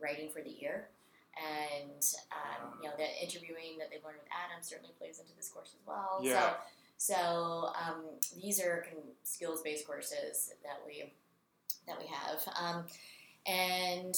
writing 0.00 0.30
for 0.30 0.42
the 0.42 0.62
ear. 0.62 0.88
And 1.36 2.02
um, 2.32 2.78
you 2.82 2.88
know 2.88 2.94
the 2.96 3.22
interviewing 3.22 3.78
that 3.78 3.90
they've 3.90 4.04
learned 4.04 4.18
with 4.22 4.28
Adam 4.30 4.62
certainly 4.62 4.94
plays 4.98 5.18
into 5.18 5.34
this 5.36 5.48
course 5.48 5.74
as 5.74 5.86
well. 5.86 6.20
Yeah. 6.22 6.54
So, 6.96 7.14
so 7.14 7.72
um, 7.74 8.04
these 8.40 8.60
are 8.60 8.86
con- 8.88 9.02
skills-based 9.24 9.86
courses 9.86 10.52
that 10.62 10.80
we 10.86 11.12
that 11.86 11.98
we 11.98 12.06
have, 12.06 12.40
um, 12.58 12.84
and 13.46 14.14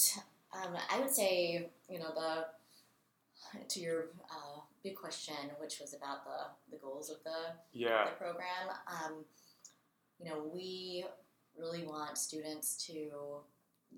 um, 0.55 0.77
I 0.91 1.01
would 1.01 1.11
say 1.11 1.71
you 1.89 1.99
know 1.99 2.13
the 2.15 2.45
to 3.69 3.81
your 3.81 4.07
uh, 4.31 4.61
big 4.83 4.97
question, 4.97 5.35
which 5.59 5.81
was 5.81 5.95
about 5.95 6.25
the 6.25 6.77
the 6.77 6.83
goals 6.83 7.11
of 7.11 7.17
the 7.25 7.55
Yeah. 7.73 8.05
the 8.05 8.11
program. 8.17 8.69
Um, 8.87 9.25
you 10.19 10.29
know, 10.29 10.51
we 10.53 11.05
really 11.59 11.85
want 11.87 12.19
students 12.19 12.77
to 12.87 13.41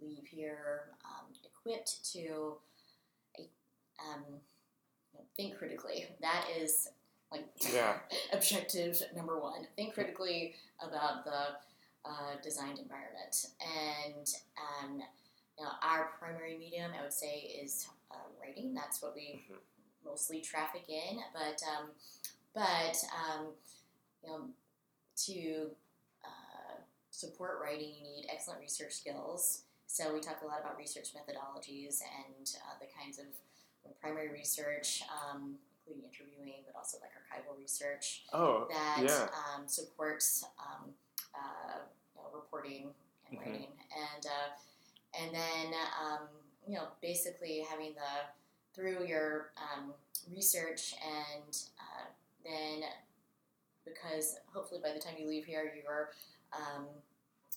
leave 0.00 0.26
here 0.26 0.90
um, 1.04 1.32
equipped 1.44 2.04
to 2.12 2.56
um, 4.00 4.24
think 5.36 5.56
critically. 5.58 6.06
That 6.20 6.46
is 6.56 6.88
like 7.30 7.46
Yeah. 7.72 7.98
objective 8.32 9.02
number 9.14 9.38
one. 9.38 9.66
Think 9.76 9.94
critically 9.94 10.54
about 10.80 11.24
the 11.24 11.56
uh, 12.04 12.36
designed 12.42 12.78
environment, 12.78 13.46
and 13.60 14.26
um, 14.56 15.02
you 15.58 15.64
know, 15.64 15.70
our 15.82 16.12
primary 16.18 16.56
medium, 16.56 16.92
I 16.98 17.02
would 17.02 17.12
say, 17.12 17.40
is 17.62 17.88
uh, 18.10 18.16
writing. 18.40 18.74
That's 18.74 19.02
what 19.02 19.14
we 19.14 19.44
Mhm. 19.50 19.58
mostly 20.04 20.40
traffic 20.40 20.88
in, 20.88 21.22
but 21.32 21.62
um, 21.64 21.90
but 22.54 22.96
um, 23.12 23.54
you 24.22 24.28
know, 24.30 24.48
to 25.26 25.70
uh, 26.24 26.76
support 27.10 27.60
writing, 27.62 27.94
you 27.96 28.02
need 28.02 28.26
excellent 28.32 28.60
research 28.60 28.92
skills. 28.92 29.62
So 29.86 30.12
we 30.14 30.20
talk 30.20 30.42
a 30.42 30.46
lot 30.46 30.60
about 30.60 30.76
research 30.78 31.08
methodologies 31.14 32.00
and 32.02 32.48
uh, 32.66 32.78
the 32.80 32.86
kinds 32.86 33.18
of 33.18 33.26
primary 34.00 34.28
research, 34.30 35.02
um, 35.10 35.56
including 35.86 36.08
interviewing, 36.08 36.62
but 36.66 36.76
also 36.76 36.98
like 37.00 37.10
archival 37.12 37.58
research 37.58 38.24
Oh, 38.32 38.66
that 38.70 39.02
yeah. 39.04 39.28
um, 39.54 39.66
supports 39.68 40.44
um, 40.58 40.90
uh, 41.34 41.78
you 42.16 42.22
know, 42.22 42.28
reporting 42.34 42.94
and 43.30 43.38
Mhm. 43.38 43.44
writing, 43.44 43.72
and 43.96 44.26
uh, 44.26 44.50
and 45.18 45.34
then 45.34 45.74
um, 46.02 46.28
you 46.66 46.74
know 46.74 46.88
basically 47.00 47.60
having 47.68 47.94
the 47.94 48.26
through 48.74 49.04
your 49.06 49.50
um, 49.56 49.94
research 50.30 50.94
and 51.04 51.56
uh, 51.80 52.04
then 52.44 52.82
because 53.84 54.36
hopefully 54.52 54.80
by 54.82 54.92
the 54.92 54.98
time 55.00 55.14
you 55.18 55.26
leave 55.26 55.44
here 55.46 55.72
you're 55.82 56.10
um, 56.52 56.86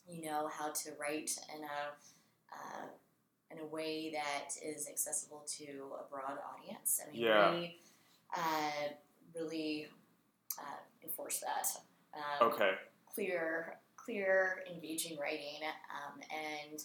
you 0.07 0.23
know 0.25 0.47
how 0.47 0.69
to 0.71 0.91
write 0.99 1.31
in 1.55 1.63
a 1.63 1.93
uh, 2.53 2.87
in 3.51 3.59
a 3.59 3.65
way 3.65 4.11
that 4.11 4.53
is 4.63 4.87
accessible 4.87 5.43
to 5.57 5.91
a 5.99 6.09
broad 6.09 6.37
audience. 6.53 6.99
I 7.05 7.11
mean, 7.11 7.21
Yeah. 7.21 7.51
we 7.51 7.81
uh, 8.35 8.71
really 9.35 9.87
uh, 10.59 10.63
enforce 11.03 11.39
that. 11.39 11.67
Um, 12.13 12.47
Okay. 12.53 12.75
Clear, 13.13 13.77
clear, 13.97 14.63
engaging 14.71 15.17
writing, 15.19 15.59
um, 15.93 16.21
and 16.31 16.81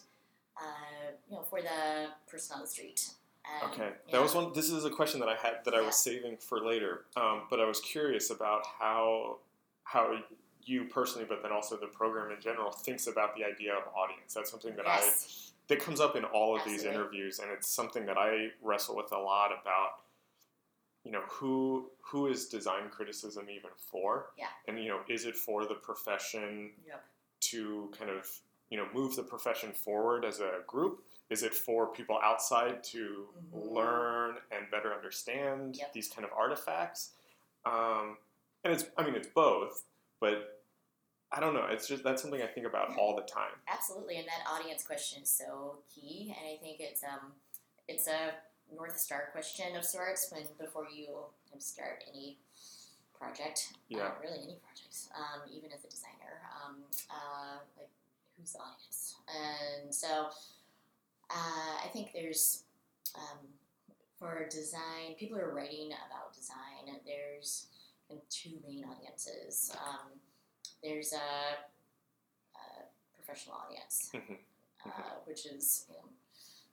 uh, 0.60 1.12
you 1.28 1.36
know, 1.36 1.42
for 1.42 1.60
the 1.62 2.08
person 2.26 2.54
on 2.56 2.62
the 2.62 2.66
street. 2.66 3.10
Um, 3.44 3.70
Okay, 3.70 3.92
that 4.10 4.20
was 4.20 4.34
one. 4.34 4.52
This 4.54 4.70
is 4.70 4.84
a 4.84 4.90
question 4.90 5.20
that 5.20 5.28
I 5.28 5.36
had 5.36 5.64
that 5.64 5.74
I 5.74 5.80
Yeah. 5.80 5.86
was 5.86 5.96
saving 5.96 6.38
for 6.38 6.60
later, 6.60 7.04
um, 7.16 7.46
but 7.50 7.60
I 7.60 7.64
was 7.64 7.80
curious 7.80 8.30
about 8.30 8.66
how 8.66 9.38
how 9.84 10.18
you 10.64 10.86
personally, 10.86 11.24
but 11.28 11.42
then 11.42 11.52
also 11.52 11.76
the 11.76 11.86
program 11.86 12.32
in 12.32 12.40
general, 12.40 12.72
thinks 12.72 13.06
about 13.06 13.36
the 13.36 13.44
idea 13.44 13.72
of 13.72 13.84
audience. 13.94 14.34
That's 14.34 14.50
something 14.50 14.74
that 14.74 14.88
I 14.88 14.96
Yes. 14.98 15.45
That 15.68 15.80
comes 15.80 16.00
up 16.00 16.16
in 16.16 16.24
all 16.24 16.56
of 16.56 16.64
these 16.64 16.84
interviews, 16.84 17.38
and 17.40 17.50
it's 17.50 17.68
something 17.68 18.06
that 18.06 18.16
I 18.18 18.48
wrestle 18.62 18.96
with 18.96 19.12
a 19.12 19.18
lot 19.18 19.50
about. 19.52 20.02
You 21.04 21.12
know, 21.12 21.22
who 21.28 21.90
who 22.00 22.26
is 22.26 22.46
design 22.48 22.88
criticism 22.90 23.48
even 23.50 23.70
for? 23.76 24.26
Yeah. 24.36 24.46
And 24.68 24.78
you 24.82 24.88
know, 24.88 25.00
is 25.08 25.24
it 25.24 25.36
for 25.36 25.64
the 25.66 25.74
profession 25.74 26.72
Yep. 26.86 27.04
to 27.40 27.92
kind 27.96 28.10
of 28.10 28.28
you 28.70 28.76
know 28.76 28.88
move 28.92 29.14
the 29.16 29.22
profession 29.22 29.72
forward 29.72 30.24
as 30.24 30.40
a 30.40 30.60
group? 30.66 31.04
Is 31.30 31.42
it 31.42 31.54
for 31.54 31.88
people 31.88 32.18
outside 32.22 32.82
to 32.84 33.28
Mhm. 33.52 33.74
learn 33.74 34.38
and 34.52 34.70
better 34.70 34.94
understand 34.94 35.76
Yep. 35.76 35.92
these 35.92 36.08
kind 36.08 36.24
of 36.24 36.32
artifacts? 36.32 37.12
Um, 37.64 38.18
and 38.64 38.72
it's 38.72 38.84
I 38.96 39.04
mean 39.04 39.14
it's 39.14 39.28
both, 39.28 39.84
but 40.20 40.55
I 41.36 41.40
don't 41.40 41.52
know. 41.52 41.66
It's 41.70 41.86
just 41.86 42.02
that's 42.02 42.22
something 42.22 42.40
I 42.40 42.46
think 42.46 42.66
about 42.66 42.96
all 42.96 43.14
the 43.14 43.22
time. 43.22 43.52
Absolutely, 43.68 44.16
and 44.16 44.26
that 44.26 44.50
audience 44.50 44.82
question 44.82 45.22
is 45.22 45.28
so 45.30 45.78
key, 45.94 46.34
and 46.38 46.48
I 46.48 46.56
think 46.62 46.78
it's 46.80 47.04
um, 47.04 47.32
it's 47.88 48.08
a 48.08 48.32
north 48.74 48.98
star 48.98 49.28
question 49.32 49.76
of 49.76 49.84
sorts 49.84 50.32
when 50.32 50.44
before 50.58 50.86
you 50.92 51.08
start 51.58 52.02
any 52.10 52.38
project, 53.18 53.72
Yeah. 53.88 53.98
uh, 53.98 54.10
really 54.22 54.38
any 54.42 54.56
project, 54.64 54.96
um, 55.14 55.42
even 55.52 55.72
as 55.72 55.84
a 55.84 55.88
designer, 55.88 56.40
um, 56.64 56.76
uh, 57.10 57.58
like 57.76 57.88
who's 58.38 58.52
the 58.52 58.58
audience, 58.60 59.16
and 59.28 59.94
so 59.94 60.28
uh, 61.30 61.84
I 61.84 61.88
think 61.92 62.12
there's 62.14 62.64
um, 63.14 63.38
for 64.18 64.48
design, 64.50 65.14
people 65.18 65.38
are 65.38 65.52
writing 65.52 65.88
about 65.88 66.32
design. 66.34 66.96
There's 67.04 67.66
two 68.30 68.58
main 68.66 68.84
audiences. 68.84 69.70
Um, 69.76 70.12
there's 70.86 71.12
a, 71.12 71.16
a 71.16 72.60
professional 73.16 73.56
audience, 73.56 74.10
Mhm. 74.14 74.38
uh, 74.86 74.90
which 75.24 75.46
is, 75.46 75.86
you 75.88 75.96
know, 75.96 76.08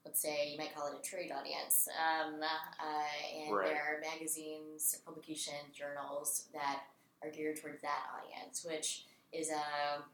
let's 0.05 0.19
say 0.19 0.49
you 0.51 0.57
might 0.57 0.75
call 0.75 0.87
it 0.91 0.99
a 0.99 1.01
trade 1.01 1.31
audience. 1.31 1.87
Um, 1.87 2.41
uh, 2.43 3.05
and 3.33 3.55
Right. 3.55 3.69
there 3.73 3.95
are 3.97 3.99
magazines, 4.01 5.01
publications, 5.05 5.73
journals 5.75 6.47
that 6.53 6.83
are 7.23 7.29
geared 7.31 7.59
towards 7.59 7.81
that 7.81 8.07
audience, 8.13 8.63
which 8.63 9.05
is 9.31 9.49
a 9.49 10.05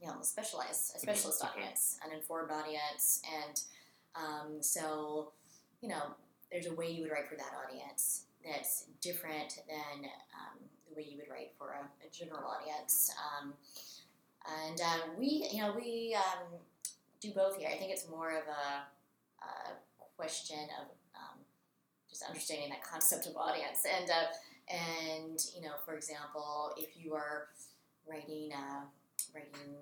you 0.00 0.06
know, 0.06 0.22
specialized, 0.22 0.96
a 0.96 0.98
specialist 0.98 1.42
Mhm. 1.42 1.50
audience, 1.50 1.98
an 2.02 2.12
informed 2.12 2.50
audience, 2.50 3.20
and 3.26 3.62
um, 4.14 4.62
so 4.62 5.32
you 5.82 5.88
know, 5.88 6.14
there's 6.50 6.66
a 6.66 6.74
way 6.74 6.90
you 6.90 7.02
would 7.02 7.10
write 7.10 7.28
for 7.28 7.36
that 7.36 7.52
audience 7.54 8.24
that's 8.42 8.84
different 9.02 9.62
than 9.68 10.10
um, 10.34 10.69
the 10.90 10.96
way 10.96 11.06
you 11.08 11.16
would 11.18 11.30
write 11.30 11.52
for 11.58 11.70
a, 11.70 12.06
a 12.06 12.10
general 12.10 12.44
audience. 12.44 13.10
Um, 13.16 13.54
and 14.66 14.80
um, 14.80 15.00
we, 15.18 15.48
you 15.52 15.62
know, 15.62 15.74
we 15.76 16.16
um, 16.16 16.58
do 17.20 17.30
both 17.32 17.56
here. 17.56 17.68
I 17.72 17.76
think 17.76 17.92
it's 17.92 18.08
more 18.08 18.30
of 18.30 18.44
a, 18.48 19.44
a 19.46 19.74
question 20.16 20.58
of 20.80 20.86
um, 21.14 21.38
just 22.08 22.22
understanding 22.22 22.70
that 22.70 22.82
concept 22.82 23.26
of 23.26 23.36
audience, 23.36 23.84
and 23.84 24.10
uh, 24.10 24.28
and 24.68 25.38
you 25.54 25.62
know, 25.62 25.74
for 25.84 25.94
example, 25.94 26.72
if 26.76 26.90
you 26.96 27.14
are 27.14 27.48
writing 28.08 28.52
a 28.52 28.84
writing 29.34 29.76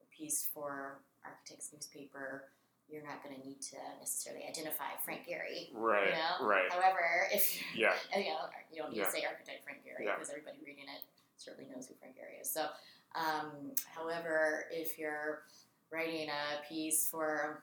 a 0.00 0.16
piece 0.16 0.48
for 0.52 0.98
Architects 1.24 1.70
newspaper, 1.72 2.44
you're 2.88 3.02
not 3.02 3.22
going 3.22 3.34
to 3.34 3.46
need 3.46 3.60
to 3.60 3.76
necessarily 3.98 4.44
identify 4.48 4.94
Frank 5.04 5.22
Gehry. 5.26 5.70
Right. 5.74 6.08
You 6.10 6.14
know? 6.14 6.46
Right. 6.46 6.70
However, 6.70 7.28
if 7.32 7.60
Yeah. 7.74 7.94
you 8.16 8.24
know, 8.30 8.46
you 8.72 8.82
don't 8.82 8.90
need 8.92 8.98
Yeah. 8.98 9.04
to 9.04 9.10
say 9.10 9.24
architect 9.24 9.64
Frank 9.64 9.80
Gehry 9.84 10.04
Yeah. 10.04 10.14
because 10.14 10.30
everybody 10.30 10.58
reading 10.64 10.84
it 10.84 11.02
certainly 11.36 11.68
knows 11.70 11.86
who 11.88 11.94
Frank 11.94 12.14
Gehry 12.16 12.40
is. 12.40 12.50
So, 12.50 12.68
um, 13.14 13.74
however, 13.92 14.66
if 14.70 14.98
you're 14.98 15.42
writing 15.90 16.28
a 16.30 16.62
piece 16.68 17.08
for, 17.08 17.62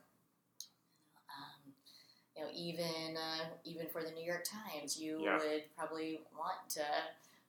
um, 1.30 1.74
you 2.36 2.44
know, 2.44 2.50
even 2.54 3.16
uh, 3.18 3.46
even 3.64 3.88
for 3.88 4.04
the 4.04 4.12
New 4.12 4.24
York 4.26 4.44
Times, 4.44 4.98
you 5.00 5.22
Yeah. 5.24 5.38
would 5.38 5.64
probably 5.76 6.22
want 6.38 6.70
to, 6.72 6.86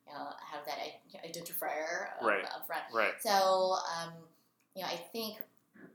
you 0.07 0.13
know, 0.13 0.31
have 0.41 0.65
that 0.67 0.79
identifier 1.25 2.13
up, 2.19 2.23
Right. 2.23 2.45
up 2.45 2.67
front. 2.67 2.85
Right. 2.93 3.15
So, 3.21 3.77
um, 3.97 4.13
you 4.75 4.83
know, 4.83 4.89
I 4.89 4.97
think 4.97 5.39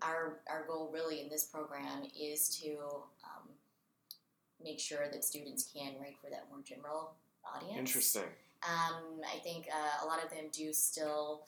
our 0.01 0.39
our 0.49 0.65
goal 0.67 0.89
really 0.93 1.21
in 1.21 1.29
this 1.29 1.43
program 1.45 2.03
is 2.19 2.49
to 2.61 2.77
um, 3.23 3.49
make 4.63 4.79
sure 4.79 5.07
that 5.11 5.23
students 5.23 5.69
can 5.73 5.93
write 5.99 6.17
for 6.21 6.29
that 6.29 6.45
more 6.49 6.61
general 6.63 7.11
audience. 7.45 7.77
Interesting. 7.77 8.29
Um, 8.63 9.21
I 9.25 9.39
think 9.39 9.67
uh, 9.73 10.03
a 10.03 10.07
lot 10.07 10.23
of 10.23 10.29
them 10.29 10.45
do 10.51 10.73
still 10.73 11.43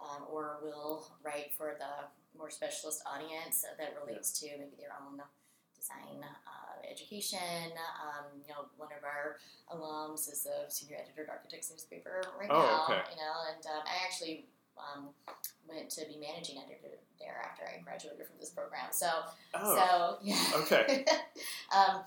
um, 0.00 0.24
or 0.30 0.58
will 0.62 1.08
write 1.22 1.52
for 1.56 1.76
the 1.78 2.06
more 2.38 2.50
specialist 2.50 3.02
audience 3.06 3.64
that 3.78 3.94
relates 4.04 4.38
to 4.40 4.46
maybe 4.46 4.76
their 4.78 4.94
own 5.06 5.20
design 5.76 6.22
uh, 6.22 6.90
education. 6.90 7.38
Um, 8.02 8.26
you 8.46 8.52
know, 8.52 8.66
one 8.76 8.88
of 8.96 9.04
our 9.04 9.38
alums 9.72 10.30
is 10.32 10.42
the 10.44 10.66
senior 10.68 10.96
editor 10.96 11.22
at 11.24 11.30
Architects 11.30 11.70
newspaper 11.70 12.22
right 12.38 12.48
Oh, 12.50 12.58
now. 12.58 12.84
okay. 12.94 13.02
You 13.10 13.16
know, 13.22 13.34
and 13.54 13.64
um, 13.66 13.82
I 13.86 14.04
actually 14.04 14.46
um, 14.78 15.08
went 15.68 15.90
to 15.90 16.06
be 16.06 16.16
managing 16.16 16.58
editor 16.58 16.96
there 17.20 17.42
after 17.44 17.64
I 17.64 17.82
graduated 17.82 18.26
from 18.26 18.36
this 18.40 18.50
program. 18.50 18.86
So, 18.90 19.08
Oh. 19.54 19.76
so 19.76 20.18
yeah. 20.22 20.44
okay. 20.56 21.04
um, 21.76 22.02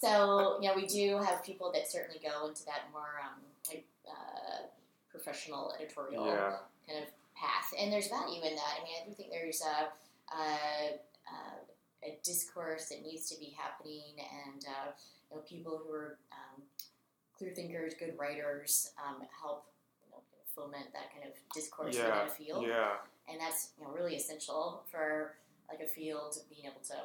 so 0.00 0.58
yeah, 0.60 0.74
we 0.74 0.86
do 0.86 1.18
have 1.22 1.44
people 1.44 1.72
that 1.72 1.90
certainly 1.90 2.20
go 2.22 2.48
into 2.48 2.64
that 2.66 2.82
more 2.92 3.20
um, 3.22 3.40
like 3.68 3.84
uh, 4.08 4.66
professional 5.10 5.74
editorial 5.78 6.26
Yeah. 6.26 6.56
kind 6.88 7.02
of 7.04 7.08
path, 7.34 7.72
and 7.78 7.92
there's 7.92 8.08
value 8.08 8.42
in 8.42 8.54
that. 8.56 8.78
I 8.80 8.84
mean, 8.84 8.94
I 9.02 9.08
do 9.08 9.14
think 9.14 9.30
there's 9.30 9.62
a, 9.62 9.88
a, 10.34 10.98
a, 11.28 12.08
a 12.08 12.18
discourse 12.24 12.88
that 12.88 13.02
needs 13.02 13.28
to 13.30 13.38
be 13.38 13.54
happening, 13.58 14.16
and 14.18 14.64
uh, 14.66 14.90
you 15.30 15.36
know, 15.36 15.42
people 15.42 15.80
who 15.84 15.92
are 15.92 16.18
um, 16.32 16.62
clear 17.36 17.52
thinkers, 17.52 17.92
good 17.98 18.14
writers, 18.18 18.90
um, 19.04 19.22
help 19.42 19.66
you 20.04 20.10
know, 20.12 20.16
kind 20.18 20.40
of 20.44 20.45
foment 20.56 20.92
that 20.92 21.12
kind 21.12 21.24
of 21.28 21.34
discourse 21.54 21.94
Yeah. 21.94 22.08
within 22.08 22.26
a 22.26 22.30
field 22.30 22.66
Yeah. 22.66 22.96
and 23.28 23.40
that's 23.40 23.72
you 23.78 23.84
know 23.84 23.92
really 23.92 24.16
essential 24.16 24.82
for 24.90 25.36
like 25.68 25.80
a 25.80 25.86
field 25.86 26.38
being 26.48 26.64
able 26.66 26.80
to 26.80 26.98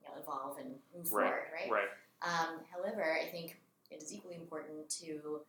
you 0.00 0.08
know 0.08 0.14
evolve 0.20 0.58
and 0.58 0.80
move 0.96 1.12
Right, 1.12 1.28
forward, 1.28 1.46
right? 1.52 1.70
Right. 1.70 1.88
Um, 2.22 2.64
however, 2.72 3.04
I 3.22 3.28
think 3.28 3.60
it 3.90 4.02
is 4.02 4.12
equally 4.12 4.36
important 4.36 4.88
to 5.00 5.06
you 5.06 5.44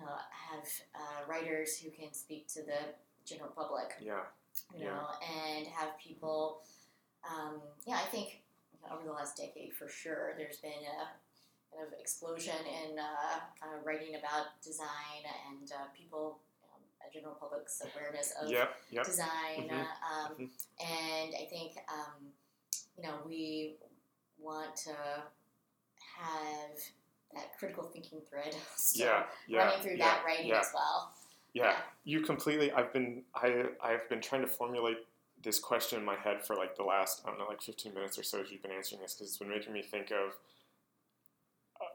know 0.00 0.16
have 0.30 0.66
uh, 0.94 1.20
writers 1.30 1.78
who 1.78 1.90
can 1.90 2.12
speak 2.12 2.48
to 2.48 2.62
the 2.62 2.80
general 3.24 3.50
public, 3.50 3.94
Yeah. 4.00 4.24
you 4.74 4.84
Yeah. 4.84 4.94
know, 4.96 5.08
and 5.22 5.66
have 5.68 5.96
people. 5.98 6.62
Um, 7.22 7.60
yeah, 7.86 7.96
I 7.96 8.06
think 8.10 8.42
you 8.72 8.78
know, 8.88 8.96
over 8.96 9.04
the 9.04 9.12
last 9.12 9.36
decade, 9.36 9.74
for 9.74 9.88
sure, 9.88 10.34
there's 10.36 10.56
been 10.58 10.72
a 10.98 11.08
kind 11.70 11.86
of 11.86 11.92
explosion 12.00 12.56
in 12.82 12.98
uh, 12.98 13.40
uh, 13.62 13.78
writing 13.84 14.16
about 14.16 14.60
design 14.62 15.22
and 15.48 15.70
uh, 15.72 15.86
people, 15.96 16.40
general 17.12 17.34
public's 17.34 17.80
awareness 17.82 18.32
of 18.40 18.50
Yep. 18.50 18.76
Yep. 18.90 19.04
design. 19.04 19.68
Mhm. 19.68 19.86
Um, 20.02 20.34
Mhm. 20.36 20.50
And 20.80 21.34
I 21.34 21.46
think, 21.46 21.76
um, 21.88 22.32
you 22.96 23.02
know, 23.02 23.22
we 23.26 23.76
want 24.38 24.74
to 24.76 24.94
have 25.96 26.78
that 27.32 27.56
critical 27.58 27.84
thinking 27.84 28.20
thread 28.22 28.54
Yeah. 28.94 29.26
Yeah. 29.46 29.64
running 29.66 29.82
through 29.82 29.96
yeah, 29.96 30.06
that 30.16 30.24
writing 30.24 30.46
yeah. 30.48 30.60
as 30.60 30.70
well. 30.74 31.14
Yeah, 31.52 31.70
Yeah. 31.72 31.82
you 32.04 32.20
completely. 32.22 32.72
I've 32.72 32.92
been 32.92 33.24
I 33.34 33.68
I've 33.80 34.08
been 34.08 34.20
trying 34.20 34.42
to 34.42 34.46
formulate 34.48 35.06
this 35.42 35.58
question 35.58 35.98
in 35.98 36.04
my 36.04 36.16
head 36.16 36.44
for 36.46 36.54
like 36.54 36.76
the 36.76 36.82
last 36.84 37.22
I 37.24 37.30
don't 37.30 37.38
know 37.38 37.46
like 37.48 37.62
fifteen 37.62 37.94
minutes 37.94 38.18
or 38.18 38.22
so 38.22 38.40
as 38.40 38.50
you've 38.50 38.62
been 38.62 38.72
answering 38.72 39.00
this 39.00 39.14
because 39.14 39.28
it's 39.28 39.38
been 39.38 39.48
making 39.48 39.72
me 39.72 39.82
think 39.82 40.10
of 40.12 40.36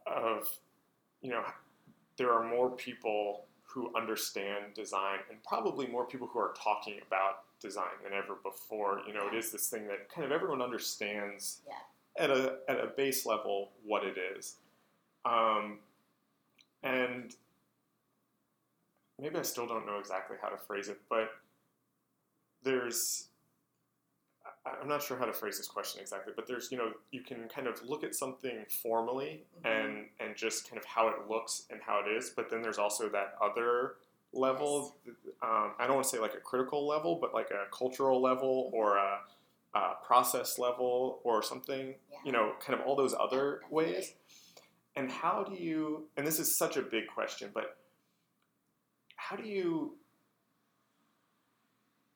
of 0.05 0.57
you 1.21 1.29
know 1.31 1.43
there 2.17 2.31
are 2.33 2.43
more 2.43 2.69
people 2.71 3.45
who 3.75 3.91
understand 3.93 4.73
design 4.73 5.19
and 5.29 5.37
probably 5.43 5.85
more 5.85 6.05
people 6.05 6.27
who 6.27 6.39
are 6.39 6.53
talking 6.57 6.97
about 7.05 7.41
design 7.59 7.91
than 8.05 8.13
ever 8.13 8.35
before. 8.41 9.01
You 9.05 9.13
know, 9.13 9.27
it 9.27 9.35
is 9.35 9.51
this 9.51 9.67
thing 9.67 9.85
that 9.87 10.07
kind 10.09 10.23
of 10.23 10.31
everyone 10.31 10.61
understands 10.61 11.59
Yeah. 11.67 12.23
at 12.23 12.29
a 12.31 12.59
at 12.69 12.79
a 12.79 12.87
base 12.87 13.25
level 13.25 13.73
what 13.85 14.05
it 14.05 14.17
is. 14.17 14.55
Um, 15.25 15.79
and 16.83 17.35
maybe 19.19 19.37
I 19.37 19.41
still 19.41 19.67
don't 19.67 19.85
know 19.85 19.99
exactly 19.99 20.37
how 20.41 20.47
to 20.47 20.57
phrase 20.57 20.87
it, 20.87 21.01
but 21.09 21.31
there's 22.63 23.27
I'm 24.65 24.87
not 24.87 25.03
sure 25.03 25.17
how 25.17 25.25
to 25.25 25.33
phrase 25.33 25.57
this 25.57 25.67
question 25.67 26.01
exactly, 26.01 26.33
but 26.35 26.47
there's 26.47 26.71
you 26.71 26.77
know 26.77 26.91
you 27.11 27.21
can 27.21 27.47
kind 27.47 27.67
of 27.67 27.83
look 27.83 28.03
at 28.03 28.15
something 28.15 28.65
formally 28.81 29.43
Mhm. 29.63 29.69
and 29.69 30.09
and 30.19 30.35
just 30.35 30.67
kind 30.69 30.77
of 30.79 30.85
how 30.85 31.07
it 31.09 31.29
looks 31.29 31.65
and 31.69 31.81
how 31.81 31.99
it 31.99 32.07
is, 32.11 32.31
but 32.31 32.49
then 32.49 32.61
there's 32.61 32.79
also 32.79 33.07
that 33.09 33.35
other 33.41 33.95
level. 34.33 34.95
Um, 35.41 35.73
I 35.79 35.85
don't 35.85 35.95
want 35.95 36.05
to 36.05 36.09
say 36.09 36.19
like 36.19 36.33
a 36.33 36.39
critical 36.39 36.85
level, 36.87 37.15
but 37.15 37.33
like 37.33 37.51
a 37.51 37.65
cultural 37.71 38.21
level 38.21 38.69
or 38.73 38.97
a, 38.97 39.19
a 39.75 39.95
process 40.03 40.57
level 40.59 41.19
or 41.23 41.41
something. 41.43 41.95
Yeah. 42.11 42.17
You 42.25 42.31
know, 42.31 42.53
kind 42.59 42.79
of 42.79 42.85
all 42.85 42.95
those 42.95 43.13
other 43.13 43.61
ways. 43.69 44.13
And 44.97 45.11
how 45.11 45.43
do 45.43 45.53
you? 45.55 46.07
And 46.17 46.25
this 46.25 46.39
is 46.39 46.57
such 46.57 46.75
a 46.77 46.81
big 46.81 47.07
question, 47.07 47.51
but 47.53 47.77
how 49.17 49.35
do 49.35 49.43
you 49.43 49.97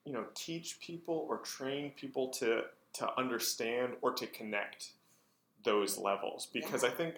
you 0.09 0.15
know 0.15 0.25
teach 0.33 0.79
people 0.79 1.27
or 1.29 1.37
train 1.37 1.91
people 1.95 2.29
to 2.29 2.63
to 2.93 3.07
understand 3.19 3.93
or 4.01 4.11
to 4.11 4.25
connect 4.25 4.93
those 5.63 5.99
levels 5.99 6.47
because 6.51 6.81
Yeah. 6.81 6.89
i 6.89 6.91
think 6.93 7.15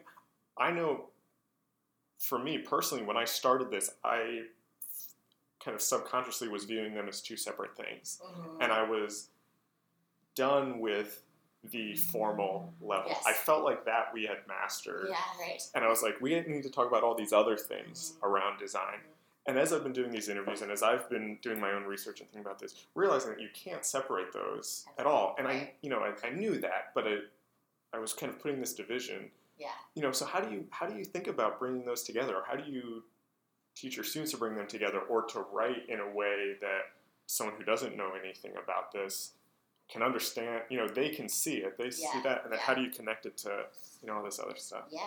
i 0.58 0.70
know 0.72 1.06
for 2.20 2.38
me 2.38 2.58
personally 2.58 3.06
when 3.06 3.16
i 3.16 3.24
started 3.24 3.72
this 3.72 3.92
i 4.04 4.42
kind 5.64 5.74
of 5.74 5.82
subconsciously 5.82 6.50
was 6.50 6.66
viewing 6.66 6.94
them 6.94 7.08
as 7.08 7.22
two 7.22 7.38
separate 7.38 7.78
things 7.78 8.22
Mhm. 8.22 8.58
and 8.60 8.74
i 8.74 8.84
was 8.84 9.30
done 10.36 10.80
with 10.82 11.24
the 11.64 11.96
formal 11.96 12.74
level 12.82 13.12
Yes. 13.12 13.24
i 13.26 13.32
felt 13.32 13.64
like 13.64 13.86
that 13.86 14.14
we 14.14 14.26
had 14.26 14.46
mastered 14.50 15.08
yeah, 15.10 15.18
right. 15.40 15.62
and 15.76 15.86
I 15.86 15.88
was 15.88 16.02
like, 16.04 16.20
we 16.20 16.38
need 16.42 16.64
to 16.64 16.70
talk 16.72 16.88
about 16.88 17.04
all 17.04 17.16
these 17.16 17.32
other 17.32 17.56
things 17.56 18.16
Mhm. 18.20 18.28
around 18.28 18.58
design. 18.58 19.00
And 19.48 19.58
as 19.58 19.74
I've 19.74 19.84
been 19.84 19.94
doing 19.94 20.12
these 20.12 20.30
interviews 20.30 20.62
and 20.62 20.72
as 20.72 20.84
I've 20.84 21.10
been 21.10 21.40
doing 21.42 21.60
my 21.60 21.72
own 21.72 21.84
research 21.84 22.20
and 22.20 22.30
thinking 22.30 22.46
about 22.46 22.60
this, 22.60 22.86
realizing 22.94 23.32
that 23.32 23.42
you 23.42 23.50
can't 23.54 23.84
separate 23.84 24.32
those 24.32 24.86
at 25.00 25.08
all. 25.08 25.36
And 25.40 25.48
I, 25.48 25.74
you 25.82 25.90
know, 25.90 26.00
I, 26.00 26.14
I 26.26 26.30
knew 26.30 26.60
that, 26.60 26.92
but 26.94 27.08
it, 27.08 27.24
I 27.94 27.98
was 27.98 28.14
kind 28.14 28.32
of 28.32 28.40
putting 28.40 28.60
this 28.60 28.74
division. 28.74 29.32
Yeah. 29.58 29.70
You 29.96 30.04
know, 30.04 30.12
so 30.12 30.26
how 30.26 30.42
do 30.42 30.54
you 30.54 30.66
how 30.70 30.88
do 30.88 30.98
you 30.98 31.06
think 31.06 31.28
about 31.28 31.60
bringing 31.60 31.86
those 31.86 32.04
together? 32.04 32.36
Or 32.36 32.44
how 32.48 32.56
do 32.56 32.72
you 32.72 33.04
teach 33.76 33.96
your 33.96 34.06
students 34.06 34.32
to 34.32 34.38
bring 34.38 34.56
them 34.56 34.68
together, 34.68 35.00
or 35.00 35.24
to 35.24 35.46
write 35.52 35.90
in 35.90 36.00
a 36.00 36.10
way 36.10 36.56
that 36.62 36.82
someone 37.26 37.56
who 37.58 37.64
doesn't 37.64 37.96
know 37.96 38.12
anything 38.22 38.52
about 38.62 38.92
this 38.92 39.32
can 39.92 40.02
understand? 40.02 40.64
You 40.70 40.78
know, 40.78 40.88
they 40.88 41.10
can 41.10 41.28
see 41.28 41.56
it, 41.58 41.78
they 41.78 41.92
see 41.92 42.08
that, 42.24 42.44
and 42.44 42.52
then 42.52 42.60
yeah. 42.60 42.66
how 42.66 42.74
do 42.74 42.82
you 42.82 42.90
connect 42.90 43.26
it 43.26 43.38
to 43.40 43.66
you 44.02 44.08
know 44.08 44.16
all 44.18 44.24
this 44.24 44.40
other 44.40 44.56
stuff? 44.56 44.86
Yeah, 44.90 45.02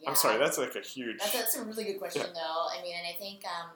yeah. 0.00 0.08
I'm 0.08 0.16
sorry, 0.16 0.38
that's 0.38 0.58
like 0.58 0.74
a 0.74 0.80
huge. 0.80 1.18
That's, 1.18 1.32
that's 1.32 1.56
a 1.56 1.64
really 1.64 1.84
good 1.84 1.98
question, 1.98 2.26
though. 2.34 2.66
I 2.70 2.82
mean, 2.82 2.94
and 2.98 3.06
I 3.06 3.16
think, 3.16 3.44
um, 3.46 3.70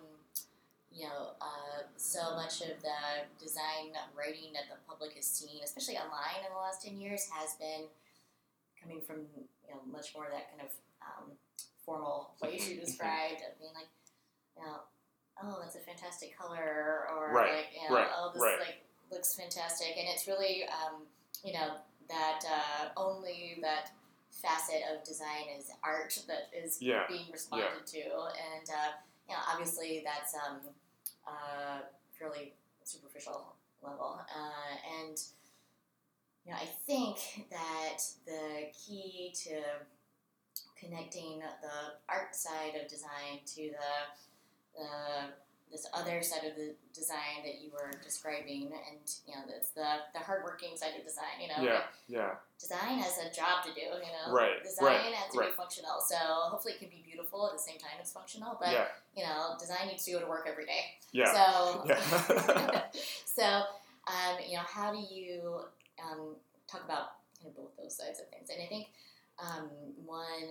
you 0.93 1.05
know, 1.05 1.31
uh, 1.41 1.87
so 1.97 2.35
much 2.35 2.61
of 2.63 2.83
the 2.83 2.99
design 3.39 3.95
writing 4.19 4.53
that 4.55 4.67
the 4.69 4.77
public 4.89 5.15
has 5.15 5.27
seen, 5.27 5.63
especially 5.63 5.97
online 5.97 6.43
in 6.45 6.51
the 6.53 6.59
last 6.59 6.83
10 6.85 6.99
years, 6.99 7.29
has 7.33 7.55
been 7.55 7.87
coming 8.83 9.01
from, 9.01 9.17
you 9.37 9.71
know, 9.71 9.81
much 9.91 10.13
more 10.15 10.27
that 10.31 10.51
kind 10.51 10.63
of 10.67 10.75
um, 11.03 11.31
formal 11.85 12.35
place 12.41 12.69
you 12.69 12.77
Mhm, 12.77 12.83
mhm. 12.83 12.85
described 12.87 13.43
of 13.47 13.59
being 13.61 13.75
like, 13.75 13.89
you 14.57 14.63
know, 14.65 14.81
oh, 15.43 15.61
that's 15.63 15.77
a 15.77 15.81
fantastic 15.81 16.37
color, 16.37 17.07
or 17.15 17.31
Right, 17.33 17.55
like, 17.55 17.67
you 17.73 17.89
know, 17.89 17.95
right, 17.95 18.09
oh, 18.17 18.31
this 18.35 18.43
right. 18.43 18.59
like 18.59 18.88
looks 19.11 19.35
fantastic, 19.35 19.95
and 19.99 20.09
it's 20.09 20.27
really, 20.27 20.65
um, 20.65 21.03
you 21.45 21.53
know, 21.53 21.75
that 22.09 22.41
uh, 22.47 22.89
only 22.97 23.59
that 23.63 23.91
facet 24.31 24.83
of 24.93 25.05
design 25.05 25.47
is 25.59 25.71
art 25.83 26.19
that 26.27 26.49
is 26.57 26.81
Yeah, 26.81 27.05
being 27.09 27.27
responded 27.33 27.87
to, 27.87 27.99
and 27.99 28.69
uh, 28.69 28.93
you 29.29 29.35
know, 29.35 29.41
obviously 29.53 30.05
that's 30.05 30.35
um, 30.35 30.61
uh, 31.27 31.81
fairly 32.19 32.55
superficial 32.85 33.55
level, 33.83 34.21
uh, 34.21 35.01
and 35.01 35.19
you 36.45 36.53
know, 36.53 36.59
I 36.59 36.67
think 36.87 37.47
that 37.51 37.99
the 38.27 38.69
key 38.73 39.35
to 39.45 39.61
connecting 40.79 41.41
the 41.41 41.93
art 42.09 42.35
side 42.35 42.75
of 42.81 42.89
design 42.89 43.41
to 43.55 43.63
the 43.71 44.79
the 44.79 44.89
this 45.71 45.87
other 45.93 46.23
side 46.23 46.45
of 46.45 46.57
the 46.57 46.75
design 46.95 47.45
that 47.45 47.61
you 47.61 47.71
were 47.73 47.91
describing, 48.03 48.73
and 48.73 49.05
you 49.27 49.35
know, 49.35 49.43
it's 49.49 49.71
the 49.71 49.87
the 50.15 50.21
hardworking 50.21 50.77
side 50.77 50.93
of 50.99 51.05
design. 51.05 51.41
You 51.41 51.49
know, 51.49 51.63
Yeah, 51.63 51.81
yeah, 52.09 52.31
design 52.59 52.99
has 52.99 53.19
a 53.19 53.35
job 53.35 53.65
to 53.65 53.75
do. 53.75 53.81
You 53.81 54.13
know, 54.13 54.33
Right, 54.33 54.63
Design 54.63 54.87
right, 54.87 55.15
has 55.15 55.33
to 55.33 55.39
right. 55.39 55.51
be 55.51 55.55
functional, 55.55 56.01
so 56.01 56.17
hopefully 56.17 56.75
it 56.75 56.81
can 56.81 56.89
be 56.89 57.03
beautiful 57.05 57.47
at 57.47 57.53
the 57.53 57.63
same 57.63 57.79
time 57.79 57.99
it's 58.01 58.13
functional. 58.13 58.57
But 58.61 58.73
yeah, 58.73 58.87
you 59.17 59.25
know, 59.25 59.57
design 59.59 59.89
needs 59.89 60.05
to 60.07 60.13
go 60.13 60.21
to 60.21 60.27
work 60.27 60.47
every 60.49 60.65
day. 60.67 60.97
yeah. 61.13 61.33
So, 61.33 61.85
Yeah. 61.87 62.83
so 63.25 63.63
um, 64.09 64.37
you 64.47 64.57
know, 64.57 64.65
how 64.67 64.93
do 64.93 64.99
you 64.99 65.61
um, 66.03 66.37
talk 66.71 66.85
about 66.85 67.21
kind 67.41 67.51
of 67.53 67.57
both 67.57 67.77
those 67.77 67.97
sides 67.97 68.21
of 68.21 68.29
things? 68.29 68.49
And 68.51 68.63
I 68.63 68.67
think 68.67 68.89
um, 69.39 69.69
one 70.05 70.49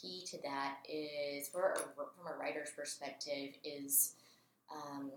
key 0.00 0.24
to 0.30 0.38
that 0.42 0.76
is, 0.88 1.48
for 1.48 1.72
a, 1.72 1.76
from 1.76 2.32
a 2.34 2.38
writer's 2.38 2.70
perspective, 2.70 3.54
is 3.64 4.14
um, 4.70 5.10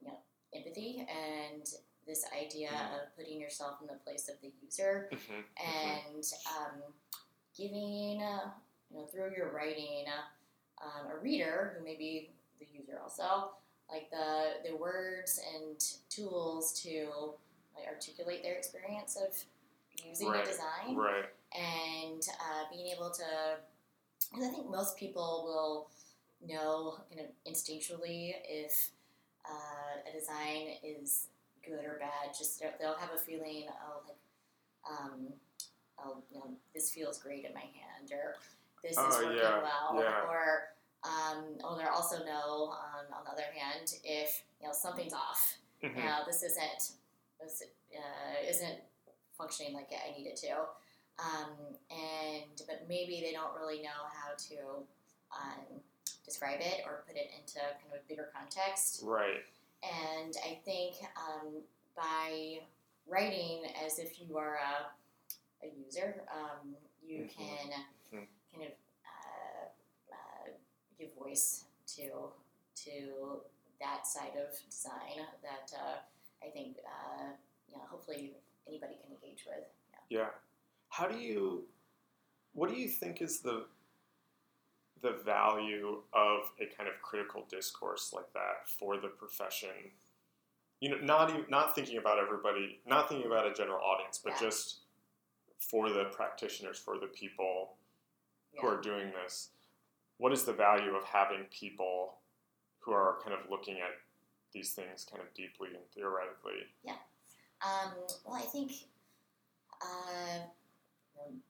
you 0.00 0.08
know 0.08 0.18
empathy 0.54 1.06
and 1.08 1.66
this 2.06 2.24
idea 2.32 2.70
Mhm. 2.70 2.94
of 3.02 3.16
putting 3.16 3.40
yourself 3.40 3.80
in 3.80 3.86
the 3.86 3.94
place 4.04 4.28
of 4.28 4.40
the 4.40 4.52
user 4.62 5.08
Mhm, 5.12 5.44
mhm. 5.56 6.04
and 6.16 6.24
um, 6.58 6.82
giving, 7.56 8.22
uh, 8.22 8.50
you 8.90 8.98
know, 8.98 9.06
through 9.06 9.34
your 9.36 9.50
writing, 9.52 10.06
uh, 10.08 10.84
um, 10.84 11.10
a 11.10 11.16
reader 11.18 11.74
who 11.78 11.84
may 11.84 11.96
be 11.96 12.34
the 12.58 12.66
user 12.72 13.00
also, 13.00 13.54
like 13.90 14.10
the 14.10 14.60
the 14.68 14.76
words 14.76 15.40
and 15.54 15.78
tools 16.10 16.72
to 16.82 17.34
like, 17.76 17.86
articulate 17.86 18.42
their 18.42 18.54
experience 18.56 19.16
of 19.16 19.32
using 20.04 20.28
Right, 20.28 20.42
a 20.46 20.50
design 20.50 20.96
Right. 20.96 21.26
and 21.54 22.22
uh, 22.40 22.64
being 22.70 22.88
able 22.88 23.10
to. 23.10 23.58
Because 24.30 24.48
I 24.48 24.50
think 24.50 24.68
most 24.70 24.96
people 24.96 25.42
will 25.46 25.90
know 26.46 26.98
kind 27.10 27.20
of 27.20 27.26
instinctually 27.50 28.34
if 28.44 28.90
uh, 29.48 30.08
a 30.08 30.12
design 30.18 30.76
is 30.82 31.28
good 31.64 31.84
or 31.84 31.98
bad. 32.00 32.34
Just 32.36 32.60
they'll- 32.80 32.94
have 32.98 33.10
a 33.14 33.18
feeling 33.18 33.66
of 33.68 34.06
like, 34.06 34.16
um, 34.90 35.28
oh, 35.98 36.22
you 36.30 36.38
know, 36.38 36.50
this 36.74 36.90
feels 36.90 37.18
great 37.18 37.44
in 37.44 37.54
my 37.54 37.60
hand, 37.60 38.10
or 38.12 38.36
this 38.82 38.92
is 38.92 38.98
Oh, 38.98 39.22
working 39.24 39.38
yeah, 39.38 39.62
well, 39.62 40.02
yeah. 40.02 40.22
or 40.28 40.68
um, 41.04 41.44
oh, 41.62 41.76
they 41.76 41.84
also 41.84 42.24
know 42.24 42.72
um, 42.72 43.06
on 43.12 43.24
the 43.24 43.30
other 43.30 43.48
hand 43.54 43.94
if 44.04 44.42
you 44.60 44.66
know 44.66 44.72
something's 44.74 45.12
off. 45.12 45.56
Mhm. 45.82 45.96
You 45.96 46.04
know, 46.04 46.18
this 46.26 46.42
isn't 46.42 46.92
this 47.40 47.62
uh, 47.94 48.48
isn't 48.48 48.78
functioning 49.36 49.74
like 49.74 49.90
I 49.92 50.16
need 50.16 50.26
it 50.26 50.36
to. 50.38 50.52
Um, 51.18 51.50
and 51.90 52.62
but 52.66 52.86
maybe 52.88 53.20
they 53.20 53.32
don't 53.32 53.54
really 53.54 53.82
know 53.82 54.08
how 54.12 54.32
to 54.48 54.56
um, 55.32 55.80
describe 56.24 56.60
it 56.60 56.82
or 56.86 57.04
put 57.06 57.16
it 57.16 57.30
into 57.38 57.58
kind 57.60 57.92
of 57.92 58.00
a 58.00 58.08
bigger 58.08 58.28
context. 58.34 59.00
Right. 59.02 59.42
And 59.82 60.34
I 60.44 60.58
think 60.64 60.94
um, 61.16 61.62
by 61.96 62.60
writing 63.06 63.62
as 63.84 63.98
if 63.98 64.20
you 64.20 64.36
are 64.38 64.56
a, 64.56 65.66
a 65.66 65.70
user, 65.84 66.22
um, 66.32 66.74
you 67.06 67.24
Mhm. 67.24 67.28
can 67.36 67.84
Mhm. 68.12 68.26
kind 68.52 68.62
of 68.64 68.72
uh, 69.04 70.14
uh, 70.14 70.48
give 70.98 71.12
voice 71.14 71.64
to 71.86 72.32
to 72.76 73.42
that 73.80 74.06
side 74.06 74.36
of 74.36 74.50
design 74.64 75.26
that 75.42 75.72
uh, 75.78 75.98
I 76.42 76.50
think 76.50 76.78
uh, 76.86 77.32
you 77.68 77.76
know 77.76 77.84
hopefully 77.84 78.34
anybody 78.66 78.96
can 78.96 79.12
engage 79.12 79.44
with. 79.46 79.64
Yeah. 80.08 80.18
Yeah. 80.20 80.30
How 80.88 81.06
do 81.08 81.18
you? 81.18 81.68
What 82.52 82.70
do 82.70 82.76
you 82.76 82.88
think 82.88 83.20
is 83.20 83.40
the 83.40 83.66
the 85.04 85.12
value 85.12 86.00
of 86.14 86.50
a 86.58 86.66
kind 86.74 86.88
of 86.88 87.00
critical 87.02 87.44
discourse 87.48 88.12
like 88.12 88.32
that 88.32 88.66
for 88.66 88.96
the 88.96 89.08
profession? 89.08 89.92
You 90.80 90.90
know, 90.90 90.96
not 90.96 91.30
even, 91.30 91.44
not 91.48 91.74
thinking 91.74 91.98
about 91.98 92.18
everybody, 92.18 92.80
not 92.86 93.08
thinking 93.08 93.26
about 93.26 93.46
a 93.46 93.52
general 93.52 93.80
audience, 93.80 94.18
but 94.18 94.32
Yeah. 94.32 94.40
just 94.40 94.80
for 95.60 95.90
the 95.90 96.06
practitioners, 96.06 96.78
for 96.78 96.98
the 96.98 97.06
people 97.06 97.76
who 98.58 98.66
are 98.66 98.80
doing 98.80 99.10
this. 99.12 99.50
What 100.18 100.32
is 100.32 100.44
the 100.44 100.52
value 100.52 100.94
of 100.96 101.04
having 101.04 101.44
people 101.46 102.20
who 102.80 102.92
are 102.92 103.20
kind 103.20 103.34
of 103.34 103.50
looking 103.50 103.80
at 103.80 104.00
these 104.52 104.72
things 104.72 105.04
kind 105.04 105.22
of 105.22 105.32
deeply 105.34 105.74
and 105.74 105.90
theoretically? 105.90 106.72
Um, 106.86 107.94
well, 108.24 108.34
I 108.36 108.42
think, 108.42 108.72
uh, 109.80 110.38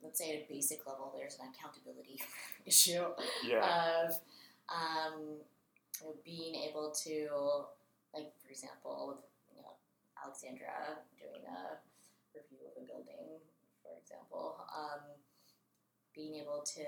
let's 0.03 0.19
say 0.19 0.31
at 0.37 0.43
a 0.43 0.47
basic 0.53 0.87
level, 0.87 1.13
there's 1.17 1.39
an 1.39 1.47
accountability 1.55 2.21
issue 2.67 3.05
Yeah. 3.47 4.07
of 4.09 4.15
um, 4.69 5.21
you 6.01 6.07
know, 6.07 6.15
being 6.25 6.55
able 6.69 6.93
to, 7.05 7.29
like, 8.15 8.33
for 8.43 8.51
example, 8.51 9.15
with 9.17 9.25
you 9.57 9.63
know, 9.63 9.73
Alexandra 10.25 10.99
doing 11.19 11.43
a 11.47 11.77
review 12.35 12.67
of 12.77 12.83
a 12.83 12.87
building, 12.87 13.39
for 13.83 13.93
example, 14.01 14.57
um, 14.77 15.01
being 16.15 16.37
able 16.37 16.63
to 16.65 16.85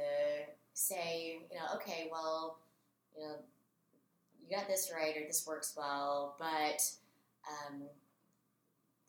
say, 0.75 1.39
you 1.51 1.57
know, 1.57 1.75
okay, 1.77 2.09
well, 2.11 2.59
you 3.17 3.23
know, 3.23 3.35
you 4.49 4.57
got 4.57 4.69
this 4.69 4.91
right, 4.95 5.17
or 5.17 5.27
this 5.27 5.45
works 5.47 5.75
well, 5.77 6.37
but 6.39 6.81
um, 7.49 7.83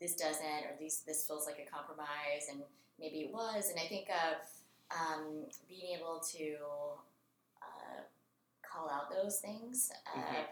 this 0.01 0.15
doesn't, 0.15 0.43
or 0.65 0.75
these 0.79 1.03
this 1.07 1.25
feels 1.25 1.45
like 1.45 1.59
a 1.65 1.69
compromise, 1.69 2.47
and 2.51 2.61
maybe 2.99 3.21
it 3.21 3.33
was. 3.33 3.69
And 3.69 3.79
I 3.79 3.87
think 3.87 4.07
uh, 4.09 4.35
um, 4.95 5.45
being 5.67 5.97
able 5.97 6.19
to 6.33 6.55
uh, 7.61 8.01
call 8.61 8.89
out 8.89 9.11
those 9.11 9.39
things 9.39 9.91
uh, 10.15 10.19
Mhm. 10.19 10.47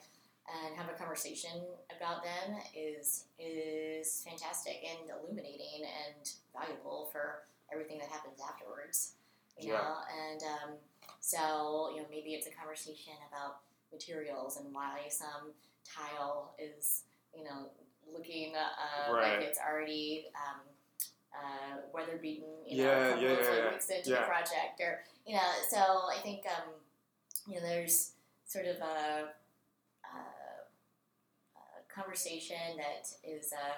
and 0.65 0.75
have 0.77 0.89
a 0.89 0.93
conversation 0.93 1.65
about 1.95 2.23
them 2.23 2.59
is 2.75 3.25
is 3.39 4.23
fantastic 4.23 4.83
and 4.83 5.09
illuminating 5.09 5.85
and 5.85 6.31
valuable 6.53 7.09
for 7.11 7.43
everything 7.71 7.99
that 7.99 8.09
happens 8.09 8.39
afterwards. 8.41 9.13
You 9.59 9.69
Yeah. 9.69 9.81
know, 9.83 9.97
and 10.11 10.43
um, 10.43 10.77
so 11.21 11.89
you 11.95 12.01
know 12.01 12.07
maybe 12.09 12.33
it's 12.35 12.47
a 12.47 12.51
conversation 12.51 13.13
about 13.29 13.61
materials 13.91 14.57
and 14.57 14.73
why 14.73 15.07
some 15.09 15.53
tile 15.85 16.53
is 16.59 17.03
you 17.35 17.43
know 17.43 17.69
looking 18.11 18.55
uh, 18.55 19.11
Right. 19.11 19.39
like 19.39 19.47
it's 19.49 19.59
already 19.59 20.27
um, 20.35 20.61
uh, 21.36 21.77
weather 21.93 22.17
beaten 22.21 22.47
you 22.65 22.77
know 22.77 22.83
Yeah, 22.83 23.07
a 23.07 23.09
couple 23.11 23.23
yeah, 23.23 23.29
of 23.31 23.57
yeah, 23.57 23.71
weeks 23.71 23.89
into 23.89 24.09
the 24.11 24.15
project 24.27 24.79
or 24.79 25.03
you 25.25 25.36
know 25.36 25.51
so 25.69 25.77
I 25.77 26.19
think 26.23 26.45
um, 26.47 26.69
you 27.47 27.55
know 27.55 27.61
there's 27.61 28.11
sort 28.47 28.65
of 28.65 28.77
a, 28.77 29.33
a, 30.05 30.17
a 31.57 31.93
conversation 31.93 32.77
that 32.77 33.07
is 33.23 33.53
uh, 33.53 33.75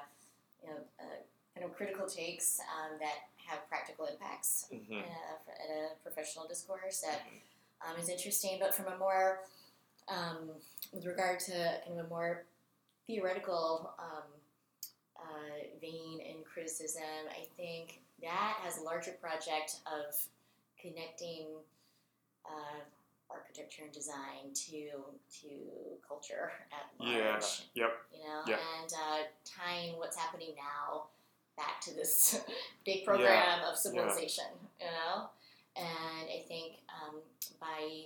you 0.63 0.69
know 0.69 0.79
uh, 0.99 1.19
kind 1.55 1.65
of 1.65 1.75
critical 1.75 2.07
takes 2.07 2.59
um, 2.59 2.97
that 2.99 3.29
have 3.47 3.67
practical 3.69 4.05
impacts 4.05 4.67
Mhm. 4.71 4.91
in 4.91 5.03
a, 5.03 5.63
in 5.65 5.85
a 5.85 5.89
professional 6.03 6.47
discourse 6.47 7.01
that 7.01 7.21
Mhm. 7.25 7.41
um, 7.93 7.97
is 7.99 8.09
interesting, 8.09 8.59
but 8.59 8.73
from 8.75 8.87
a 8.87 8.97
more, 8.97 9.43
um, 10.07 10.49
with 10.91 11.05
regard 11.05 11.39
to 11.41 11.81
kind 11.85 11.99
of 11.99 12.05
a 12.05 12.09
more 12.09 12.45
theoretical 13.07 13.93
um, 13.99 14.23
uh, 15.19 15.79
vein 15.81 16.19
in 16.19 16.43
criticism, 16.43 17.03
I 17.29 17.45
think 17.57 17.99
that 18.21 18.57
has 18.63 18.77
a 18.79 18.83
larger 18.83 19.11
project 19.11 19.77
of 19.85 20.15
connecting 20.81 21.47
uh, 22.45 22.79
architecture 23.29 23.83
and 23.83 23.91
design 23.91 24.53
to 24.53 24.89
to 25.41 25.49
culture 26.07 26.51
at 26.71 26.85
large 26.99 27.67
Yeah. 27.73 27.83
Yep. 27.83 27.91
you 28.13 28.23
know, 28.23 28.41
Yeah. 28.47 28.57
and 28.79 28.91
uh, 28.93 29.23
tying 29.43 29.97
what's 29.97 30.15
happening 30.15 30.53
now 30.55 31.07
back 31.57 31.81
to 31.81 31.93
this 31.93 32.39
big 32.85 33.03
program 33.03 33.63
of 33.63 33.77
civilization, 33.77 34.45
you 34.79 34.85
know, 34.87 35.29
and 35.75 36.29
I 36.29 36.43
think 36.47 36.77
um, 36.89 37.15
by 37.59 38.05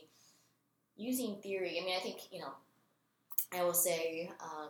using 0.97 1.35
theory, 1.41 1.79
I 1.79 1.85
mean, 1.85 1.95
I 1.95 1.99
think 2.01 2.19
you 2.31 2.39
know, 2.39 2.53
I 3.53 3.63
will 3.63 3.73
say 3.73 4.31
um, 4.41 4.69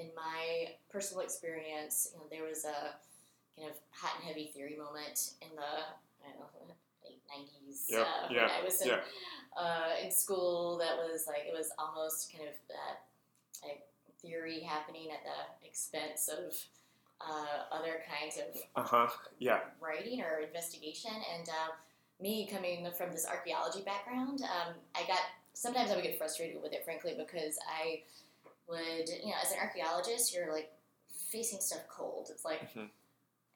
in 0.00 0.08
my 0.16 0.72
personal 0.90 1.22
experience, 1.22 2.08
you 2.12 2.18
know, 2.18 2.26
there 2.30 2.44
was 2.48 2.64
a 2.64 2.94
kind 3.56 3.70
of 3.70 3.76
hot 3.90 4.12
and 4.16 4.24
heavy 4.24 4.50
theory 4.54 4.76
moment 4.76 5.32
in 5.42 5.48
the 5.54 5.72
I 6.24 6.32
don't 6.32 6.40
know 6.40 6.74
late 7.04 7.20
nineties 7.34 7.86
Yep, 7.88 8.00
uh, 8.06 8.28
yeah, 8.32 8.42
when 8.42 8.50
I 8.50 8.64
was 8.64 8.80
in 8.80 8.88
yeah. 8.88 9.00
uh, 9.56 9.90
in 10.02 10.10
school 10.10 10.78
that 10.78 10.96
was 10.96 11.26
like 11.26 11.44
it 11.46 11.54
was 11.56 11.70
almost 11.78 12.32
kind 12.32 12.48
of 12.48 12.54
that 12.68 13.04
like 13.66 13.82
theory 14.22 14.60
happening 14.60 15.08
at 15.10 15.24
the 15.24 15.66
expense 15.66 16.28
of 16.28 16.54
uh, 17.20 17.74
other 17.74 18.02
kinds 18.08 18.38
of 18.38 18.60
Uh 18.76 18.82
huh. 18.86 19.08
Yeah. 19.38 19.60
writing 19.80 20.20
or 20.22 20.40
investigation 20.40 21.12
and 21.36 21.48
uh, 21.48 21.72
me 22.22 22.46
coming 22.50 22.86
from 22.96 23.12
this 23.12 23.26
archaeology 23.26 23.82
background 23.82 24.42
um, 24.42 24.74
i 24.94 25.00
got 25.06 25.20
sometimes 25.52 25.90
i 25.90 25.94
would 25.94 26.04
get 26.04 26.18
frustrated 26.18 26.62
with 26.62 26.72
it 26.72 26.84
frankly 26.84 27.14
because 27.16 27.58
i 27.68 28.02
would 28.70 29.08
you 29.08 29.26
know 29.30 29.34
as 29.44 29.52
an 29.52 29.58
archaeologist 29.60 30.32
you're 30.34 30.52
like 30.52 30.70
facing 31.30 31.60
stuff 31.60 31.82
cold 31.88 32.28
it's 32.30 32.44
like 32.44 32.60
Mhm. 32.74 32.88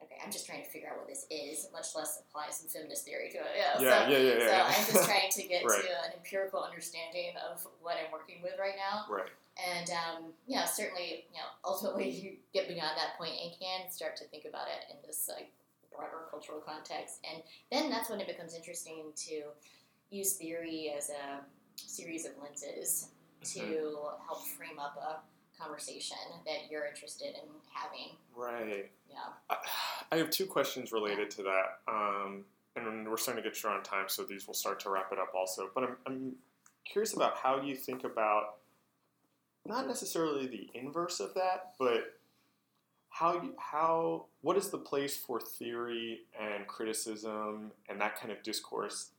okay, 0.03 0.15
I'm 0.23 0.31
just 0.31 0.45
trying 0.45 0.63
to 0.63 0.69
figure 0.69 0.89
out 0.89 0.97
what 0.97 1.07
this 1.07 1.25
is, 1.31 1.67
much 1.71 1.95
less 1.95 2.19
apply 2.19 2.49
some 2.51 2.67
feminist 2.67 3.05
theory 3.05 3.29
to 3.31 3.37
it. 3.37 3.53
Yeah, 3.57 3.79
Yeah, 3.81 4.05
so, 4.05 4.11
yeah, 4.11 4.17
yeah, 4.17 4.39
so 4.39 4.45
yeah. 4.45 4.63
I'm 4.67 4.85
just 4.93 5.05
trying 5.09 5.31
to 5.31 5.43
get 5.47 5.63
Right. 5.65 5.81
to 5.81 5.89
an 6.05 6.11
empirical 6.17 6.61
understanding 6.61 7.33
of 7.49 7.65
what 7.81 7.95
I'm 7.97 8.11
working 8.11 8.41
with 8.43 8.53
right 8.59 8.75
now. 8.77 9.05
Right. 9.09 9.31
And 9.57 9.89
um, 9.89 10.33
know, 10.47 10.65
certainly, 10.65 11.25
you 11.31 11.39
know, 11.39 11.47
ultimately 11.63 12.09
you 12.09 12.35
get 12.53 12.67
beyond 12.67 12.97
that 12.97 13.17
point 13.17 13.33
and 13.41 13.51
can 13.57 13.89
start 13.89 14.15
to 14.17 14.25
think 14.25 14.43
about 14.45 14.67
it 14.67 14.91
in 14.93 14.97
this 15.07 15.29
like 15.33 15.49
broader 15.89 16.27
cultural 16.29 16.59
context, 16.59 17.21
and 17.31 17.41
then 17.71 17.89
that's 17.89 18.09
when 18.09 18.19
it 18.19 18.27
becomes 18.27 18.53
interesting 18.53 19.11
to 19.15 19.43
use 20.11 20.33
theory 20.33 20.93
as 20.95 21.09
a 21.09 21.39
series 21.77 22.25
of 22.25 22.33
lenses 22.43 23.07
to 23.53 23.59
Mm-hmm. 23.59 24.25
help 24.25 24.45
frame 24.57 24.79
up 24.79 24.97
a 24.97 25.61
conversation 25.61 26.17
that 26.45 26.69
you're 26.69 26.85
interested 26.85 27.29
in 27.35 27.49
having. 27.71 28.15
Right. 28.35 28.91
Yeah. 29.09 29.17
I- 29.49 29.57
I 30.11 30.17
have 30.17 30.29
two 30.29 30.45
questions 30.45 30.91
related 30.91 31.31
to 31.31 31.43
that, 31.43 31.79
um, 31.87 32.45
and 32.75 33.07
we're 33.09 33.17
starting 33.17 33.43
to 33.43 33.49
get 33.49 33.55
short 33.57 33.73
on 33.75 33.83
time, 33.83 34.05
so 34.07 34.23
these 34.23 34.45
will 34.47 34.53
start 34.53 34.79
to 34.81 34.89
wrap 34.89 35.11
it 35.11 35.17
up 35.19 35.33
also. 35.35 35.69
But 35.73 35.83
I'm, 35.83 35.97
I'm 36.05 36.35
curious 36.85 37.13
about 37.13 37.37
how 37.37 37.61
you 37.61 37.75
think 37.75 38.03
about 38.03 38.57
not 39.65 39.87
necessarily 39.87 40.45
the 40.47 40.69
inverse 40.77 41.19
of 41.19 41.33
that, 41.33 41.73
but 41.79 42.19
how 43.09 43.41
you, 43.41 43.53
how 43.57 44.25
what 44.41 44.57
is 44.57 44.69
the 44.69 44.77
place 44.77 45.17
for 45.17 45.39
theory 45.39 46.21
and 46.39 46.67
criticism 46.67 47.71
and 47.89 47.99
that 48.01 48.19
kind 48.19 48.31
of 48.31 48.43
discourse 48.43 49.09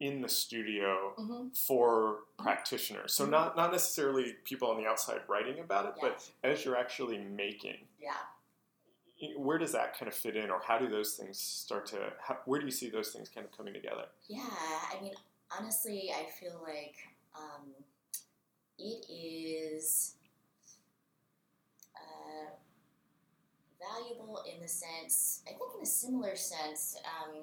in 0.00 0.20
the 0.20 0.28
studio 0.28 1.14
Mm-hmm. 1.18 1.48
for 1.54 2.20
practitioners? 2.38 3.12
So 3.14 3.24
not 3.26 3.56
not 3.56 3.72
necessarily 3.72 4.34
people 4.44 4.70
on 4.70 4.76
the 4.82 4.86
outside 4.88 5.20
writing 5.28 5.58
about 5.60 5.86
it, 5.86 5.94
Yeah. 5.96 6.08
but 6.10 6.30
as 6.44 6.64
you're 6.64 6.76
actually 6.76 7.18
making 7.18 7.78
Yeah. 8.00 8.12
where 9.38 9.56
does 9.58 9.72
that 9.72 9.98
kind 9.98 10.08
of 10.08 10.14
fit 10.14 10.36
in 10.36 10.50
or 10.50 10.60
how 10.60 10.78
do 10.78 10.88
those 10.88 11.14
things 11.14 11.38
start 11.38 11.86
to 11.86 12.12
how, 12.20 12.36
where 12.44 12.60
do 12.60 12.66
you 12.66 12.72
see 12.72 12.90
those 12.90 13.10
things 13.10 13.28
kind 13.30 13.46
of 13.46 13.56
coming 13.56 13.72
together 13.72 14.04
Yeah, 14.28 14.40
I 14.94 15.00
mean, 15.00 15.14
honestly, 15.58 16.10
I 16.14 16.26
feel 16.38 16.60
like 16.62 16.96
um, 17.34 17.70
it 18.78 19.06
is 19.08 20.16
uh, 21.96 22.50
valuable 23.80 24.42
in 24.52 24.60
the 24.60 24.68
sense, 24.68 25.42
I 25.46 25.50
think, 25.50 25.62
in 25.76 25.82
a 25.82 25.86
similar 25.86 26.36
sense 26.36 26.96
um, 27.06 27.42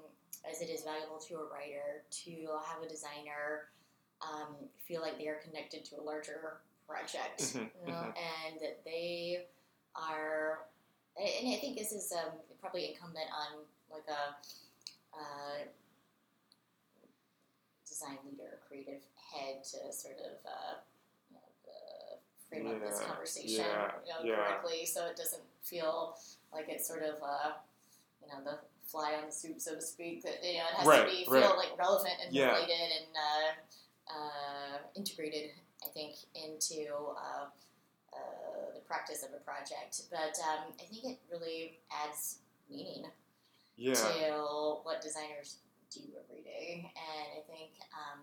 as 0.49 0.61
it 0.61 0.69
is 0.69 0.83
valuable 0.83 1.17
to 1.17 1.35
a 1.35 1.45
writer 1.45 2.03
to 2.11 2.31
have 2.65 2.83
a 2.83 2.87
designer 2.87 3.69
um, 4.21 4.55
feel 4.77 5.01
like 5.01 5.17
they 5.17 5.27
are 5.27 5.39
connected 5.43 5.83
to 5.85 5.99
a 5.99 6.01
larger 6.01 6.57
project, 6.87 7.41
Mhm, 7.41 7.69
you 7.85 7.91
know, 7.91 8.13
and 8.15 8.59
that 8.61 8.83
they 8.85 9.45
are. 9.95 10.65
And 11.17 11.53
I 11.53 11.57
think 11.57 11.77
this 11.77 11.91
is 11.91 12.11
um, 12.11 12.33
probably 12.59 12.89
incumbent 12.89 13.27
on 13.31 13.63
like 13.91 14.07
a 14.07 14.35
uh, 15.17 15.63
design 17.87 18.17
leader, 18.25 18.59
creative 18.67 19.01
head 19.31 19.63
to 19.63 19.93
sort 19.93 20.17
of 20.17 20.45
uh, 20.45 20.75
you 21.29 21.35
know, 21.35 21.47
uh, 21.67 22.15
frame 22.49 22.67
up 22.67 22.79
this 22.81 23.01
conversation 23.01 23.65
yeah, 23.65 23.91
you 24.05 24.09
know, 24.13 24.29
yeah. 24.29 24.35
correctly, 24.35 24.85
so 24.85 25.05
it 25.05 25.15
doesn't 25.15 25.43
feel 25.61 26.17
like 26.51 26.65
it's 26.69 26.87
sort 26.87 27.03
of 27.03 27.21
uh, 27.21 27.51
you 28.21 28.27
know 28.27 28.43
the 28.43 28.57
fly 28.93 29.15
on 29.19 29.25
the 29.25 29.31
soup, 29.33 29.59
so 29.59 29.73
to 29.75 29.81
speak. 29.81 30.21
That 30.21 30.37
you 30.45 30.59
know 30.59 30.69
it 30.71 30.75
has 30.77 30.87
Right, 30.87 31.03
to 31.03 31.09
be 31.09 31.25
right. 31.27 31.41
feel 31.43 31.57
like 31.57 31.73
relevant 31.77 32.13
and 32.23 32.33
Yeah. 32.33 32.53
related 32.53 32.89
and 33.01 33.09
uh, 33.29 34.13
uh, 34.13 34.77
integrated. 34.95 35.49
I 35.83 35.89
think 35.89 36.15
into 36.33 36.87
uh, 36.95 37.47
uh, 38.13 38.73
the 38.73 38.79
practice 38.87 39.21
of 39.23 39.33
a 39.33 39.41
project, 39.43 40.03
but 40.09 40.37
um, 40.47 40.71
I 40.79 40.83
think 40.85 41.03
it 41.03 41.19
really 41.29 41.79
adds 41.91 42.37
meaning 42.69 43.03
yeah 43.75 43.93
to 43.95 44.79
what 44.83 45.01
designers 45.01 45.57
do 45.91 46.01
every 46.23 46.41
day. 46.43 46.93
And 46.95 47.27
I 47.37 47.41
think 47.51 47.71
um, 47.91 48.21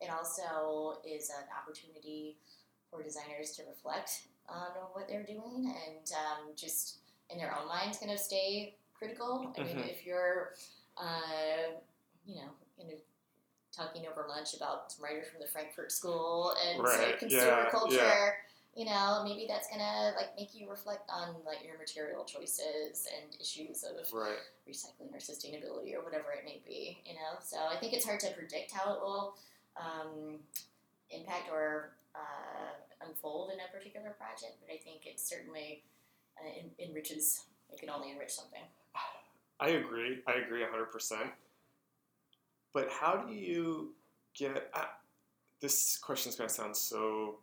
it 0.00 0.10
also 0.10 0.98
is 1.06 1.30
an 1.30 1.44
opportunity 1.56 2.38
for 2.90 3.02
designers 3.02 3.52
to 3.52 3.62
reflect 3.68 4.22
on 4.48 4.70
what 4.92 5.08
they're 5.08 5.24
doing 5.24 5.72
and 5.86 6.06
um, 6.12 6.52
just 6.56 6.98
in 7.30 7.38
their 7.38 7.52
own 7.56 7.66
minds 7.68 7.98
kind 7.98 8.12
of 8.12 8.18
stay 8.18 8.74
critical. 8.98 9.52
I 9.56 9.62
mean, 9.62 9.76
Mhm. 9.76 9.88
if 9.88 10.06
you're, 10.06 10.54
uh, 10.96 11.80
you 12.24 12.36
know, 12.36 12.50
talking 13.76 14.06
over 14.06 14.26
lunch 14.26 14.54
about 14.54 14.90
some 14.90 15.04
writers 15.04 15.28
from 15.28 15.40
the 15.40 15.46
Frankfurt 15.46 15.92
School 15.92 16.54
and 16.64 16.76
sort 16.78 17.12
of 17.12 17.18
consumer 17.18 17.44
yeah, 17.44 17.70
culture, 17.70 17.96
yeah. 17.96 18.32
you 18.74 18.86
know, 18.86 19.22
maybe 19.22 19.46
that's 19.46 19.68
gonna 19.68 20.14
like 20.16 20.34
make 20.34 20.54
you 20.54 20.68
reflect 20.70 21.08
on 21.10 21.36
like 21.44 21.62
your 21.62 21.76
material 21.76 22.24
choices 22.24 23.06
and 23.14 23.36
issues 23.38 23.84
of 23.84 24.10
right 24.14 24.38
recycling 24.66 25.12
or 25.12 25.18
sustainability 25.18 25.94
or 25.94 26.02
whatever 26.02 26.32
it 26.32 26.44
may 26.44 26.62
be, 26.66 26.98
you 27.04 27.14
know. 27.14 27.38
So 27.42 27.58
I 27.66 27.76
think 27.76 27.92
it's 27.92 28.06
hard 28.06 28.20
to 28.20 28.30
predict 28.32 28.72
how 28.72 28.94
it 28.94 29.00
will 29.00 29.36
um, 29.76 30.38
impact 31.10 31.50
or 31.52 31.92
uh, 32.14 32.72
unfold 33.06 33.50
in 33.52 33.58
a 33.60 33.70
particular 33.70 34.10
project, 34.10 34.56
but 34.64 34.72
I 34.72 34.78
think 34.78 35.04
it 35.04 35.20
certainly 35.20 35.84
uh, 36.40 36.48
en- 36.48 36.74
enriches. 36.78 37.44
It 37.70 37.78
can 37.78 37.90
only 37.90 38.10
enrich 38.10 38.30
something. 38.30 38.62
I 39.60 39.68
agree. 39.68 40.18
I 40.26 40.34
agree 40.34 40.62
100% 40.62 41.30
but 42.72 42.88
how 42.90 43.16
do 43.16 43.32
you 43.32 43.94
get 44.34 44.70
uh, 44.74 44.84
this 45.60 45.96
question 45.96 46.30
is 46.30 46.36
going 46.36 46.48
to 46.48 46.54
sound 46.54 46.76
so 46.76 47.38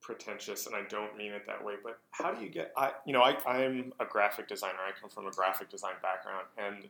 pretentious 0.00 0.66
and 0.66 0.74
i 0.76 0.82
don't 0.88 1.16
mean 1.16 1.32
it 1.32 1.46
that 1.46 1.64
way 1.64 1.74
but 1.82 1.98
how 2.10 2.32
do 2.32 2.42
you 2.42 2.50
get 2.50 2.72
i 2.76 2.92
you 3.06 3.12
know 3.12 3.22
I, 3.22 3.36
i'm 3.46 3.92
a 4.00 4.04
graphic 4.04 4.48
designer. 4.48 4.78
I 4.86 4.98
come 4.98 5.08
from 5.08 5.26
a 5.26 5.30
graphic 5.30 5.70
design 5.70 5.94
background 6.02 6.46
and 6.58 6.88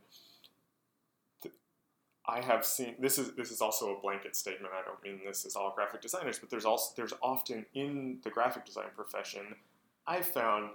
I 2.26 2.40
have 2.40 2.64
seen 2.64 2.94
this 2.98 3.18
is 3.18 3.32
this 3.34 3.50
is 3.50 3.60
also 3.60 3.96
a 3.96 4.00
blanket 4.00 4.34
statement. 4.34 4.72
I 4.74 4.82
don't 4.84 5.02
mean 5.02 5.20
this 5.26 5.44
is 5.44 5.56
all 5.56 5.72
graphic 5.74 6.00
designers, 6.00 6.38
but 6.38 6.48
there's 6.48 6.64
also 6.64 6.94
there's 6.96 7.12
often 7.22 7.66
in 7.74 8.18
the 8.24 8.30
graphic 8.30 8.64
design 8.64 8.86
profession, 8.96 9.42
I've 10.06 10.26
found 10.26 10.70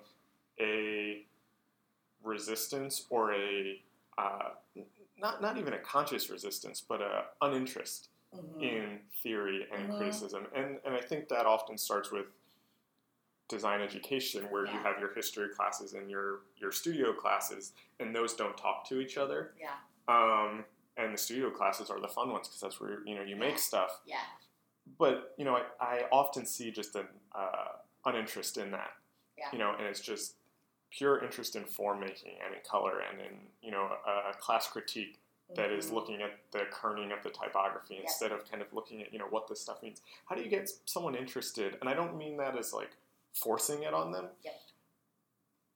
a 0.60 1.26
resistance 2.24 3.06
or 3.10 3.34
a 3.34 3.82
uh, 4.18 4.50
not 5.18 5.42
not 5.42 5.58
even 5.58 5.74
a 5.74 5.80
conscious 5.80 6.30
resistance, 6.30 6.82
but 6.82 7.02
a 7.02 7.26
uninterest 7.42 8.10
Mm-hmm. 8.36 8.62
in 8.64 9.00
theory 9.24 9.66
and 9.74 9.90
Mhm. 9.90 9.98
criticism, 9.98 10.46
and 10.54 10.80
and 10.86 10.94
I 10.94 11.02
think 11.02 11.30
that 11.30 11.48
often 11.48 11.80
starts 11.80 12.12
with 12.12 12.28
design 13.48 13.82
education, 13.82 14.44
where 14.52 14.66
you 14.66 14.78
have 14.84 15.00
your 15.00 15.12
history 15.16 15.50
classes 15.50 15.94
and 15.94 16.12
your 16.12 16.42
your 16.58 16.72
studio 16.72 17.12
classes, 17.14 17.74
and 18.00 18.16
those 18.16 18.36
don't 18.36 18.56
talk 18.56 18.86
to 18.90 19.00
each 19.02 19.18
other. 19.18 19.56
Yeah, 19.60 19.78
Um, 20.08 20.64
and 20.98 21.12
the 21.14 21.18
studio 21.18 21.50
classes 21.50 21.90
are 21.90 22.00
the 22.00 22.08
fun 22.08 22.30
ones 22.32 22.48
because 22.48 22.62
that's 22.62 22.80
where 22.80 23.00
you 23.04 23.16
know 23.16 23.24
you 23.24 23.36
make 23.36 23.54
Yeah. 23.56 23.56
stuff. 23.72 24.02
yeah, 24.06 24.22
But 25.00 25.34
you 25.38 25.46
know, 25.46 25.56
I, 25.56 25.64
I 25.80 26.08
often 26.12 26.46
see 26.46 26.70
just 26.72 26.96
an 26.96 27.08
uh, 27.34 27.78
uninterest 28.06 28.58
in 28.58 28.70
that. 28.72 28.92
Yeah. 29.38 29.52
You 29.52 29.58
know, 29.58 29.72
and 29.76 29.88
it's 29.88 30.02
just 30.02 30.36
pure 30.92 31.24
interest 31.24 31.56
in 31.56 31.64
form 31.64 32.00
making 32.00 32.34
and 32.44 32.54
in 32.54 32.62
color 32.68 33.00
and 33.00 33.20
in 33.22 33.34
you 33.62 33.72
know 33.72 33.90
a, 34.08 34.32
a 34.32 34.34
class 34.40 34.68
critique 34.68 35.20
that 35.56 35.72
is 35.72 35.88
Mhm. 35.88 35.94
looking 35.94 36.22
at 36.22 36.52
the 36.52 36.60
kerning 36.72 37.12
of 37.16 37.24
the 37.24 37.30
typography 37.32 37.96
Yep. 37.96 38.04
instead 38.04 38.32
of 38.32 38.50
kind 38.50 38.62
of 38.62 38.72
looking 38.74 39.02
at 39.02 39.12
you 39.12 39.18
know 39.20 39.28
what 39.28 39.48
this 39.48 39.60
stuff 39.62 39.82
means. 39.82 40.02
How 40.28 40.36
do 40.36 40.42
you 40.44 40.50
get 40.50 40.70
someone 40.86 41.16
interested? 41.16 41.78
And 41.82 41.90
I 41.90 41.94
don't 41.94 42.16
mean 42.18 42.38
that 42.38 42.56
as 42.58 42.72
like 42.74 42.92
forcing 43.34 43.84
it 43.84 43.94
on 43.94 44.12
them. 44.12 44.30
Yep. 44.44 44.62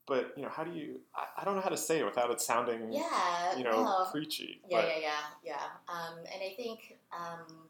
But 0.05 0.33
you 0.35 0.43
know, 0.43 0.49
how 0.49 0.63
do 0.63 0.71
you? 0.71 0.99
I, 1.15 1.27
I 1.37 1.43
don't 1.45 1.55
know 1.55 1.61
how 1.61 1.69
to 1.69 1.77
say 1.77 1.99
it 1.99 2.05
without 2.05 2.29
it 2.29 2.41
sounding 2.41 2.91
yeah. 2.91 3.57
you 3.57 3.63
know 3.63 3.83
no. 3.83 4.07
preachy. 4.11 4.61
Yeah, 4.69 4.81
but, 4.81 4.87
yeah, 4.89 4.99
yeah, 4.99 5.19
yeah. 5.43 5.63
Um, 5.87 6.17
and 6.19 6.41
I 6.43 6.53
think, 6.55 6.97
um, 7.11 7.69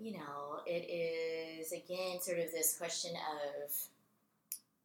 you 0.00 0.12
know, 0.12 0.60
it 0.66 0.88
is 0.88 1.72
again 1.72 2.20
sort 2.20 2.38
of 2.38 2.50
this 2.52 2.76
question 2.78 3.12
of 3.16 3.70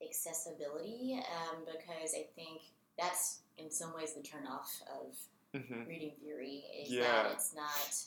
accessibility, 0.07 1.23
um, 1.31 1.63
because 1.65 2.13
I 2.15 2.25
think 2.35 2.61
that's 2.97 3.41
in 3.57 3.71
some 3.71 3.93
ways 3.95 4.13
the 4.13 4.21
turnoff 4.21 4.81
of 4.89 5.15
Mhm. 5.53 5.87
reading 5.87 6.11
theory 6.21 6.65
is 6.75 6.91
Yeah. 6.91 7.23
that 7.23 7.31
it's 7.33 7.53
not 7.53 8.05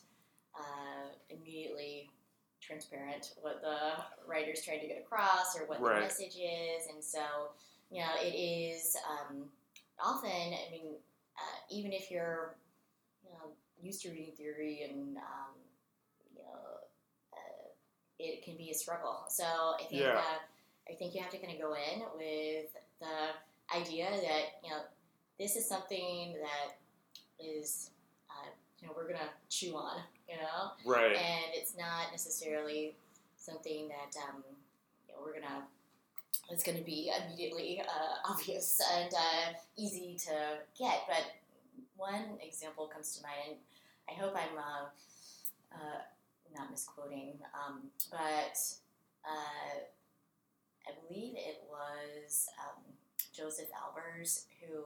uh, 0.59 1.09
immediately 1.31 2.11
transparent 2.61 3.35
what 3.43 3.61
the 3.61 3.93
writer's 4.27 4.65
trying 4.65 4.81
to 4.81 4.87
get 4.87 4.99
across 4.99 5.57
or 5.57 5.67
what 5.67 5.81
Right. 5.81 5.97
the 5.97 6.01
message 6.01 6.37
is, 6.37 6.87
and 6.93 7.03
so 7.03 7.53
you 7.91 8.01
know 8.01 8.11
it 8.21 8.35
is 8.35 8.97
um, 9.09 9.51
often. 9.99 10.31
I 10.31 10.71
mean, 10.71 10.97
uh, 11.37 11.59
even 11.71 11.93
if 11.93 12.11
you're 12.11 12.57
you 13.25 13.31
know 13.31 13.53
used 13.81 14.03
to 14.03 14.11
reading 14.11 14.35
theory 14.35 14.83
and 14.83 15.17
um, 15.19 15.55
you 16.35 16.43
know 16.43 16.81
uh, 17.33 17.69
it 18.19 18.43
can 18.43 18.57
be 18.57 18.71
a 18.71 18.75
struggle. 18.75 19.25
So 19.29 19.45
I 19.45 19.85
think 19.89 20.03
Yeah. 20.03 20.19
uh, 20.19 20.39
I 20.89 20.95
think 20.95 21.15
you 21.15 21.21
have 21.21 21.31
to 21.31 21.39
kind 21.39 21.53
of 21.53 21.61
go 21.61 21.75
in 21.75 22.01
with 22.17 22.71
the 23.01 23.77
idea 23.77 24.09
that 24.11 24.63
you 24.63 24.71
know 24.71 24.83
this 25.39 25.57
is 25.57 25.69
something 25.69 26.37
that 26.41 26.77
is 27.45 27.91
uh, 28.31 28.49
you 28.81 28.89
know 28.89 28.95
we're 28.97 29.07
gonna 29.09 29.31
chew 29.49 29.77
on, 29.77 30.01
you 30.29 30.37
know, 30.37 30.73
Right. 30.85 31.17
and 31.17 31.45
it's 31.53 31.77
not 31.77 32.13
necessarily 32.13 32.97
something 33.37 33.89
that 33.89 34.17
um, 34.29 34.43
you 35.09 35.15
know 35.15 35.21
we're 35.25 35.35
gonna 35.35 35.65
it's 36.51 36.63
going 36.63 36.79
to 36.79 36.85
be 36.85 37.11
immediately 37.25 37.81
uh, 37.81 38.31
obvious 38.31 38.81
and 38.97 39.13
uh, 39.13 39.53
easy 39.77 40.17
to 40.27 40.59
get. 40.79 41.03
But 41.09 41.25
one 41.97 42.39
example 42.41 42.87
comes 42.87 43.17
to 43.17 43.23
mind, 43.23 43.59
and 44.09 44.17
I 44.17 44.21
hope 44.21 44.35
I'm 44.37 44.59
uh, 44.59 45.75
uh 45.75 46.01
not 46.57 46.71
misquoting, 46.71 47.35
um, 47.53 47.83
but 48.11 48.57
uh, 49.25 49.81
I 50.89 50.93
believe 51.07 51.35
it 51.37 51.65
was 51.69 52.49
um, 52.63 52.83
Josef 53.35 53.67
Albers 53.75 54.45
who 54.61 54.83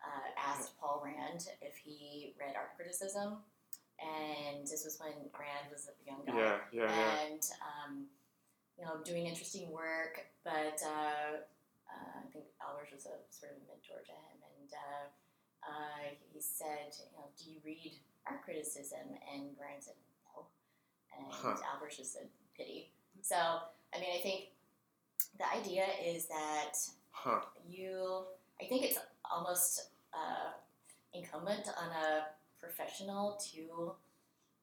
uh, 0.00 0.28
asked 0.38 0.78
Paul 0.80 1.02
Rand 1.04 1.46
if 1.60 1.76
he 1.76 2.34
read 2.40 2.54
art 2.56 2.76
criticism. 2.76 3.38
And 4.00 4.64
this 4.66 4.84
was 4.84 4.96
when 4.98 5.12
Rand 5.36 5.68
was 5.70 5.90
a 5.90 5.94
young 6.08 6.24
guy. 6.24 6.32
Yeah, 6.32 6.56
yeah, 6.72 6.88
yeah. 6.88 7.20
And, 7.28 7.42
um, 7.60 8.06
you 8.78 8.84
know, 8.86 8.96
doing 9.04 9.26
interesting 9.26 9.70
work, 9.70 10.24
but 10.42 10.80
uh, 10.80 11.44
uh, 11.84 12.16
I 12.16 12.26
think 12.32 12.46
Albers 12.64 12.94
was 12.96 13.04
a 13.04 13.20
sort 13.28 13.52
of 13.52 13.60
a 13.60 13.64
mentor 13.68 14.00
to 14.00 14.12
him. 14.16 14.40
And 14.40 14.70
uh, 14.72 15.04
uh, 15.68 16.16
he 16.32 16.40
said, 16.40 16.96
you 16.96 17.12
know, 17.12 17.28
do 17.36 17.50
you 17.52 17.60
read 17.62 18.00
art 18.26 18.40
criticism? 18.42 19.04
And 19.28 19.52
Rand 19.60 19.84
said, 19.84 20.00
no. 20.32 20.46
And 21.12 21.28
Huh. 21.28 21.60
Albers 21.60 21.98
just 21.98 22.14
said, 22.14 22.28
pity. 22.56 22.88
So, 23.20 23.36
I 23.36 24.00
mean, 24.00 24.16
I 24.16 24.22
think 24.22 24.56
the 25.40 25.48
idea 25.58 25.84
is 26.04 26.26
that 26.26 26.74
Huh. 27.12 27.40
you 27.68 28.24
i 28.60 28.64
think 28.66 28.84
it's 28.84 28.98
almost 29.30 29.90
uh, 30.14 30.50
incumbent 31.14 31.66
on 31.82 31.88
a 32.06 32.26
professional 32.58 33.38
to 33.52 33.92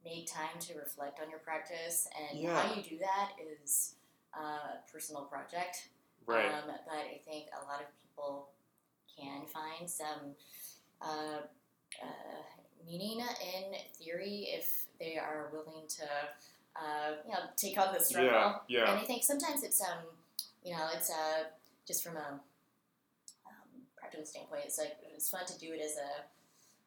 make 0.06 0.32
time 0.32 0.58
to 0.60 0.78
reflect 0.78 1.20
on 1.20 1.30
your 1.30 1.40
practice 1.40 2.08
and 2.20 2.40
Yeah. 2.40 2.60
how 2.62 2.74
you 2.76 2.82
do 2.84 2.98
that 3.00 3.32
is 3.52 3.96
a 4.34 4.78
personal 4.92 5.24
project 5.34 5.90
Right. 6.26 6.52
um, 6.54 6.64
but 6.68 6.98
i 7.16 7.20
think 7.28 7.48
a 7.60 7.66
lot 7.70 7.82
of 7.82 7.88
people 8.04 8.50
can 9.18 9.46
find 9.48 9.90
some 9.90 10.36
uh, 11.02 11.42
uh, 12.04 12.42
meaning 12.86 13.20
in 13.56 13.66
theory 14.00 14.50
if 14.58 14.86
they 15.00 15.18
are 15.18 15.50
willing 15.52 15.88
to 15.88 16.04
uh, 16.76 17.10
you 17.26 17.32
know 17.34 17.40
take 17.56 17.78
on 17.80 17.94
the 17.94 18.04
struggle 18.04 18.30
yeah, 18.32 18.56
yeah. 18.68 18.92
and 18.92 19.00
I 19.00 19.04
think 19.04 19.24
sometimes 19.24 19.64
it's 19.64 19.82
um, 19.82 20.06
you 20.68 20.74
know, 20.74 20.88
it's 20.94 21.10
uh, 21.10 21.48
just 21.88 22.04
from 22.04 22.18
a 22.18 22.40
um, 23.48 23.70
practical 23.98 24.26
standpoint, 24.26 24.64
it's 24.66 24.78
like 24.78 24.98
it's 25.16 25.30
fun 25.30 25.46
to 25.48 25.58
do 25.60 25.72
it 25.74 25.82
as 25.82 25.96
a 25.98 26.28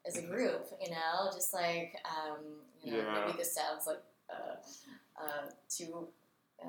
as 0.08 0.16
a 0.16 0.26
group, 0.26 0.66
you 0.82 0.90
know, 0.90 1.30
just 1.32 1.52
like 1.54 1.96
um, 2.04 2.44
you 2.82 2.92
know, 2.92 2.98
Yeah. 2.98 3.24
maybe 3.26 3.38
this 3.38 3.54
sounds 3.54 3.86
like 3.86 4.02
uh, 4.28 4.56
uh, 5.20 5.46
too. 5.68 6.08
Uh, 6.62 6.68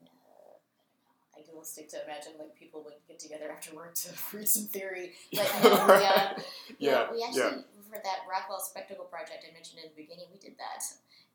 I 0.00 0.04
don't 0.04 0.16
know, 0.24 1.38
idealistic 1.38 1.88
to 1.90 2.02
imagine 2.04 2.32
like 2.38 2.54
people 2.56 2.82
would 2.84 2.94
get 3.06 3.18
together 3.18 3.50
after 3.52 3.74
work 3.76 3.94
to 3.94 4.08
read 4.36 4.48
some 4.48 4.64
theory, 4.68 5.12
but 5.34 5.50
we, 5.62 5.70
uh, 5.70 6.28
you 6.68 6.74
yeah, 6.78 7.06
we 7.12 7.20
yeah. 7.20 7.26
actually 7.28 7.64
for 7.88 8.00
that 8.02 8.26
Rockwell 8.28 8.60
Spectacle 8.60 9.04
project 9.04 9.44
I 9.48 9.52
mentioned 9.52 9.80
in 9.84 9.90
the 9.94 9.96
beginning, 10.02 10.26
we 10.32 10.38
did 10.38 10.56
that, 10.58 10.82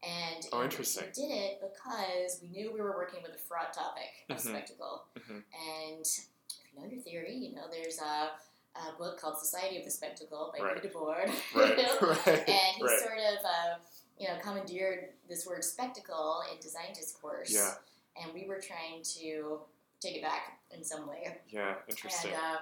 and 0.04 0.46
Oh, 0.52 0.64
interesting. 0.64 1.06
We 1.16 1.22
did 1.28 1.32
it 1.32 1.62
because 1.62 2.40
we 2.42 2.48
knew 2.50 2.72
we 2.74 2.82
were 2.82 2.92
working 2.96 3.22
with 3.24 3.34
a 3.34 3.38
fraud 3.38 3.72
topic 3.74 4.10
of 4.30 4.38
Mhm. 4.38 4.40
spectacle, 4.50 5.06
Mhm. 5.16 5.44
and 5.54 6.02
if 6.06 6.28
you 6.74 6.80
know 6.80 6.88
your 6.88 7.02
theory, 7.02 7.34
you 7.36 7.54
know 7.56 7.68
there's 7.70 8.00
a, 8.00 8.32
a 8.76 8.94
book 8.98 9.20
called 9.20 9.38
Society 9.38 9.78
of 9.78 9.86
the 9.86 9.92
Spectacle 9.92 10.54
by 10.58 10.64
Right. 10.64 10.82
Guy 10.82 10.90
Debord, 10.90 11.28
Right, 11.56 11.78
you 11.78 11.84
know, 11.84 12.00
right, 12.02 12.28
and 12.50 12.76
he 12.78 12.84
right. 12.84 13.00
sort 13.00 13.18
of 13.20 13.46
uh, 13.46 13.76
you 14.18 14.28
know 14.28 14.38
commandeered 14.42 15.14
this 15.28 15.46
word 15.46 15.64
spectacle 15.64 16.44
in 16.52 16.60
design 16.60 16.94
discourse, 16.94 17.52
Yeah. 17.52 17.76
and 18.16 18.34
we 18.34 18.46
were 18.48 18.60
trying 18.60 19.04
to 19.20 19.62
take 20.00 20.16
it 20.18 20.24
back 20.24 20.60
in 20.72 20.84
some 20.84 21.08
way. 21.08 21.40
Yeah, 21.50 21.76
interesting. 21.88 22.34
And, 22.34 22.42
uh, 22.42 22.60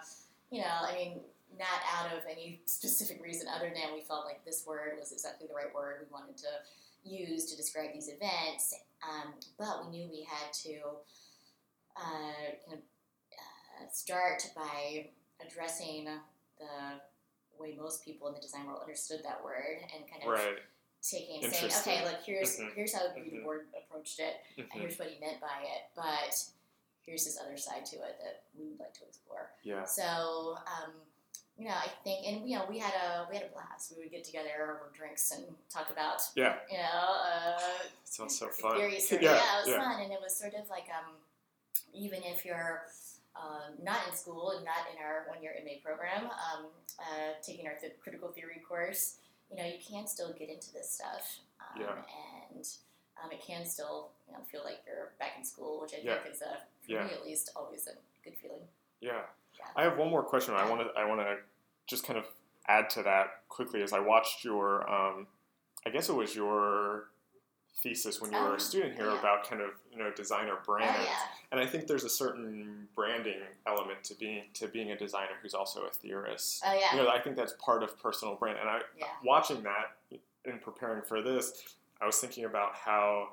you 0.52 0.62
know, 0.62 0.68
I 0.82 0.94
mean, 0.94 1.24
not 1.58 1.82
out 1.94 2.12
of 2.18 2.24
any 2.30 2.62
specific 2.66 3.22
reason 3.24 3.48
other 3.48 3.70
than 3.74 3.94
we 3.94 4.02
felt 4.02 4.26
like 4.26 4.44
this 4.46 4.66
word 4.66 4.98
was 5.00 5.12
exactly 5.12 5.48
the 5.48 5.54
right 5.54 5.74
word 5.74 6.00
we 6.02 6.12
wanted 6.12 6.38
to 6.38 6.48
use 7.10 7.46
to 7.52 7.58
describe 7.58 7.94
these 7.94 8.10
events. 8.10 8.74
Um, 9.04 9.34
but 9.58 9.86
we 9.86 9.92
knew 9.92 10.10
we 10.12 10.24
had 10.30 10.52
to 10.66 10.80
uh, 11.96 12.52
kind 12.66 12.74
of 12.74 12.80
uh, 12.80 13.90
start 13.92 14.44
by 14.56 15.10
addressing 15.46 16.06
the 16.58 17.02
way 17.60 17.76
most 17.80 18.04
people 18.06 18.28
in 18.28 18.34
the 18.34 18.40
design 18.40 18.66
world 18.68 18.80
understood 18.82 19.22
that 19.24 19.44
word 19.44 19.80
and 19.96 20.10
kind 20.10 20.24
of 20.24 20.30
right. 20.30 20.60
taking 21.02 21.42
saying, 21.50 21.72
okay, 21.80 22.04
look, 22.06 22.22
here's 22.26 22.58
Mhm. 22.58 22.74
here's 22.74 22.94
how 22.94 23.08
the 23.08 23.20
Mhm. 23.20 23.44
board 23.44 23.68
approached 23.78 24.20
it 24.20 24.44
and 24.58 24.68
Mhm. 24.72 24.80
here's 24.80 25.00
what 25.00 25.10
he 25.10 25.20
meant 25.20 25.40
by 25.40 25.64
it, 25.64 25.84
but 25.96 26.36
here's 27.02 27.26
this 27.26 27.40
other 27.40 27.58
side 27.58 27.86
to 27.86 27.96
it 28.04 28.20
that 28.22 28.44
we 28.54 28.68
would 28.68 28.80
like 28.80 28.94
to 28.94 29.06
explore. 29.06 29.52
Yeah. 29.64 29.86
So, 29.86 30.58
um, 30.68 31.02
you 31.60 31.66
know, 31.66 31.74
I 31.76 31.90
think, 32.06 32.26
and 32.26 32.50
you 32.50 32.58
know, 32.58 32.66
we 32.70 32.80
had 32.80 32.94
a 32.94 33.28
we 33.30 33.36
had 33.36 33.46
a 33.46 33.50
blast. 33.54 33.92
We 33.96 34.04
would 34.04 34.12
get 34.12 34.24
together 34.24 34.50
over 34.64 34.90
drinks 34.94 35.32
and 35.32 35.44
talk 35.70 35.90
about, 35.92 36.22
Yeah. 36.36 36.56
you 36.72 36.78
know, 36.78 36.84
uh, 36.86 37.60
Sounds 38.06 38.40
so 38.40 38.48
fun. 38.48 38.78
various. 38.78 39.12
Yeah, 39.12 39.20
yeah, 39.22 39.58
it 39.58 39.66
was 39.66 39.68
yeah. 39.68 39.78
fun, 39.78 40.02
and 40.02 40.12
it 40.14 40.20
was 40.22 40.36
sort 40.36 40.54
of 40.54 40.70
like, 40.70 40.88
um, 40.98 41.16
even 41.94 42.24
if 42.24 42.46
you're 42.46 42.84
um, 43.36 43.74
not 43.84 44.00
in 44.10 44.16
school 44.16 44.52
and 44.52 44.64
not 44.66 44.88
in 44.94 45.04
our 45.04 45.26
one 45.28 45.42
year 45.44 45.54
MA 45.66 45.74
program, 45.84 46.26
um, 46.26 46.66
uh, 47.00 47.34
taking 47.44 47.68
our 47.68 47.76
th- 47.76 47.94
critical 48.02 48.30
theory 48.30 48.62
course, 48.68 49.18
you 49.52 49.58
know, 49.58 49.66
you 49.66 49.78
can 49.86 50.08
still 50.08 50.32
get 50.34 50.50
into 50.50 50.72
this 50.74 50.90
stuff, 50.90 51.40
um, 51.60 51.82
Yeah. 51.82 51.96
and 52.56 52.66
um, 53.24 53.32
it 53.32 53.42
can 53.46 53.66
still, 53.66 54.12
you 54.28 54.34
know, 54.34 54.40
feel 54.50 54.64
like 54.64 54.80
you're 54.88 55.12
back 55.20 55.34
in 55.38 55.44
school, 55.44 55.82
which 55.82 55.94
I 55.94 55.98
Yeah. 56.04 56.20
think 56.20 56.36
is 56.36 56.42
a, 56.42 56.58
for 56.86 56.92
Yeah. 56.92 57.04
me 57.06 57.12
at 57.14 57.24
least, 57.26 57.52
always 57.56 57.86
a 57.88 57.96
good 58.24 58.38
feeling. 58.38 58.68
Yeah. 59.02 59.26
Yeah. 59.58 59.66
I 59.76 59.84
have 59.84 59.98
one 59.98 60.10
more 60.10 60.24
question. 60.24 60.54
I 60.54 60.70
want 60.70 60.82
to. 60.82 61.00
I 61.00 61.04
want 61.06 61.20
to 61.20 61.38
just 61.90 62.06
kind 62.06 62.18
of 62.20 62.26
add 62.68 62.90
to 62.92 63.04
that 63.04 63.48
quickly. 63.50 63.82
As 63.82 63.92
I 63.94 64.00
watched 64.00 64.44
your, 64.46 64.90
um, 64.90 65.28
I 65.86 65.90
guess 65.90 66.08
it 66.10 66.16
was 66.16 66.36
your 66.36 67.06
thesis 67.82 68.20
when 68.22 68.32
you 68.32 68.38
were 68.38 68.50
Oh, 68.52 68.56
a 68.56 68.60
student 68.60 68.96
here 68.96 69.06
yeah. 69.06 69.20
about 69.20 69.50
kind 69.50 69.62
of 69.62 69.70
you 69.92 69.98
know 69.98 70.12
designer 70.12 70.56
brands, 70.66 70.98
Oh 71.00 71.04
yeah, 71.04 71.16
and 71.52 71.60
I 71.62 71.66
think 71.66 71.88
there's 71.88 72.04
a 72.04 72.10
certain 72.10 72.88
branding 72.96 73.40
element 73.66 74.04
to 74.06 74.16
being 74.16 74.44
to 74.56 74.68
being 74.68 74.92
a 74.92 74.98
designer 74.98 75.32
who's 75.42 75.54
also 75.54 75.84
a 75.86 75.90
theorist. 75.90 76.62
oh 76.66 76.74
yeah, 76.74 76.96
You 76.98 77.04
know, 77.04 77.10
I 77.10 77.20
think 77.22 77.36
that's 77.38 77.54
part 77.54 77.82
of 77.84 77.98
personal 78.02 78.36
brand. 78.36 78.60
And 78.60 78.70
I, 78.70 78.80
yeah. 78.98 79.06
watching 79.24 79.64
that 79.64 80.20
and 80.46 80.62
preparing 80.62 81.02
for 81.04 81.22
this, 81.22 81.76
I 82.02 82.06
was 82.06 82.18
thinking 82.18 82.46
about 82.46 82.76
how, 82.76 83.30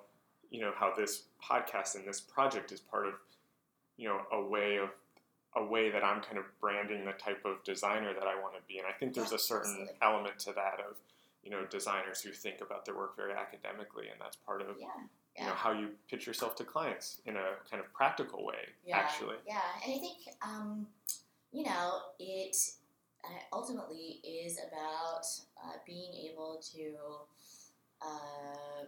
you 0.50 0.61
know, 0.61 0.72
how 0.76 0.92
this 0.94 1.24
podcast 1.42 1.96
and 1.96 2.07
this 2.07 2.20
project 2.20 2.70
is 2.72 2.80
part 2.80 3.07
of, 3.07 3.14
you 3.96 4.09
know, 4.09 4.20
a 4.32 4.40
way 4.40 4.76
of 4.76 4.90
a 5.57 5.64
way 5.64 5.90
that 5.90 6.04
I'm 6.04 6.20
kind 6.20 6.38
of 6.38 6.44
branding 6.61 7.04
the 7.04 7.12
type 7.12 7.44
of 7.44 7.64
designer 7.64 8.12
that 8.12 8.26
I 8.26 8.40
want 8.40 8.54
to 8.54 8.61
be. 8.68 8.78
And 8.78 8.86
I 8.86 8.92
think 8.92 9.14
there's 9.14 9.32
a 9.32 9.38
certain 9.38 9.70
absolutely. 9.72 9.96
element 10.02 10.38
to 10.40 10.52
that 10.52 10.80
of, 10.86 10.96
you 11.42 11.50
know, 11.50 11.64
designers 11.70 12.20
who 12.20 12.30
think 12.32 12.61
about 12.61 12.84
their 12.84 12.94
work 12.94 13.16
very 13.16 13.32
academically, 13.32 14.09
and 14.09 14.20
that's 14.20 14.36
part 14.36 14.61
of, 14.61 14.76
Yeah, 14.78 14.86
you 15.38 15.46
know, 15.46 15.54
how 15.54 15.72
you 15.72 15.88
pitch 16.11 16.26
yourself 16.26 16.57
to 16.57 16.64
clients 16.64 17.20
in 17.24 17.36
a 17.36 17.54
kind 17.70 17.82
of 17.82 17.90
practical 17.94 18.44
way. 18.44 18.68
Yeah, 18.84 18.98
Actually, 18.98 19.36
Yeah, 19.46 19.61
and 19.84 19.94
I 19.94 19.98
think 19.98 20.18
um, 20.42 20.86
you 21.52 21.64
know 21.64 22.00
it 22.18 22.57
uh, 23.24 23.28
ultimately 23.52 24.20
is 24.24 24.59
about 24.59 25.24
uh, 25.64 25.78
being 25.86 26.12
able 26.30 26.61
to 26.74 26.94
uh, 28.02 28.84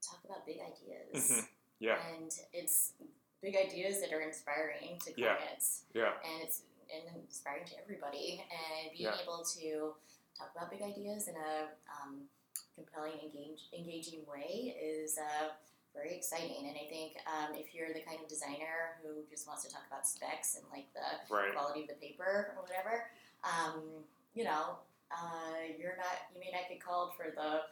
talk 0.00 0.20
about 0.24 0.46
big 0.46 0.58
ideas, 0.60 1.30
Mhm. 1.30 1.48
yeah, 1.80 1.98
and 2.12 2.32
it's 2.52 2.92
big 3.40 3.56
ideas 3.56 4.00
that 4.00 4.12
are 4.12 4.20
inspiring 4.20 4.98
to 5.04 5.20
Yeah. 5.20 5.36
clients, 5.36 5.84
yeah, 5.94 6.14
and 6.24 6.42
it's 6.42 6.62
and 6.90 7.04
inspiring 7.16 7.66
to 7.66 7.78
everybody, 7.78 8.42
and 8.50 8.90
being 8.92 9.04
Yeah. 9.04 9.20
able 9.20 9.44
to 9.44 9.94
talk 10.36 10.50
about 10.56 10.70
big 10.70 10.80
ideas 10.82 11.28
in 11.28 11.36
a 11.36 11.68
um, 11.90 12.28
compelling, 12.74 13.18
engage, 13.20 13.68
engaging 13.72 14.24
way 14.24 14.74
is 14.80 15.18
uh, 15.18 15.50
very 15.94 16.14
exciting. 16.16 16.66
And 16.68 16.76
I 16.76 16.88
think 16.88 17.18
um, 17.26 17.54
if 17.54 17.74
you're 17.74 17.92
the 17.92 18.00
kind 18.00 18.20
of 18.22 18.28
designer 18.28 18.96
who 19.02 19.24
just 19.28 19.46
wants 19.46 19.64
to 19.64 19.70
talk 19.70 19.82
about 19.86 20.06
specs 20.06 20.56
and 20.56 20.64
like 20.72 20.86
the 20.94 21.34
right, 21.34 21.52
quality 21.52 21.82
of 21.82 21.88
the 21.88 21.94
paper 21.94 22.54
or 22.56 22.62
whatever, 22.62 23.10
um, 23.44 23.82
you 24.34 24.44
know, 24.44 24.78
uh, 25.10 25.60
you're 25.78 25.96
not, 25.96 26.32
you 26.32 26.40
may 26.40 26.50
not 26.52 26.68
get 26.68 26.80
called 26.80 27.14
for 27.16 27.30
the 27.34 27.62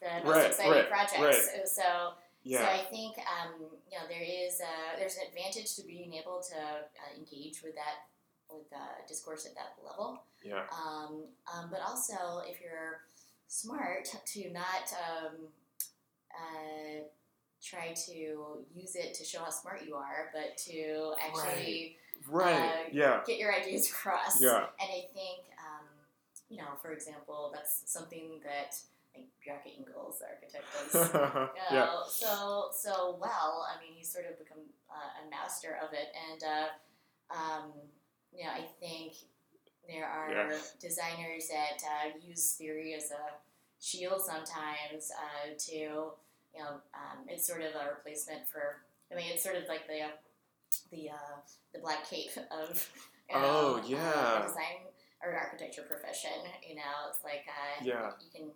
the 0.00 0.24
most 0.24 0.34
Right, 0.36 0.46
exciting 0.46 0.72
right, 0.72 0.88
projects. 0.88 1.74
So, 1.74 2.14
so 2.46 2.64
I 2.64 2.84
think 2.90 3.16
um, 3.18 3.60
you 3.90 3.98
know 3.98 4.04
there 4.08 4.22
is 4.22 4.60
a, 4.60 4.98
there's 4.98 5.16
an 5.16 5.22
advantage 5.28 5.74
to 5.76 5.82
being 5.82 6.14
able 6.14 6.42
to 6.50 6.56
uh, 6.58 7.16
engage 7.16 7.62
with 7.62 7.74
that 7.74 8.08
with 8.50 8.66
uh, 8.74 9.06
discourse 9.08 9.46
at 9.46 9.54
that 9.54 9.74
level. 9.84 10.22
yeah, 10.44 10.64
Um, 10.72 11.24
um, 11.52 11.68
but 11.70 11.80
also, 11.80 12.42
if 12.46 12.60
you're 12.60 13.00
smart, 13.48 14.08
to 14.26 14.50
not 14.50 14.92
um, 14.92 15.36
uh, 16.34 17.04
try 17.62 17.92
to 18.06 18.12
use 18.74 18.96
it 18.96 19.14
to 19.14 19.24
show 19.24 19.40
how 19.40 19.50
smart 19.50 19.82
you 19.86 19.94
are, 19.94 20.30
but 20.34 20.56
to 20.66 21.14
actually 21.22 21.96
right, 22.28 22.54
uh, 22.54 22.72
yeah, 22.92 23.20
get 23.26 23.38
your 23.38 23.54
ideas 23.54 23.88
across. 23.90 24.42
yeah, 24.42 24.66
And 24.80 24.90
I 24.90 25.06
think, 25.14 25.40
um, 25.58 25.86
you 26.50 26.58
know, 26.58 26.68
for 26.80 26.92
example, 26.92 27.50
that's 27.54 27.82
something 27.86 28.40
that 28.44 28.76
think 29.14 29.26
Bjarke 29.44 29.68
Ingels, 29.78 30.18
the 30.18 30.26
architect, 30.26 30.64
does. 30.92 30.94
You 31.14 31.62
yeah. 31.70 31.84
know, 31.86 32.02
so 32.08 32.68
so 32.72 33.18
well. 33.20 33.66
I 33.68 33.80
mean, 33.82 33.94
he's 33.96 34.12
sort 34.12 34.26
of 34.26 34.38
become 34.38 34.64
uh, 34.90 35.24
a 35.26 35.30
master 35.30 35.78
of 35.82 35.92
it, 35.92 36.08
and 36.30 36.42
uh, 36.42 36.68
um, 37.34 37.72
you 38.32 38.44
know, 38.44 38.50
I 38.50 38.66
think 38.80 39.14
there 39.88 40.06
are 40.06 40.30
Yeah. 40.30 40.58
designers 40.80 41.48
that 41.48 41.82
uh, 41.84 42.18
use 42.26 42.52
theory 42.52 42.94
as 42.94 43.10
a 43.10 43.34
shield 43.80 44.20
sometimes 44.22 45.10
uh, 45.10 45.54
to, 45.58 45.72
you 45.74 46.58
know, 46.58 46.80
um, 46.94 47.26
it's 47.28 47.46
sort 47.46 47.62
of 47.62 47.74
a 47.74 47.90
replacement 47.96 48.48
for. 48.48 48.82
I 49.10 49.14
mean, 49.16 49.26
it's 49.32 49.42
sort 49.42 49.56
of 49.56 49.64
like 49.68 49.86
the 49.88 50.08
the 50.90 51.10
uh, 51.10 51.36
the 51.72 51.80
black 51.80 52.08
cape 52.08 52.30
of 52.50 52.88
you 53.28 53.34
know, 53.36 53.42
Oh, 53.44 53.74
uh, 53.76 53.86
yeah. 53.86 54.40
the 54.42 54.46
design 54.48 54.88
or 55.22 55.34
architecture 55.34 55.82
profession. 55.82 56.30
You 56.66 56.76
know, 56.76 57.10
it's 57.10 57.22
like 57.24 57.44
uh, 57.48 57.84
Yeah. 57.84 58.12
you 58.20 58.30
can 58.34 58.50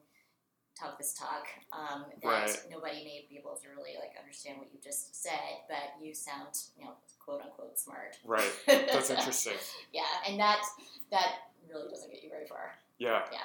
talk 0.78 0.98
this 0.98 1.14
talk 1.14 1.46
um, 1.72 2.04
that 2.22 2.28
Right. 2.28 2.56
nobody 2.70 3.02
may 3.04 3.26
be 3.30 3.38
able 3.38 3.56
to 3.56 3.68
really 3.76 3.96
like 3.98 4.12
understand 4.18 4.58
what 4.58 4.68
you 4.72 4.78
just 4.82 5.20
said, 5.22 5.64
but 5.68 6.04
you 6.04 6.14
sound 6.14 6.48
you 6.78 6.84
know 6.84 6.92
quote 7.18 7.42
unquote 7.42 7.78
smart. 7.78 8.16
Right. 8.24 8.50
That's 8.66 9.10
interesting. 9.10 9.54
yeah, 9.92 10.02
and 10.28 10.38
that 10.38 10.62
that 11.10 11.32
really 11.72 11.88
doesn't 11.88 12.10
get 12.12 12.22
you 12.22 12.30
very 12.30 12.46
far. 12.46 12.72
Yeah. 12.98 13.22
Yeah. 13.32 13.38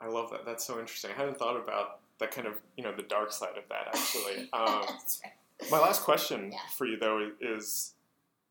I 0.00 0.08
love 0.08 0.30
that. 0.30 0.44
That's 0.44 0.64
so 0.64 0.78
interesting. 0.78 1.10
I 1.10 1.14
hadn't 1.18 1.38
thought 1.38 1.56
about 1.56 2.00
that 2.18 2.30
kind 2.30 2.46
of, 2.46 2.54
you 2.76 2.84
know, 2.84 2.92
the 2.94 3.02
dark 3.02 3.32
side 3.32 3.56
of 3.56 3.64
that 3.68 3.88
actually. 3.88 4.48
Um, 4.52 4.84
That's 4.86 5.20
right. 5.24 5.70
my 5.70 5.78
last 5.78 6.02
question 6.02 6.50
Yeah. 6.52 6.58
for 6.76 6.86
you 6.86 6.98
though 6.98 7.30
is, 7.40 7.94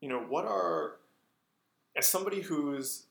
you 0.02 0.10
know, 0.10 0.20
what 0.20 0.46
are 0.46 0.98
as 1.96 2.08
somebody 2.08 2.42
who's 2.42 3.04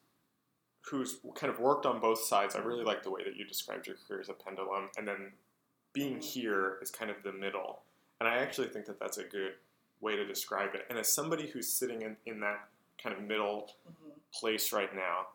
who's 0.90 1.18
kind 1.34 1.52
of 1.52 1.58
worked 1.60 1.86
on 1.86 2.00
both 2.00 2.20
sides, 2.22 2.54
I 2.54 2.58
really 2.60 2.84
like 2.84 3.02
the 3.02 3.10
way 3.10 3.24
that 3.24 3.36
you 3.36 3.44
described 3.46 3.86
your 3.86 3.96
career 4.06 4.20
as 4.20 4.28
a 4.28 4.34
pendulum, 4.34 4.90
and 4.96 5.06
then 5.08 5.32
being 5.92 6.20
here 6.20 6.78
is 6.82 6.90
kind 6.90 7.10
of 7.10 7.22
the 7.22 7.32
middle. 7.32 7.82
And 8.20 8.28
I 8.28 8.36
actually 8.38 8.68
think 8.68 8.86
that 8.86 9.00
that's 9.00 9.18
a 9.18 9.24
good 9.24 9.52
way 10.00 10.16
to 10.16 10.26
describe 10.26 10.74
it. 10.74 10.86
And 10.90 10.98
as 10.98 11.10
somebody 11.10 11.46
who's 11.48 11.68
sitting 11.72 12.02
in, 12.02 12.16
in 12.26 12.40
that 12.40 12.68
kind 13.02 13.16
of 13.16 13.22
middle 13.22 13.76
Mhm. 13.86 14.12
place 14.32 14.72
right 14.72 14.94
now, 14.94 15.28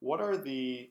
what 0.00 0.20
are 0.20 0.36
the 0.36 0.90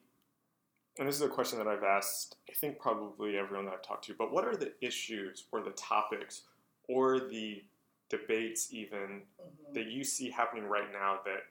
and 0.99 1.07
this 1.07 1.13
is 1.15 1.21
a 1.21 1.29
question 1.29 1.59
that 1.59 1.67
I've 1.67 1.83
asked, 1.83 2.37
I 2.49 2.53
think 2.53 2.79
probably 2.79 3.37
everyone 3.37 3.65
that 3.65 3.73
I've 3.75 3.83
talked 3.83 4.05
to, 4.05 4.15
but 4.15 4.31
what 4.31 4.45
are 4.45 4.55
the 4.55 4.73
issues 4.83 5.45
or 5.51 5.61
the 5.61 5.69
topics 5.73 6.47
or 6.87 7.19
the 7.19 7.63
debates 8.09 8.73
even 8.73 9.27
Mhm. 9.39 9.73
that 9.75 9.85
you 9.85 10.03
see 10.03 10.31
happening 10.31 10.63
right 10.65 10.91
now 10.91 11.21
that 11.23 11.43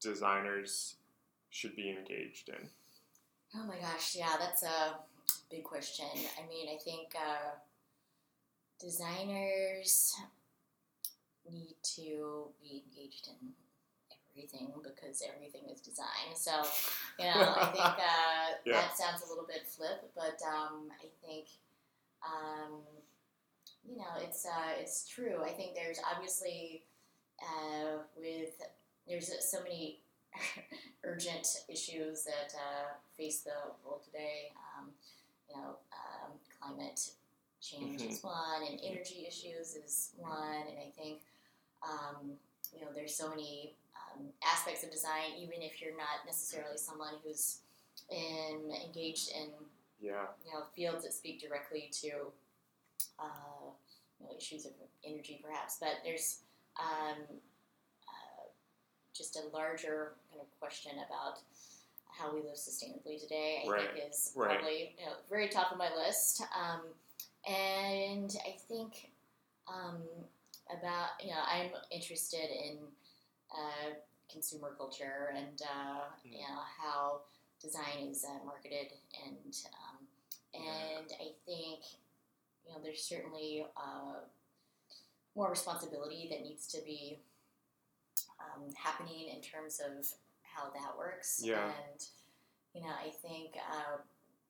designers 0.00 0.96
should 1.54 1.76
be 1.76 1.88
engaged 1.90 2.48
in? 2.48 2.68
Oh 3.56 3.64
my 3.64 3.78
gosh, 3.78 4.16
yeah, 4.16 4.34
that's 4.38 4.64
a 4.64 4.96
big 5.50 5.62
question. 5.62 6.06
I 6.42 6.48
mean, 6.48 6.68
I 6.68 6.76
think 6.82 7.14
uh, 7.16 7.52
designers 8.80 10.14
need 11.50 11.76
to 11.96 12.48
be 12.60 12.82
engaged 12.86 13.28
in 13.28 13.50
everything 14.32 14.72
because 14.82 15.22
everything 15.22 15.70
is 15.72 15.80
design. 15.80 16.34
So, 16.34 16.50
you 17.18 17.26
know, 17.26 17.54
I 17.56 17.66
think 17.66 17.84
uh, 17.84 18.46
Yeah. 18.66 18.80
that 18.80 18.96
sounds 18.98 19.22
a 19.24 19.28
little 19.28 19.46
bit 19.46 19.66
flip, 19.66 20.10
but 20.16 20.40
um, 20.46 20.90
I 21.00 21.06
think, 21.24 21.46
um, 22.26 22.80
you 23.88 23.96
know, 23.96 24.14
it's 24.20 24.44
uh, 24.46 24.72
it's 24.80 25.06
true. 25.06 25.42
I 25.44 25.50
think 25.50 25.74
there's 25.74 26.00
obviously 26.12 26.82
uh, 27.40 27.98
with 28.16 28.54
there's 29.06 29.30
so 29.50 29.62
many 29.62 30.00
urgent 31.04 31.46
issues 31.68 32.24
that 32.24 32.54
uh, 32.54 32.94
face 33.16 33.40
the 33.42 33.52
world 33.84 34.02
today. 34.04 34.52
Um, 34.56 34.90
you 35.48 35.56
know, 35.56 35.76
um, 35.92 36.32
climate 36.60 37.10
change 37.60 38.02
Mhm. 38.02 38.10
is 38.10 38.22
one, 38.22 38.62
and 38.68 38.80
energy 38.82 39.26
issues 39.26 39.76
is 39.76 40.12
one, 40.16 40.66
and 40.68 40.78
I 40.78 40.90
think 40.96 41.20
um, 41.82 42.38
you 42.72 42.80
know 42.80 42.92
there's 42.94 43.14
so 43.14 43.28
many 43.28 43.74
um, 43.94 44.32
aspects 44.42 44.82
of 44.84 44.90
design. 44.90 45.34
Even 45.38 45.62
if 45.62 45.80
you're 45.80 45.96
not 45.96 46.24
necessarily 46.26 46.78
someone 46.78 47.14
who's 47.22 47.60
in 48.10 48.70
engaged 48.84 49.30
in 49.30 49.50
Yeah. 50.00 50.26
you 50.44 50.52
know 50.52 50.64
fields 50.74 51.04
that 51.04 51.12
speak 51.14 51.40
directly 51.40 51.88
to 52.02 52.32
uh, 53.18 53.70
you 54.20 54.26
know, 54.26 54.36
issues 54.36 54.66
of 54.66 54.72
energy, 55.04 55.40
perhaps, 55.42 55.78
but 55.78 56.00
there's 56.04 56.40
um, 56.78 57.18
just 59.14 59.36
a 59.36 59.56
larger 59.56 60.12
kind 60.30 60.40
of 60.40 60.60
question 60.60 60.92
about 61.06 61.38
how 62.10 62.32
we 62.32 62.40
live 62.42 62.56
sustainably 62.56 63.20
today. 63.20 63.62
I 63.66 63.70
Right, 63.70 63.88
think 63.94 64.08
is 64.08 64.32
right. 64.36 64.58
probably 64.58 64.94
you 64.98 65.06
know 65.06 65.12
very 65.28 65.48
top 65.48 65.72
of 65.72 65.78
my 65.78 65.90
list, 65.94 66.42
um, 66.56 66.80
and 67.48 68.34
I 68.46 68.56
think 68.68 69.10
um, 69.68 70.02
about 70.70 71.10
you 71.22 71.30
know 71.30 71.40
I'm 71.46 71.70
interested 71.90 72.50
in 72.50 72.78
uh, 73.52 73.94
consumer 74.30 74.74
culture 74.76 75.32
and 75.36 75.60
uh, 75.62 76.00
you 76.24 76.38
know 76.38 76.60
how 76.80 77.20
design 77.60 78.08
is 78.10 78.24
uh, 78.24 78.44
marketed 78.44 78.92
and 79.24 79.56
um, 79.82 80.06
and 80.54 81.06
I 81.20 81.30
think 81.46 81.80
you 82.66 82.72
know 82.72 82.78
there's 82.82 83.02
certainly 83.02 83.66
uh, 83.76 84.20
more 85.36 85.50
responsibility 85.50 86.28
that 86.30 86.42
needs 86.42 86.66
to 86.68 86.78
be 86.84 87.18
um, 88.44 88.68
happening 88.76 89.28
in 89.34 89.40
terms 89.40 89.80
of 89.80 90.06
how 90.42 90.70
that 90.70 90.96
works 90.96 91.40
Yeah. 91.42 91.64
and 91.64 92.00
you 92.74 92.82
know 92.82 92.92
I 92.92 93.10
think 93.10 93.56
uh, 93.56 93.98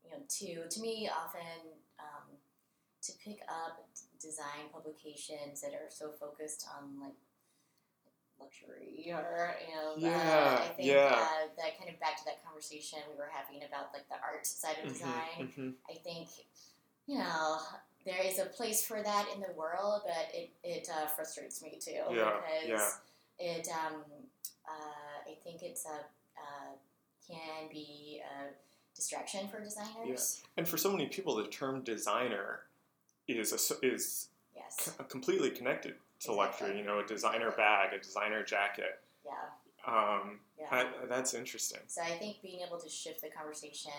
you 0.05 0.11
know 0.11 0.22
to 0.26 0.68
to 0.68 0.80
me 0.80 1.09
often 1.09 1.72
um, 1.99 2.36
to 3.03 3.12
pick 3.24 3.40
up 3.49 3.86
design 4.20 4.68
publications 4.72 5.61
that 5.61 5.72
are 5.74 5.90
so 5.90 6.11
focused 6.12 6.66
on 6.76 7.01
like 7.01 7.14
luxury 8.40 9.11
or 9.12 9.55
you 9.66 9.74
know 9.74 10.09
uh, 10.09 10.59
I 10.61 10.72
think 10.76 10.88
yeah. 10.88 11.14
uh, 11.14 11.47
that 11.57 11.78
kind 11.78 11.88
of 11.88 12.01
back 12.01 12.18
to 12.18 12.24
that 12.26 12.45
conversation 12.45 12.99
we 13.11 13.16
were 13.16 13.30
having 13.32 13.62
about 13.62 13.92
like 13.92 14.09
the 14.09 14.16
art 14.16 14.47
side 14.47 14.76
of 14.82 14.92
design 14.92 15.53
hmm 15.55 15.70
I 15.88 15.95
think, 15.95 16.28
you 17.07 17.18
know, 17.18 17.59
there 18.07 18.22
is 18.24 18.38
a 18.38 18.47
place 18.47 18.84
for 18.84 19.03
that 19.03 19.26
in 19.34 19.40
the 19.40 19.53
world, 19.57 20.03
but 20.05 20.28
it, 20.32 20.51
it 20.62 20.88
uh, 20.90 21.07
frustrates 21.09 21.62
me 21.62 21.78
too 21.80 22.01
Yeah, 22.11 22.32
because 22.70 22.99
it, 23.39 23.68
um, 23.68 24.03
uh, 24.68 25.30
I 25.30 25.35
think 25.45 25.62
it's 25.62 25.87
a, 25.87 25.89
uh, 26.39 26.72
can 27.26 27.68
be 27.70 28.20
a 28.22 28.51
distraction 28.95 29.49
for 29.49 29.61
designers. 29.61 30.41
Yeah. 30.43 30.49
And 30.59 30.68
for 30.68 30.76
so 30.76 30.91
many 30.91 31.07
people, 31.07 31.35
the 31.37 31.47
term 31.47 31.82
designer 31.82 32.61
is 33.28 33.53
a, 33.53 33.87
is 33.87 34.28
Yes. 34.55 34.76
c- 34.97 35.05
completely 35.09 35.51
connected 35.51 35.97
to 36.20 36.32
luxury. 36.32 36.78
You 36.78 36.85
know, 36.85 37.01
a 37.01 37.07
designer 37.07 37.51
bag, 37.51 37.93
a 37.93 37.99
designer 37.99 38.43
jacket. 38.45 39.01
Yeah. 39.24 39.32
Um, 39.87 40.41
Yeah. 40.59 40.68
that- 40.70 41.09
that's 41.09 41.35
interesting. 41.35 41.80
So 41.89 42.03
I 42.03 42.16
think 42.18 42.41
being 42.43 42.61
able 42.61 42.78
to 42.78 42.89
shift 42.89 43.20
the 43.20 43.30
conversation 43.30 43.93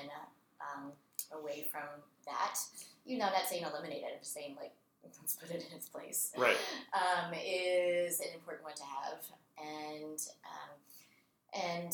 um, 0.61 0.93
away 1.31 1.67
from 1.71 1.83
that, 2.25 2.57
you 3.05 3.17
know, 3.17 3.25
not 3.29 3.47
saying 3.47 3.63
eliminate 3.63 4.03
it, 4.03 4.13
I'm 4.13 4.19
just 4.19 4.33
saying 4.33 4.55
like 4.55 4.71
let's 5.19 5.35
put 5.35 5.49
it 5.51 5.65
in 5.69 5.75
its 5.77 5.87
place. 5.89 6.31
Right. 6.37 6.57
um, 6.93 7.33
is 7.33 8.19
an 8.19 8.27
important 8.33 8.63
one 8.65 8.75
to 8.75 8.83
have, 8.83 9.21
and 9.59 10.19
um, 10.45 10.71
and 11.53 11.93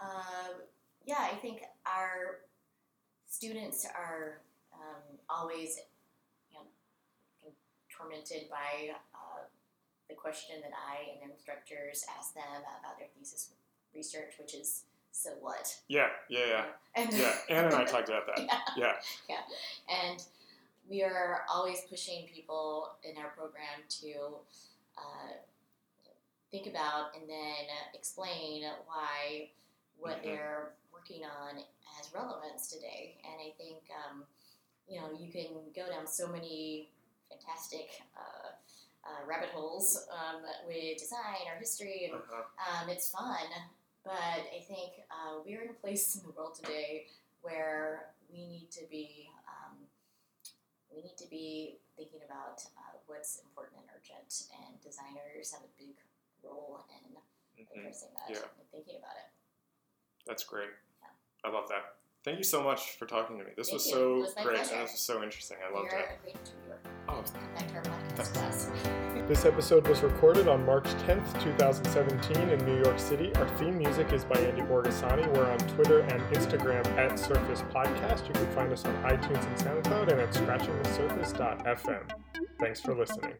uh, 0.00 0.58
yeah, 1.04 1.28
I 1.32 1.34
think 1.36 1.62
our 1.86 2.40
students 3.28 3.86
are 3.86 4.40
um, 4.74 5.18
always 5.28 5.78
you 6.50 6.58
know 6.58 7.52
tormented 7.94 8.48
by 8.50 8.90
uh, 9.14 9.42
the 10.08 10.14
question 10.14 10.56
that 10.62 10.72
I 10.72 11.20
and 11.22 11.30
instructors 11.32 12.04
ask 12.18 12.34
them 12.34 12.42
about 12.80 12.98
their 12.98 13.08
thesis 13.18 13.50
research, 13.94 14.34
which 14.38 14.54
is 14.54 14.84
so 15.10 15.30
what? 15.40 15.74
Yeah, 15.88 16.08
yeah, 16.28 16.46
yeah. 16.48 16.64
And 16.94 17.12
Yeah, 17.12 17.34
Anne 17.48 17.64
and 17.66 17.74
I 17.74 17.84
talked 17.92 18.08
about 18.08 18.26
that. 18.26 18.38
yeah. 18.76 18.92
Yeah. 19.28 19.36
And 20.08 20.22
we 20.88 21.02
are 21.02 21.44
always 21.52 21.82
pushing 21.88 22.26
people 22.34 22.96
in 23.04 23.16
our 23.18 23.30
program 23.30 23.84
to 23.88 24.12
uh, 24.96 25.32
think 26.50 26.66
about 26.66 27.14
and 27.14 27.28
then 27.28 27.66
explain 27.94 28.64
why 28.86 29.50
what 29.98 30.18
Mhm. 30.18 30.22
they're 30.22 30.74
working 30.92 31.24
on 31.24 31.62
has 31.84 32.12
relevance 32.14 32.68
today. 32.70 33.20
And 33.24 33.40
I 33.40 33.50
think, 33.58 33.90
um, 34.04 34.26
you 34.86 35.00
know, 35.00 35.10
you 35.12 35.30
can 35.30 35.70
go 35.72 35.88
down 35.88 36.06
so 36.06 36.26
many 36.28 36.90
fantastic 37.28 38.00
uh, 38.16 38.52
uh, 39.04 39.24
rabbit 39.26 39.50
holes 39.50 40.06
um, 40.10 40.42
with 40.66 40.98
design 40.98 41.46
or 41.48 41.56
history 41.56 42.04
and 42.06 42.14
Uh-huh. 42.14 42.44
um, 42.82 42.88
it's 42.88 43.10
fun, 43.10 43.48
but 44.04 44.12
I 44.14 44.64
think 44.66 45.04
uh, 45.10 45.40
we're 45.44 45.62
in 45.62 45.70
a 45.70 45.74
place 45.74 46.16
in 46.16 46.22
the 46.22 46.30
world 46.32 46.54
today 46.54 47.08
where 47.42 48.14
we 48.30 48.46
need 48.46 48.70
to 48.72 48.84
be 48.86 49.30
we 50.94 51.02
need 51.02 51.16
to 51.18 51.28
be 51.28 51.78
thinking 51.96 52.20
about 52.26 52.62
uh, 52.76 52.96
what's 53.06 53.38
important 53.44 53.80
and 53.80 53.88
urgent, 53.96 54.46
and 54.64 54.80
designers 54.80 55.52
have 55.52 55.62
a 55.62 55.72
big 55.78 55.96
role 56.42 56.84
in 56.90 57.16
Mhm. 57.64 57.78
addressing 57.78 58.14
that 58.14 58.30
Yeah. 58.30 58.48
and 58.58 58.70
thinking 58.70 58.96
about 58.96 59.16
it. 59.16 59.30
That's 60.26 60.44
great. 60.44 60.70
Yeah. 61.02 61.08
I 61.44 61.48
love 61.48 61.68
that. 61.68 61.96
Thank 62.24 62.38
you 62.38 62.44
so 62.44 62.62
much 62.62 62.92
for 62.92 63.06
talking 63.06 63.38
to 63.38 63.44
me. 63.44 63.52
This 63.56 63.68
Thank 63.68 63.74
was 63.74 63.86
you. 63.86 63.92
so 63.92 64.14
was 64.20 64.34
great 64.34 64.44
pleasure. 64.56 64.74
and 64.74 64.82
this 64.84 64.92
was 64.92 65.00
so 65.00 65.22
interesting. 65.22 65.58
I 65.62 65.70
loved 65.70 65.90
You're 65.92 66.00
it. 66.00 66.10
a 66.18 66.22
great 66.22 66.36
interviewer. 66.36 66.80
Oh, 67.08 67.22
back 67.22 67.68
podcast. 67.84 68.94
This 69.28 69.44
episode 69.44 69.86
was 69.86 70.02
recorded 70.02 70.48
on 70.48 70.64
March 70.64 70.86
10th, 71.06 71.42
2017 71.42 72.48
in 72.48 72.64
New 72.64 72.82
York 72.82 72.98
City. 72.98 73.30
Our 73.34 73.46
theme 73.58 73.76
music 73.76 74.10
is 74.14 74.24
by 74.24 74.38
Andy 74.38 74.62
Borgasani. 74.62 75.30
We're 75.36 75.44
on 75.44 75.58
Twitter 75.58 76.00
and 76.00 76.22
Instagram 76.34 76.86
at 76.96 77.18
Surface 77.18 77.60
Podcast. 77.70 78.26
You 78.26 78.32
can 78.32 78.50
find 78.54 78.72
us 78.72 78.86
on 78.86 78.94
iTunes 79.02 79.44
and 79.44 79.84
SoundCloud 79.84 80.12
and 80.12 80.20
at 80.22 80.30
scratchingthesurface.fm. 80.30 82.10
Thanks 82.58 82.80
for 82.80 82.94
listening. 82.94 83.34